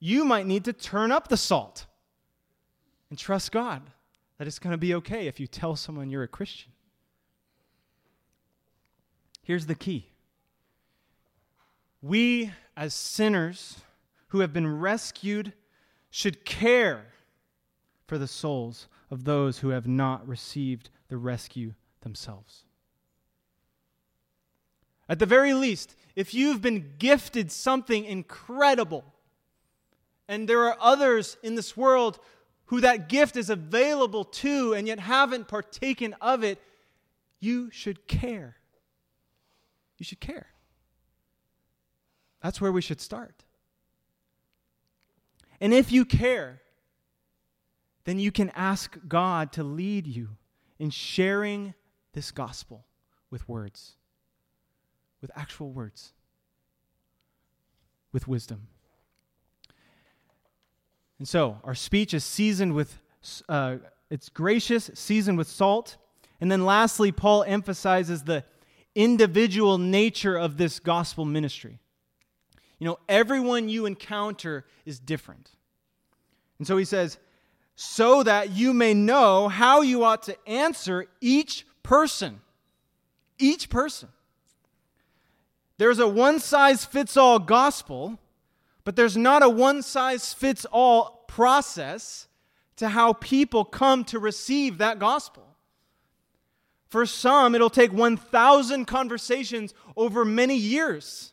you 0.01 0.25
might 0.25 0.49
need 0.49 0.65
to 0.65 0.73
turn 0.73 1.13
up 1.13 1.29
the 1.29 1.37
salt 1.37 1.87
and 3.11 3.19
trust 3.19 3.53
God 3.53 3.83
that 4.39 4.47
it's 4.47 4.59
going 4.59 4.73
to 4.73 4.79
be 4.79 4.95
okay 4.95 5.27
if 5.27 5.39
you 5.39 5.47
tell 5.47 5.77
someone 5.77 6.09
you're 6.09 6.23
a 6.23 6.29
Christian. 6.29 6.73
Here's 9.43 9.67
the 9.67 9.75
key 9.75 10.07
we, 12.03 12.53
as 12.77 12.95
sinners 12.95 13.81
who 14.29 14.41
have 14.41 14.53
been 14.53 14.79
rescued, 14.79 15.53
should 16.09 16.45
care 16.45 17.07
for 18.07 18.17
the 18.17 18.29
souls 18.29 18.89
of 19.11 19.25
those 19.25 19.59
who 19.59 19.71
have 19.71 19.87
not 19.87 20.27
received 20.27 20.89
the 21.09 21.17
rescue 21.17 21.75
themselves. 22.01 22.65
At 25.09 25.19
the 25.19 25.27
very 25.27 25.53
least, 25.53 25.97
if 26.15 26.33
you've 26.33 26.63
been 26.63 26.95
gifted 26.99 27.51
something 27.51 28.05
incredible, 28.05 29.05
and 30.29 30.49
there 30.49 30.63
are 30.63 30.77
others 30.81 31.37
in 31.43 31.57
this 31.57 31.77
world 31.77 32.21
who 32.71 32.81
that 32.81 33.09
gift 33.09 33.37
is 33.37 33.51
available 33.51 34.25
to 34.25 34.75
and 34.75 34.89
yet 34.89 34.99
haven't 34.99 35.47
partaken 35.47 36.15
of 36.21 36.43
it, 36.43 36.61
you 37.39 37.71
should 37.71 38.07
care. 38.09 38.57
You 39.99 40.05
should 40.05 40.21
care. 40.21 40.47
That's 42.43 42.61
where 42.61 42.73
we 42.73 42.81
should 42.81 43.01
start. 43.01 43.45
And 45.61 45.75
if 45.75 45.93
you 45.93 46.05
care, 46.05 46.63
then 48.05 48.19
you 48.19 48.33
can 48.33 48.51
ask 48.51 48.97
God 49.07 49.53
to 49.53 49.63
lead 49.63 50.07
you 50.07 50.31
in 50.79 50.91
sharing 50.91 51.75
this 52.15 52.31
gospel 52.31 52.87
with 53.31 53.47
words 53.47 53.97
with 55.21 55.31
actual 55.37 55.71
words, 55.71 56.13
with 58.13 58.27
wisdom. 58.27 58.69
And 61.21 61.29
so, 61.29 61.59
our 61.65 61.75
speech 61.75 62.15
is 62.15 62.25
seasoned 62.25 62.73
with, 62.75 62.99
uh, 63.47 63.77
it's 64.09 64.31
gracious, 64.31 64.91
seasoned 64.95 65.37
with 65.37 65.49
salt. 65.49 65.99
And 66.41 66.51
then 66.51 66.65
lastly, 66.65 67.13
Paul 67.13 67.45
emphasizes 67.47 68.25
the 68.25 68.43
individual 68.95 69.77
nature 69.77 70.35
of 70.35 70.57
this 70.57 70.81
gospel 70.81 71.27
ministry. 71.27 71.79
You 72.79 72.87
know, 72.87 72.99
everyone 73.07 73.69
you 73.69 73.85
encounter 73.85 74.65
is 74.87 74.99
different. 74.99 75.51
And 76.57 76.67
so 76.67 76.79
he 76.79 76.87
says, 76.87 77.19
so 77.77 78.23
that 78.23 78.53
you 78.53 78.73
may 78.73 78.95
know 78.95 79.49
how 79.49 79.83
you 79.83 80.05
ought 80.05 80.23
to 80.23 80.49
answer 80.49 81.07
each 81.21 81.67
person. 81.83 82.41
Each 83.39 83.69
person. 83.69 84.09
There's 85.77 85.99
a 85.99 86.09
one 86.09 86.41
size 86.41 86.87
fits 86.87 87.19
all 87.19 87.39
gospel, 87.39 88.19
but 88.85 88.97
there's 88.97 89.17
not 89.17 89.43
a 89.43 89.49
one 89.49 89.83
size 89.83 90.33
fits 90.33 90.65
all 90.73 91.25
process 91.29 92.29
to 92.77 92.89
how 92.89 93.13
people 93.13 93.65
come 93.65 94.05
to 94.05 94.19
receive 94.19 94.79
that 94.79 94.99
gospel. 94.99 95.57
For 96.89 97.07
some, 97.07 97.55
it'll 97.55 97.71
take 97.71 97.93
1,000 97.93 98.85
conversations 98.85 99.75
over 99.97 100.25
many 100.25 100.57
years. 100.57 101.33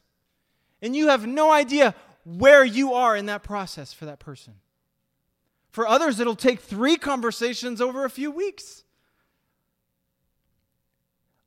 And 0.81 0.95
you 0.95 1.07
have 1.07 1.25
no 1.25 1.51
idea 1.51 1.95
where 2.25 2.63
you 2.63 2.93
are 2.93 3.15
in 3.15 3.25
that 3.27 3.43
process 3.43 3.93
for 3.93 4.05
that 4.05 4.19
person. 4.19 4.55
For 5.71 5.87
others, 5.87 6.19
it'll 6.19 6.35
take 6.35 6.59
three 6.59 6.97
conversations 6.97 7.81
over 7.81 8.03
a 8.03 8.09
few 8.09 8.29
weeks. 8.29 8.83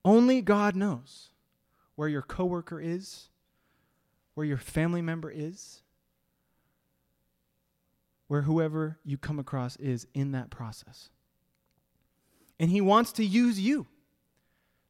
Only 0.05 0.41
God 0.41 0.75
knows 0.75 1.29
where 1.95 2.09
your 2.09 2.23
coworker 2.23 2.81
is, 2.81 3.29
where 4.35 4.47
your 4.47 4.57
family 4.57 5.03
member 5.03 5.31
is, 5.31 5.83
where 8.31 8.43
whoever 8.43 8.97
you 9.05 9.19
come 9.19 9.41
across 9.41 9.75
is 9.79 10.07
in 10.15 10.31
that 10.31 10.51
process. 10.51 11.09
And 12.61 12.71
he 12.71 12.81
wants 12.81 13.11
to 13.15 13.25
use 13.25 13.59
you. 13.59 13.89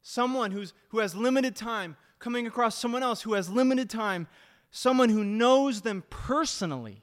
Someone 0.02 0.50
who's, 0.50 0.74
who 0.90 0.98
has 0.98 1.14
limited 1.14 1.56
time 1.56 1.96
coming 2.18 2.46
across 2.46 2.76
someone 2.76 3.02
else 3.02 3.22
who 3.22 3.32
has 3.32 3.48
limited 3.48 3.88
time, 3.88 4.28
someone 4.70 5.08
who 5.08 5.24
knows 5.24 5.80
them 5.80 6.04
personally 6.10 7.02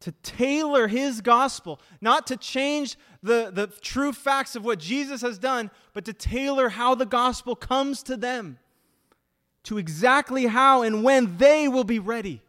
to 0.00 0.12
tailor 0.22 0.88
his 0.88 1.22
gospel, 1.22 1.80
not 2.02 2.26
to 2.26 2.36
change 2.36 2.98
the, 3.22 3.50
the 3.50 3.68
true 3.80 4.12
facts 4.12 4.56
of 4.56 4.62
what 4.62 4.78
Jesus 4.78 5.22
has 5.22 5.38
done, 5.38 5.70
but 5.94 6.04
to 6.04 6.12
tailor 6.12 6.68
how 6.68 6.94
the 6.94 7.06
gospel 7.06 7.56
comes 7.56 8.02
to 8.02 8.14
them 8.14 8.58
to 9.62 9.78
exactly 9.78 10.44
how 10.48 10.82
and 10.82 11.02
when 11.02 11.38
they 11.38 11.66
will 11.66 11.84
be 11.84 11.98
ready. 11.98 12.42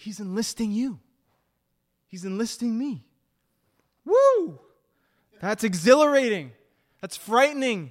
He's 0.00 0.20
enlisting 0.20 0.70
you, 0.70 1.00
He's 2.06 2.24
enlisting 2.24 2.78
me. 2.78 3.04
Woo! 4.04 4.60
That's 5.40 5.64
exhilarating. 5.64 6.52
That's 7.00 7.16
frightening. 7.16 7.90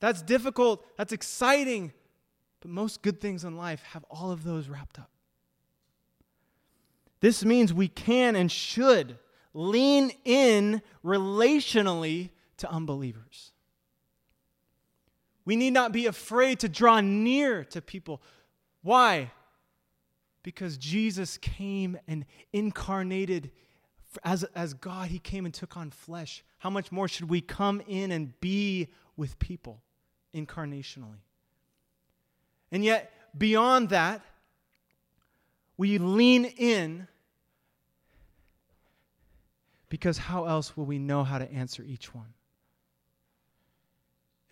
That's 0.00 0.22
difficult. 0.22 0.84
That's 0.98 1.12
exciting. 1.12 1.92
But 2.60 2.72
most 2.72 3.00
good 3.00 3.20
things 3.20 3.44
in 3.44 3.56
life 3.56 3.80
have 3.92 4.04
all 4.10 4.32
of 4.32 4.42
those 4.42 4.68
wrapped 4.68 4.98
up. 4.98 5.08
This 7.20 7.44
means 7.44 7.72
we 7.72 7.88
can 7.88 8.34
and 8.34 8.50
should 8.50 9.16
lean 9.54 10.10
in 10.24 10.82
relationally 11.04 12.30
to 12.56 12.68
unbelievers. 12.68 13.52
We 15.44 15.54
need 15.54 15.72
not 15.72 15.92
be 15.92 16.06
afraid 16.06 16.58
to 16.60 16.68
draw 16.68 17.00
near 17.00 17.62
to 17.66 17.80
people. 17.80 18.20
Why? 18.82 19.30
Because 20.46 20.76
Jesus 20.76 21.38
came 21.38 21.98
and 22.06 22.24
incarnated 22.52 23.50
as, 24.22 24.44
as 24.54 24.74
God, 24.74 25.08
He 25.08 25.18
came 25.18 25.44
and 25.44 25.52
took 25.52 25.76
on 25.76 25.90
flesh. 25.90 26.44
How 26.58 26.70
much 26.70 26.92
more 26.92 27.08
should 27.08 27.28
we 27.28 27.40
come 27.40 27.82
in 27.88 28.12
and 28.12 28.38
be 28.40 28.86
with 29.16 29.40
people 29.40 29.82
incarnationally? 30.32 31.18
And 32.70 32.84
yet, 32.84 33.12
beyond 33.36 33.88
that, 33.88 34.22
we 35.76 35.98
lean 35.98 36.44
in 36.44 37.08
because 39.88 40.16
how 40.16 40.44
else 40.44 40.76
will 40.76 40.86
we 40.86 41.00
know 41.00 41.24
how 41.24 41.38
to 41.38 41.50
answer 41.52 41.82
each 41.82 42.14
one? 42.14 42.34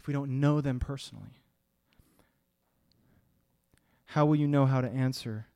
if 0.05 0.09
we 0.09 0.13
don't 0.13 0.39
know 0.39 0.61
them 0.61 0.81
personally? 0.81 1.41
How 4.05 4.27
will 4.27 4.37
you 4.37 4.47
know 4.47 4.67
how 4.67 4.83
to 4.83 4.89
answer 4.89 5.47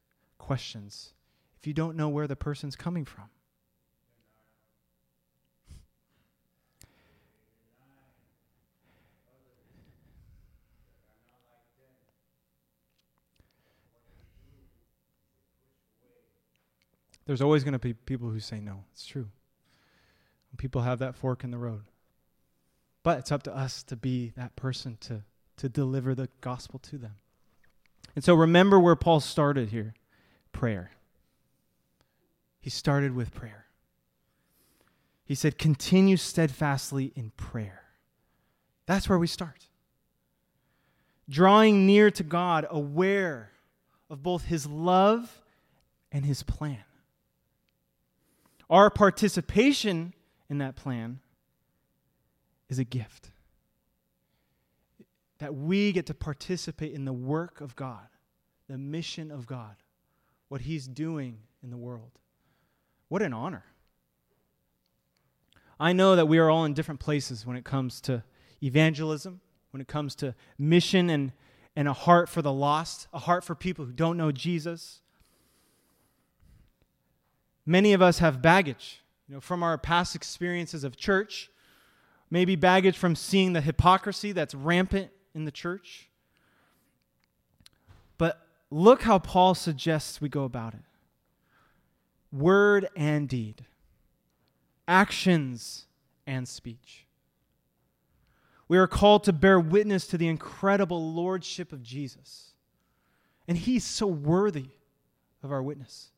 questions 0.48 1.12
if 1.58 1.66
you 1.66 1.74
don't 1.74 1.94
know 1.94 2.08
where 2.08 2.26
the 2.26 2.34
person's 2.34 2.74
coming 2.74 3.04
from? 3.04 3.28
There's 17.26 17.42
always 17.42 17.62
going 17.62 17.74
to 17.74 17.78
be 17.78 17.92
people 17.92 18.30
who 18.30 18.40
say 18.40 18.58
no. 18.58 18.84
It's 18.94 19.04
true. 19.04 19.28
People 20.56 20.80
have 20.80 20.98
that 21.00 21.14
fork 21.14 21.44
in 21.44 21.50
the 21.50 21.58
road. 21.58 21.82
But 23.02 23.18
it's 23.18 23.30
up 23.30 23.42
to 23.42 23.54
us 23.54 23.82
to 23.82 23.96
be 23.96 24.32
that 24.34 24.56
person 24.56 24.96
to, 25.02 25.24
to 25.58 25.68
deliver 25.68 26.14
the 26.14 26.30
gospel 26.40 26.78
to 26.84 26.96
them. 26.96 27.16
And 28.14 28.24
so 28.24 28.32
remember 28.32 28.80
where 28.80 28.96
Paul 28.96 29.20
started 29.20 29.68
here 29.68 29.92
prayer. 30.52 30.90
He 32.60 32.70
started 32.70 33.14
with 33.14 33.34
prayer. 33.34 33.66
He 35.24 35.34
said, 35.34 35.58
continue 35.58 36.16
steadfastly 36.16 37.12
in 37.14 37.30
prayer. 37.36 37.82
That's 38.86 39.08
where 39.08 39.18
we 39.18 39.26
start. 39.26 39.68
Drawing 41.28 41.86
near 41.86 42.10
to 42.12 42.22
God, 42.22 42.66
aware 42.70 43.50
of 44.08 44.22
both 44.22 44.44
his 44.44 44.66
love 44.66 45.42
and 46.10 46.24
his 46.24 46.42
plan. 46.42 46.82
Our 48.70 48.88
participation 48.88 50.14
in 50.48 50.58
that 50.58 50.76
plan 50.76 51.20
is 52.70 52.78
a 52.78 52.84
gift. 52.84 53.30
That 55.38 55.54
we 55.54 55.92
get 55.92 56.06
to 56.06 56.14
participate 56.14 56.92
in 56.92 57.04
the 57.04 57.12
work 57.12 57.60
of 57.60 57.76
God, 57.76 58.08
the 58.68 58.78
mission 58.78 59.30
of 59.30 59.46
God, 59.46 59.76
what 60.48 60.62
He's 60.62 60.86
doing 60.86 61.38
in 61.62 61.70
the 61.70 61.76
world. 61.76 62.10
What 63.08 63.22
an 63.22 63.32
honor. 63.32 63.64
I 65.80 65.92
know 65.92 66.16
that 66.16 66.26
we 66.26 66.38
are 66.38 66.50
all 66.50 66.64
in 66.64 66.74
different 66.74 67.00
places 67.00 67.46
when 67.46 67.56
it 67.56 67.64
comes 67.64 68.00
to 68.02 68.22
evangelism, 68.62 69.40
when 69.70 69.80
it 69.80 69.88
comes 69.88 70.14
to 70.16 70.34
mission 70.58 71.08
and, 71.08 71.32
and 71.76 71.86
a 71.86 71.92
heart 71.92 72.28
for 72.28 72.42
the 72.42 72.52
lost, 72.52 73.06
a 73.12 73.18
heart 73.20 73.44
for 73.44 73.54
people 73.54 73.84
who 73.84 73.92
don't 73.92 74.16
know 74.16 74.32
Jesus. 74.32 75.00
Many 77.64 77.92
of 77.92 78.02
us 78.02 78.18
have 78.18 78.42
baggage, 78.42 79.02
you 79.28 79.34
know, 79.34 79.40
from 79.40 79.62
our 79.62 79.78
past 79.78 80.16
experiences 80.16 80.82
of 80.82 80.96
church, 80.96 81.50
maybe 82.30 82.56
baggage 82.56 82.96
from 82.96 83.14
seeing 83.14 83.52
the 83.52 83.60
hypocrisy 83.60 84.32
that's 84.32 84.54
rampant 84.54 85.10
in 85.34 85.44
the 85.44 85.52
church. 85.52 86.08
But 88.16 88.47
look 88.70 89.02
how 89.02 89.18
Paul 89.18 89.54
suggests 89.54 90.20
we 90.20 90.28
go 90.28 90.44
about 90.44 90.74
it 90.74 90.80
word 92.30 92.88
and 92.94 93.28
deed, 93.28 93.64
actions 94.86 95.86
and 96.26 96.46
speech. 96.46 97.06
We 98.68 98.76
are 98.76 98.86
called 98.86 99.24
to 99.24 99.32
bear 99.32 99.58
witness 99.58 100.06
to 100.08 100.18
the 100.18 100.28
incredible 100.28 101.12
lordship 101.12 101.72
of 101.72 101.82
Jesus. 101.82 102.52
And 103.46 103.56
he's 103.56 103.82
so 103.82 104.06
worthy 104.06 104.66
of 105.42 105.50
our 105.50 105.62
witness. 105.62 106.10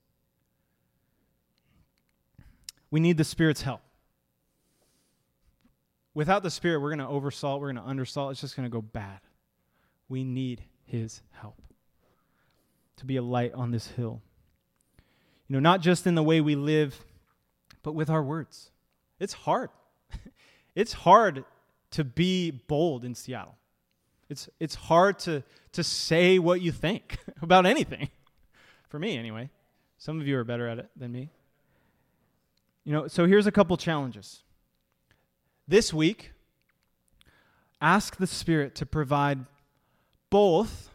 We 2.91 2.99
need 2.99 3.19
the 3.19 3.25
Spirit's 3.25 3.63
help. 3.63 3.83
Without 6.13 6.43
the 6.43 6.51
Spirit, 6.51 6.81
we're 6.81 6.93
going 6.93 6.99
to 6.99 7.05
oversalt, 7.05 7.61
we're 7.61 7.73
going 7.73 7.85
to 7.85 7.89
undersalt. 7.89 8.33
It's 8.33 8.41
just 8.41 8.57
going 8.57 8.69
to 8.69 8.73
go 8.73 8.83
bad. 8.83 9.21
We 10.09 10.25
need 10.25 10.65
His 10.87 11.23
help 11.31 11.63
to 13.01 13.07
be 13.07 13.17
a 13.17 13.23
light 13.23 13.53
on 13.55 13.71
this 13.71 13.89
hill. 13.89 14.21
You 15.49 15.55
know, 15.55 15.61
not 15.61 15.81
just 15.81 16.07
in 16.07 16.15
the 16.15 16.23
way 16.23 16.41
we 16.41 16.55
live, 16.55 17.03
but 17.83 17.95
with 17.95 18.09
our 18.09 18.23
words. 18.23 18.71
It's 19.19 19.33
hard. 19.33 19.71
it's 20.75 20.93
hard 20.93 21.45
to 21.93 22.05
be 22.05 22.51
bold 22.51 23.05
in 23.05 23.15
Seattle. 23.15 23.57
It's, 24.29 24.49
it's 24.61 24.75
hard 24.75 25.19
to, 25.21 25.43
to 25.73 25.83
say 25.83 26.39
what 26.39 26.61
you 26.61 26.73
think 26.73 27.19
about 27.43 27.67
anything. 27.67 28.11
For 28.89 28.99
me, 28.99 29.17
anyway. 29.17 29.51
Some 29.99 30.21
of 30.21 30.27
you 30.27 30.39
are 30.39 30.45
better 30.45 30.69
at 30.69 30.79
it 30.79 30.91
than 30.95 31.11
me. 31.11 31.31
You 32.85 32.93
know, 32.93 33.09
so 33.09 33.27
here's 33.27 33.47
a 33.47 33.53
couple 33.53 33.77
challenges. 33.77 34.43
This 35.67 35.93
week, 35.93 36.33
ask 37.81 38.17
the 38.17 38.27
Spirit 38.27 38.75
to 38.77 38.87
provide 38.87 39.47
both 40.29 40.91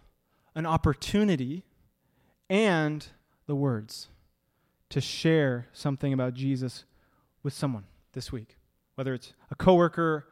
an 0.53 0.66
opportunity 0.66 1.64
and 2.50 3.08
the 3.48 3.56
words 3.56 4.10
to 4.89 5.02
share 5.02 5.68
something 5.74 6.14
about 6.14 6.34
Jesus 6.34 6.86
with 7.43 7.54
someone 7.54 7.86
this 8.14 8.32
week, 8.32 8.58
whether 8.96 9.14
it's 9.14 9.34
a 9.52 9.56
coworker 9.56 10.28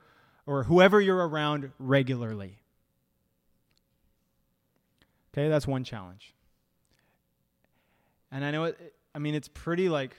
or 0.46 0.64
whoever 0.64 1.00
you're 1.00 1.28
around 1.28 1.72
regularly. 1.80 2.60
Okay, 5.34 5.50
that's 5.50 5.68
one 5.68 5.84
challenge. 5.84 6.34
And 8.32 8.44
I 8.44 8.52
know 8.52 8.66
it, 8.66 8.94
I 9.14 9.20
mean 9.20 9.36
it's 9.36 9.48
pretty 9.48 9.90
like 9.90 10.16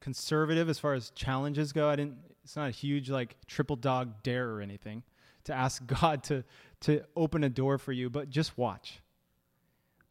conservative 0.00 0.68
as 0.68 0.78
far 0.78 0.94
as 0.94 1.10
challenges 1.10 1.72
go. 1.72 1.88
I 1.88 1.96
didn't 1.96 2.16
it's 2.44 2.56
not 2.56 2.68
a 2.68 2.72
huge 2.72 3.10
like 3.10 3.36
triple 3.46 3.76
dog 3.76 4.22
dare 4.22 4.50
or 4.50 4.60
anything 4.60 5.02
to 5.44 5.54
ask 5.54 5.84
God 6.00 6.22
to 6.24 6.44
to 6.80 7.02
open 7.16 7.44
a 7.44 7.48
door 7.48 7.78
for 7.78 7.92
you, 7.92 8.10
but 8.10 8.30
just 8.30 8.58
watch. 8.58 9.00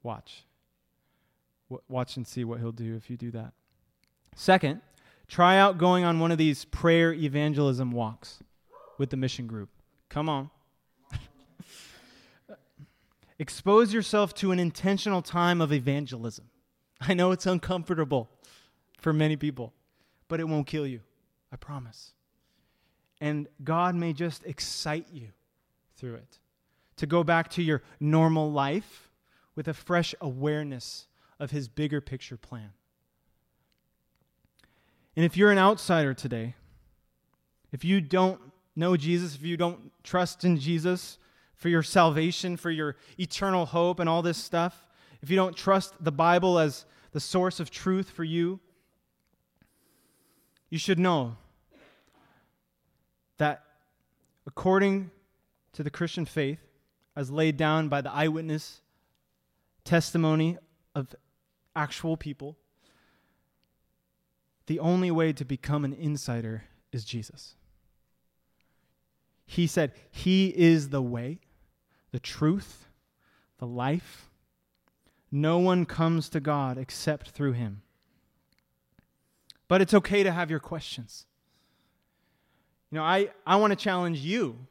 Watch. 0.03 0.45
Watch 1.87 2.17
and 2.17 2.27
see 2.27 2.43
what 2.43 2.59
he'll 2.59 2.71
do 2.71 2.95
if 2.95 3.09
you 3.09 3.17
do 3.17 3.31
that. 3.31 3.53
Second, 4.35 4.81
try 5.27 5.57
out 5.57 5.77
going 5.77 6.03
on 6.03 6.19
one 6.19 6.31
of 6.31 6.37
these 6.37 6.65
prayer 6.65 7.13
evangelism 7.13 7.91
walks 7.91 8.39
with 8.97 9.09
the 9.09 9.17
mission 9.17 9.47
group. 9.47 9.69
Come 10.09 10.29
on. 10.29 10.49
Expose 13.39 13.93
yourself 13.93 14.33
to 14.35 14.51
an 14.51 14.59
intentional 14.59 15.21
time 15.21 15.61
of 15.61 15.71
evangelism. 15.71 16.45
I 16.99 17.13
know 17.13 17.31
it's 17.31 17.45
uncomfortable 17.45 18.29
for 18.99 19.11
many 19.13 19.35
people, 19.35 19.73
but 20.27 20.39
it 20.39 20.47
won't 20.47 20.67
kill 20.67 20.85
you. 20.85 21.01
I 21.51 21.55
promise. 21.55 22.13
And 23.19 23.47
God 23.63 23.95
may 23.95 24.13
just 24.13 24.45
excite 24.45 25.07
you 25.11 25.29
through 25.95 26.15
it 26.15 26.39
to 26.97 27.05
go 27.05 27.23
back 27.23 27.49
to 27.51 27.63
your 27.63 27.81
normal 27.99 28.51
life 28.51 29.09
with 29.55 29.67
a 29.67 29.73
fresh 29.73 30.15
awareness 30.21 31.07
of 31.41 31.51
His 31.51 31.67
bigger 31.67 31.99
picture 31.99 32.37
plan. 32.37 32.69
And 35.15 35.25
if 35.25 35.35
you're 35.35 35.51
an 35.51 35.57
outsider 35.57 36.13
today, 36.13 36.55
if 37.73 37.83
you 37.83 37.99
don't 37.99 38.39
know 38.75 38.95
Jesus, 38.95 39.35
if 39.35 39.41
you 39.41 39.57
don't 39.57 39.91
trust 40.03 40.45
in 40.45 40.57
Jesus 40.57 41.17
for 41.55 41.67
your 41.67 41.83
salvation, 41.83 42.55
for 42.55 42.71
your 42.71 42.95
eternal 43.19 43.65
hope, 43.65 43.99
and 43.99 44.07
all 44.07 44.21
this 44.21 44.37
stuff, 44.37 44.87
if 45.21 45.29
you 45.29 45.35
don't 45.35 45.55
trust 45.55 45.93
the 45.99 46.11
Bible 46.11 46.59
as 46.59 46.85
the 47.11 47.19
source 47.19 47.59
of 47.59 47.69
truth 47.69 48.09
for 48.09 48.23
you, 48.23 48.59
you 50.69 50.77
should 50.77 50.99
know 50.99 51.35
that 53.37 53.63
according 54.45 55.11
to 55.73 55.83
the 55.83 55.89
Christian 55.89 56.25
faith, 56.25 56.59
as 57.15 57.29
laid 57.29 57.57
down 57.57 57.89
by 57.89 57.99
the 57.99 58.11
eyewitness 58.11 58.81
testimony 59.83 60.57
of 60.95 61.13
actual 61.75 62.17
people, 62.17 62.57
the 64.67 64.79
only 64.79 65.11
way 65.11 65.33
to 65.33 65.45
become 65.45 65.83
an 65.83 65.93
insider 65.93 66.63
is 66.91 67.03
Jesus. 67.03 67.55
He 69.45 69.67
said, 69.67 69.93
He 70.11 70.47
is 70.47 70.89
the 70.89 71.01
way, 71.01 71.39
the 72.11 72.19
truth, 72.19 72.87
the 73.59 73.67
life. 73.67 74.29
No 75.31 75.57
one 75.59 75.85
comes 75.85 76.29
to 76.29 76.39
God 76.39 76.77
except 76.77 77.31
through 77.31 77.53
Him. 77.53 77.81
But 79.67 79.81
it's 79.81 79.93
okay 79.93 80.23
to 80.23 80.31
have 80.31 80.49
your 80.49 80.59
questions. 80.59 81.25
You 82.91 82.97
know, 82.97 83.03
I, 83.03 83.29
I 83.45 83.55
want 83.55 83.71
to 83.71 83.77
challenge 83.77 84.19
you 84.19 84.67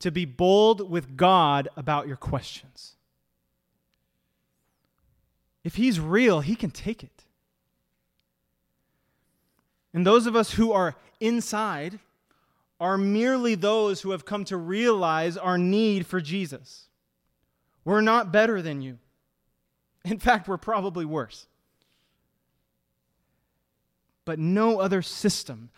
to 0.00 0.10
be 0.10 0.26
bold 0.26 0.90
with 0.90 1.16
God 1.16 1.68
about 1.76 2.06
your 2.06 2.16
questions. 2.16 2.96
If 5.64 5.76
He's 5.76 6.00
real, 6.00 6.40
He 6.40 6.56
can 6.56 6.70
take 6.70 7.02
it. 7.02 7.24
And 9.92 10.06
those 10.06 10.26
of 10.26 10.36
us 10.36 10.52
who 10.52 10.72
are 10.72 10.96
inside 11.20 11.98
are 12.80 12.96
merely 12.96 13.54
those 13.54 14.02
who 14.02 14.12
have 14.12 14.24
come 14.24 14.44
to 14.44 14.56
realize 14.56 15.36
our 15.36 15.58
need 15.58 16.06
for 16.06 16.20
Jesus. 16.20 16.86
We're 17.84 18.00
not 18.00 18.30
better 18.30 18.62
than 18.62 18.82
you. 18.82 18.98
In 20.04 20.18
fact, 20.18 20.46
we're 20.46 20.58
probably 20.58 21.04
worse. 21.04 21.46
But 24.24 24.38
no 24.38 24.78
other 24.78 25.02
system, 25.02 25.70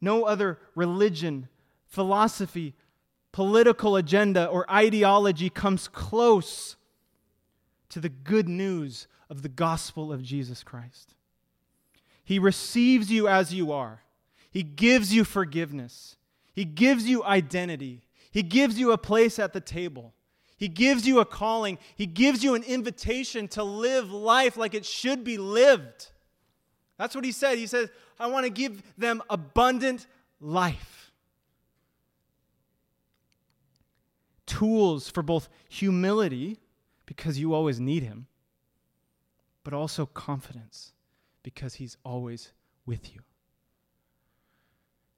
no 0.00 0.24
other 0.24 0.58
religion, 0.74 1.48
philosophy, 1.86 2.74
political 3.32 3.96
agenda, 3.96 4.46
or 4.46 4.70
ideology 4.70 5.50
comes 5.50 5.88
close 5.88 6.76
to 7.90 8.00
the 8.00 8.08
good 8.08 8.48
news 8.48 9.06
of 9.28 9.42
the 9.42 9.48
gospel 9.48 10.12
of 10.12 10.22
Jesus 10.22 10.62
Christ. 10.62 11.14
He 12.24 12.38
receives 12.38 13.10
you 13.10 13.28
as 13.28 13.54
you 13.54 13.72
are, 13.72 14.02
He 14.50 14.62
gives 14.62 15.14
you 15.14 15.24
forgiveness, 15.24 16.16
He 16.52 16.64
gives 16.64 17.08
you 17.08 17.24
identity, 17.24 18.02
He 18.30 18.42
gives 18.42 18.78
you 18.78 18.92
a 18.92 18.98
place 18.98 19.38
at 19.38 19.52
the 19.52 19.60
table. 19.60 20.12
He 20.58 20.68
gives 20.68 21.06
you 21.06 21.20
a 21.20 21.26
calling. 21.26 21.78
He 21.96 22.06
gives 22.06 22.42
you 22.42 22.54
an 22.54 22.62
invitation 22.62 23.46
to 23.48 23.62
live 23.62 24.10
life 24.10 24.56
like 24.56 24.72
it 24.72 24.86
should 24.86 25.22
be 25.22 25.36
lived. 25.36 26.10
That's 26.96 27.14
what 27.14 27.24
he 27.24 27.32
said. 27.32 27.58
He 27.58 27.66
says, 27.66 27.90
I 28.18 28.28
want 28.28 28.44
to 28.44 28.50
give 28.50 28.82
them 28.96 29.22
abundant 29.28 30.06
life. 30.40 31.12
Tools 34.46 35.10
for 35.10 35.22
both 35.22 35.48
humility, 35.68 36.58
because 37.06 37.38
you 37.38 37.54
always 37.54 37.80
need 37.80 38.02
him, 38.02 38.26
but 39.64 39.72
also 39.72 40.06
confidence, 40.06 40.92
because 41.42 41.74
he's 41.74 41.96
always 42.04 42.52
with 42.84 43.14
you. 43.14 43.20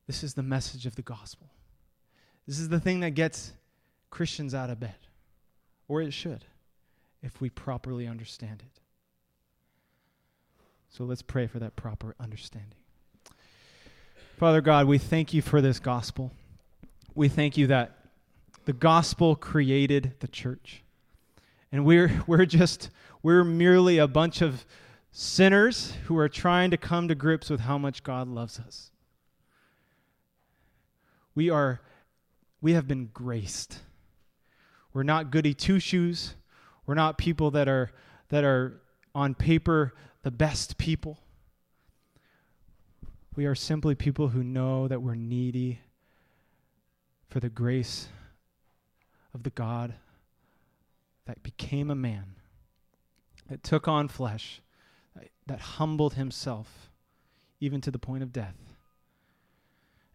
This 0.06 0.22
is 0.22 0.34
the 0.34 0.42
message 0.42 0.86
of 0.86 0.96
the 0.96 1.02
gospel. 1.02 1.48
This 2.46 2.58
is 2.58 2.68
the 2.68 2.80
thing 2.80 3.00
that 3.00 3.10
gets 3.10 3.52
Christians 4.10 4.54
out 4.54 4.70
of 4.70 4.80
bed, 4.80 4.96
or 5.86 6.00
it 6.00 6.12
should, 6.12 6.44
if 7.22 7.40
we 7.40 7.50
properly 7.50 8.06
understand 8.06 8.62
it. 8.64 8.80
So 10.90 11.04
let's 11.04 11.22
pray 11.22 11.46
for 11.46 11.58
that 11.58 11.76
proper 11.76 12.14
understanding. 12.18 12.78
Father 14.38 14.60
God, 14.60 14.86
we 14.86 14.98
thank 14.98 15.34
you 15.34 15.42
for 15.42 15.60
this 15.60 15.78
gospel. 15.78 16.32
We 17.14 17.28
thank 17.28 17.56
you 17.58 17.66
that 17.66 17.96
the 18.64 18.72
gospel 18.72 19.36
created 19.36 20.14
the 20.20 20.28
church. 20.28 20.82
And 21.72 21.84
we're, 21.84 22.22
we're 22.26 22.46
just, 22.46 22.90
we're 23.22 23.44
merely 23.44 23.98
a 23.98 24.08
bunch 24.08 24.40
of 24.40 24.64
sinners 25.10 25.92
who 26.04 26.16
are 26.18 26.28
trying 26.28 26.70
to 26.70 26.76
come 26.76 27.08
to 27.08 27.14
grips 27.14 27.50
with 27.50 27.60
how 27.60 27.78
much 27.78 28.02
God 28.02 28.28
loves 28.28 28.58
us. 28.58 28.90
We 31.34 31.50
are, 31.50 31.80
we 32.60 32.72
have 32.72 32.88
been 32.88 33.10
graced. 33.12 33.80
We're 34.92 35.02
not 35.04 35.30
goody 35.30 35.54
two 35.54 35.78
shoes. 35.78 36.34
We're 36.86 36.94
not 36.94 37.18
people 37.18 37.50
that 37.52 37.68
are, 37.68 37.90
that 38.30 38.44
are 38.44 38.80
on 39.14 39.34
paper 39.34 39.94
the 40.22 40.30
best 40.30 40.78
people. 40.78 41.18
We 43.36 43.46
are 43.46 43.54
simply 43.54 43.94
people 43.94 44.28
who 44.28 44.42
know 44.42 44.88
that 44.88 45.00
we're 45.00 45.14
needy 45.14 45.80
for 47.28 47.40
the 47.40 47.48
grace 47.48 48.08
of 49.32 49.44
the 49.44 49.50
God 49.50 49.94
that 51.28 51.42
became 51.42 51.90
a 51.90 51.94
man, 51.94 52.36
that 53.50 53.62
took 53.62 53.86
on 53.86 54.08
flesh, 54.08 54.62
that 55.46 55.60
humbled 55.60 56.14
himself 56.14 56.90
even 57.60 57.82
to 57.82 57.90
the 57.90 57.98
point 57.98 58.22
of 58.22 58.32
death, 58.32 58.56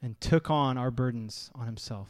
and 0.02 0.20
took 0.20 0.50
on 0.50 0.76
our 0.76 0.90
burdens 0.90 1.52
on 1.54 1.68
himself 1.68 2.10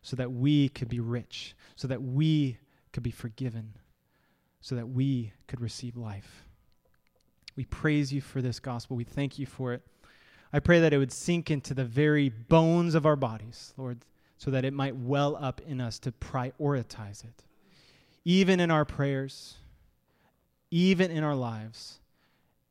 so 0.00 0.16
that 0.16 0.32
we 0.32 0.70
could 0.70 0.88
be 0.88 0.98
rich, 0.98 1.54
so 1.76 1.86
that 1.86 2.02
we 2.02 2.56
could 2.92 3.02
be 3.02 3.10
forgiven, 3.10 3.74
so 4.62 4.74
that 4.76 4.88
we 4.88 5.32
could 5.46 5.60
receive 5.60 5.94
life. 5.94 6.46
We 7.54 7.66
praise 7.66 8.14
you 8.14 8.22
for 8.22 8.40
this 8.40 8.60
gospel. 8.60 8.96
We 8.96 9.04
thank 9.04 9.38
you 9.38 9.44
for 9.44 9.74
it. 9.74 9.82
I 10.54 10.58
pray 10.58 10.80
that 10.80 10.94
it 10.94 10.98
would 10.98 11.12
sink 11.12 11.50
into 11.50 11.74
the 11.74 11.84
very 11.84 12.30
bones 12.30 12.94
of 12.94 13.04
our 13.04 13.16
bodies, 13.16 13.74
Lord, 13.76 14.06
so 14.38 14.50
that 14.50 14.64
it 14.64 14.72
might 14.72 14.96
well 14.96 15.36
up 15.36 15.60
in 15.66 15.82
us 15.82 15.98
to 15.98 16.12
prioritize 16.12 17.24
it. 17.24 17.44
Even 18.24 18.60
in 18.60 18.70
our 18.70 18.84
prayers, 18.84 19.56
even 20.70 21.10
in 21.10 21.24
our 21.24 21.34
lives, 21.34 21.98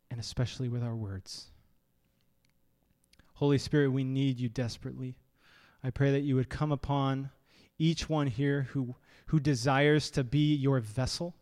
and 0.10 0.20
especially 0.20 0.70
with 0.70 0.84
our 0.84 0.96
words. 0.96 1.48
Holy 3.34 3.58
Spirit, 3.58 3.90
we 3.90 4.04
need 4.04 4.40
you 4.40 4.50
desperately. 4.50 5.16
I 5.84 5.90
pray 5.90 6.12
that 6.12 6.22
you 6.22 6.36
would 6.36 6.50
come 6.50 6.72
upon 6.72 7.32
each 7.78 8.08
one 8.08 8.28
here 8.28 8.68
who, 8.72 8.96
who 9.28 9.40
desires 9.40 10.12
to 10.12 10.24
be 10.24 10.56
your 10.56 10.80
vessel, 10.80 11.36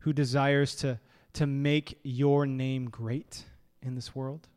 who 0.00 0.12
desires 0.12 0.74
to 0.76 0.98
to 1.34 1.46
make 1.46 1.98
your 2.02 2.46
name 2.46 2.88
great 2.90 3.44
in 3.80 3.94
this 3.94 4.14
world. 4.14 4.48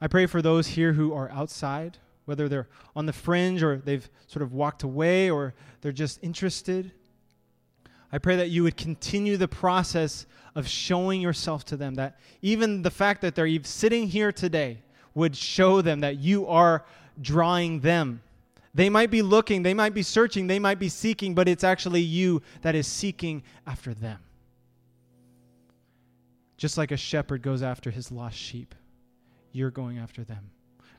I 0.00 0.06
pray 0.06 0.26
for 0.26 0.42
those 0.42 0.66
here 0.66 0.92
who 0.92 1.12
are 1.12 1.30
outside, 1.30 1.98
whether 2.24 2.48
they're 2.48 2.68
on 2.94 3.06
the 3.06 3.12
fringe 3.12 3.62
or 3.62 3.78
they've 3.78 4.08
sort 4.26 4.42
of 4.42 4.52
walked 4.52 4.82
away 4.82 5.30
or 5.30 5.54
they're 5.80 5.92
just 5.92 6.18
interested. 6.22 6.92
I 8.12 8.18
pray 8.18 8.36
that 8.36 8.50
you 8.50 8.64
would 8.64 8.76
continue 8.76 9.36
the 9.36 9.48
process 9.48 10.26
of 10.54 10.66
showing 10.66 11.20
yourself 11.20 11.64
to 11.66 11.76
them, 11.76 11.94
that 11.94 12.18
even 12.42 12.82
the 12.82 12.90
fact 12.90 13.20
that 13.22 13.34
they're 13.34 13.62
sitting 13.62 14.08
here 14.08 14.32
today 14.32 14.78
would 15.14 15.36
show 15.36 15.80
them 15.80 16.00
that 16.00 16.18
you 16.18 16.46
are 16.46 16.84
drawing 17.20 17.80
them. 17.80 18.22
They 18.74 18.88
might 18.88 19.10
be 19.10 19.22
looking, 19.22 19.62
they 19.62 19.74
might 19.74 19.94
be 19.94 20.02
searching, 20.02 20.46
they 20.46 20.58
might 20.58 20.78
be 20.78 20.88
seeking, 20.88 21.34
but 21.34 21.48
it's 21.48 21.64
actually 21.64 22.02
you 22.02 22.42
that 22.62 22.74
is 22.74 22.86
seeking 22.86 23.42
after 23.66 23.94
them 23.94 24.18
just 26.60 26.76
like 26.76 26.90
a 26.92 26.96
shepherd 26.96 27.40
goes 27.40 27.62
after 27.62 27.90
his 27.90 28.12
lost 28.12 28.36
sheep, 28.36 28.74
you're 29.50 29.70
going 29.70 29.96
after 29.96 30.22
them. 30.22 30.50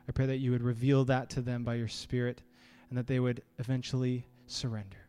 I 0.09 0.12
pray 0.12 0.26
that 0.26 0.38
you 0.38 0.49
would 0.49 0.64
reveal 0.64 1.05
that 1.05 1.30
to 1.30 1.41
them 1.41 1.64
by 1.64 1.76
your 1.76 1.88
Spirit 1.88 2.41
and 2.89 2.97
that 2.97 3.05
they 3.05 3.20
would 3.20 3.43
eventually 3.59 4.26
surrender 4.47 5.01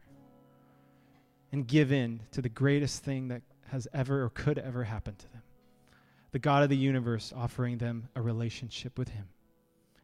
and 1.53 1.67
give 1.67 1.93
in 1.93 2.21
to 2.33 2.43
the 2.43 2.49
greatest 2.49 3.05
thing 3.05 3.29
that 3.29 3.43
has 3.69 3.87
ever 3.95 4.25
or 4.25 4.31
could 4.31 4.59
ever 4.59 4.85
happen 4.85 5.15
to 5.15 5.33
them 5.33 5.43
the 6.33 6.39
God 6.39 6.63
of 6.63 6.71
the 6.71 6.77
universe 6.77 7.31
offering 7.37 7.77
them 7.77 8.09
a 8.17 8.23
relationship 8.23 8.99
with 8.99 9.11
Him 9.11 9.27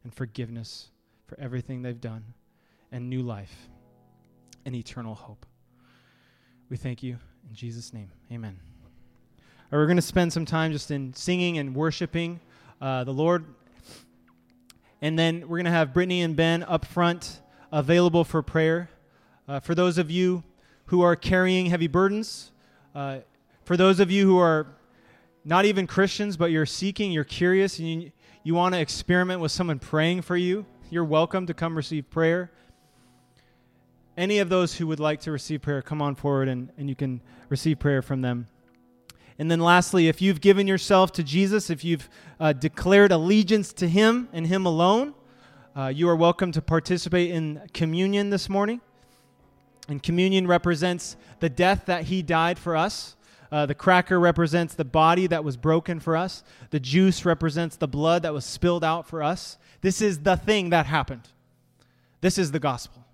and 0.04 0.12
forgiveness 0.12 0.90
for 1.26 1.40
everything 1.40 1.80
they've 1.80 2.00
done 2.00 2.22
and 2.92 3.08
new 3.08 3.22
life 3.22 3.70
and 4.66 4.74
eternal 4.74 5.14
hope. 5.14 5.46
We 6.68 6.76
thank 6.76 7.02
you 7.02 7.18
in 7.48 7.54
Jesus' 7.54 7.94
name. 7.94 8.10
Amen 8.30 8.60
we're 9.70 9.86
going 9.86 9.96
to 9.96 10.02
spend 10.02 10.32
some 10.32 10.46
time 10.46 10.72
just 10.72 10.90
in 10.90 11.12
singing 11.12 11.58
and 11.58 11.74
worshiping 11.74 12.40
uh, 12.80 13.04
the 13.04 13.12
Lord. 13.12 13.44
And 15.02 15.18
then 15.18 15.42
we're 15.42 15.58
going 15.58 15.66
to 15.66 15.70
have 15.70 15.92
Brittany 15.92 16.22
and 16.22 16.34
Ben 16.34 16.62
up 16.62 16.84
front 16.84 17.40
available 17.70 18.24
for 18.24 18.42
prayer. 18.42 18.88
Uh, 19.46 19.60
for 19.60 19.74
those 19.74 19.98
of 19.98 20.10
you 20.10 20.42
who 20.88 21.02
are 21.02 21.16
carrying 21.16 21.66
heavy 21.66 21.86
burdens, 21.86 22.50
uh, 22.94 23.18
for 23.64 23.76
those 23.76 24.00
of 24.00 24.10
you 24.10 24.26
who 24.26 24.38
are 24.38 24.66
not 25.44 25.64
even 25.64 25.86
Christians, 25.86 26.36
but 26.36 26.50
you're 26.50 26.66
seeking, 26.66 27.12
you're 27.12 27.24
curious, 27.24 27.78
and 27.78 28.02
you, 28.02 28.12
you 28.42 28.54
want 28.54 28.74
to 28.74 28.80
experiment 28.80 29.40
with 29.40 29.52
someone 29.52 29.78
praying 29.78 30.22
for 30.22 30.36
you, 30.36 30.64
you're 30.90 31.04
welcome 31.04 31.46
to 31.46 31.54
come 31.54 31.76
receive 31.76 32.08
prayer. 32.08 32.50
Any 34.16 34.38
of 34.38 34.48
those 34.48 34.76
who 34.76 34.86
would 34.86 34.98
like 34.98 35.20
to 35.20 35.30
receive 35.30 35.60
prayer, 35.60 35.82
come 35.82 36.00
on 36.00 36.14
forward 36.14 36.48
and, 36.48 36.70
and 36.78 36.88
you 36.88 36.96
can 36.96 37.20
receive 37.50 37.78
prayer 37.78 38.00
from 38.00 38.22
them. 38.22 38.46
And 39.38 39.50
then 39.50 39.60
lastly, 39.60 40.08
if 40.08 40.22
you've 40.22 40.40
given 40.40 40.66
yourself 40.66 41.12
to 41.12 41.22
Jesus, 41.22 41.68
if 41.70 41.84
you've 41.84 42.08
uh, 42.40 42.54
declared 42.54 43.12
allegiance 43.12 43.72
to 43.74 43.88
Him 43.88 44.28
and 44.32 44.46
Him 44.46 44.64
alone, 44.64 45.14
uh, 45.76 45.88
you 45.88 46.08
are 46.08 46.16
welcome 46.16 46.50
to 46.52 46.62
participate 46.62 47.30
in 47.30 47.60
communion 47.74 48.30
this 48.30 48.48
morning. 48.48 48.80
And 49.88 50.02
communion 50.02 50.46
represents 50.46 51.16
the 51.40 51.48
death 51.48 51.86
that 51.86 52.04
He 52.04 52.22
died 52.22 52.58
for 52.58 52.76
us. 52.76 53.16
Uh, 53.50 53.64
the 53.64 53.74
cracker 53.74 54.20
represents 54.20 54.74
the 54.74 54.84
body 54.84 55.26
that 55.26 55.42
was 55.42 55.56
broken 55.56 55.98
for 56.00 56.16
us. 56.16 56.42
The 56.70 56.80
juice 56.80 57.24
represents 57.24 57.76
the 57.76 57.88
blood 57.88 58.22
that 58.22 58.34
was 58.34 58.44
spilled 58.44 58.84
out 58.84 59.08
for 59.08 59.22
us. 59.22 59.56
This 59.80 60.02
is 60.02 60.18
the 60.20 60.36
thing 60.36 60.70
that 60.70 60.86
happened. 60.86 61.28
This 62.20 62.36
is 62.36 62.52
the 62.52 62.58
gospel, 62.58 63.04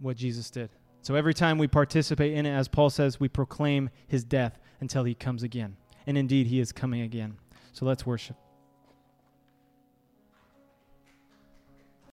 what 0.00 0.16
Jesus 0.16 0.50
did. 0.50 0.70
So 1.02 1.14
every 1.14 1.34
time 1.34 1.58
we 1.58 1.68
participate 1.68 2.32
in 2.32 2.46
it, 2.46 2.50
as 2.52 2.68
Paul 2.68 2.90
says, 2.90 3.20
we 3.20 3.28
proclaim 3.28 3.90
his 4.08 4.24
death 4.24 4.58
until 4.80 5.04
he 5.04 5.14
comes 5.14 5.42
again. 5.42 5.76
And 6.06 6.18
indeed, 6.18 6.46
he 6.46 6.58
is 6.58 6.72
coming 6.72 7.02
again. 7.02 7.36
So 7.72 7.84
let's 7.84 8.04
worship. 8.04 8.36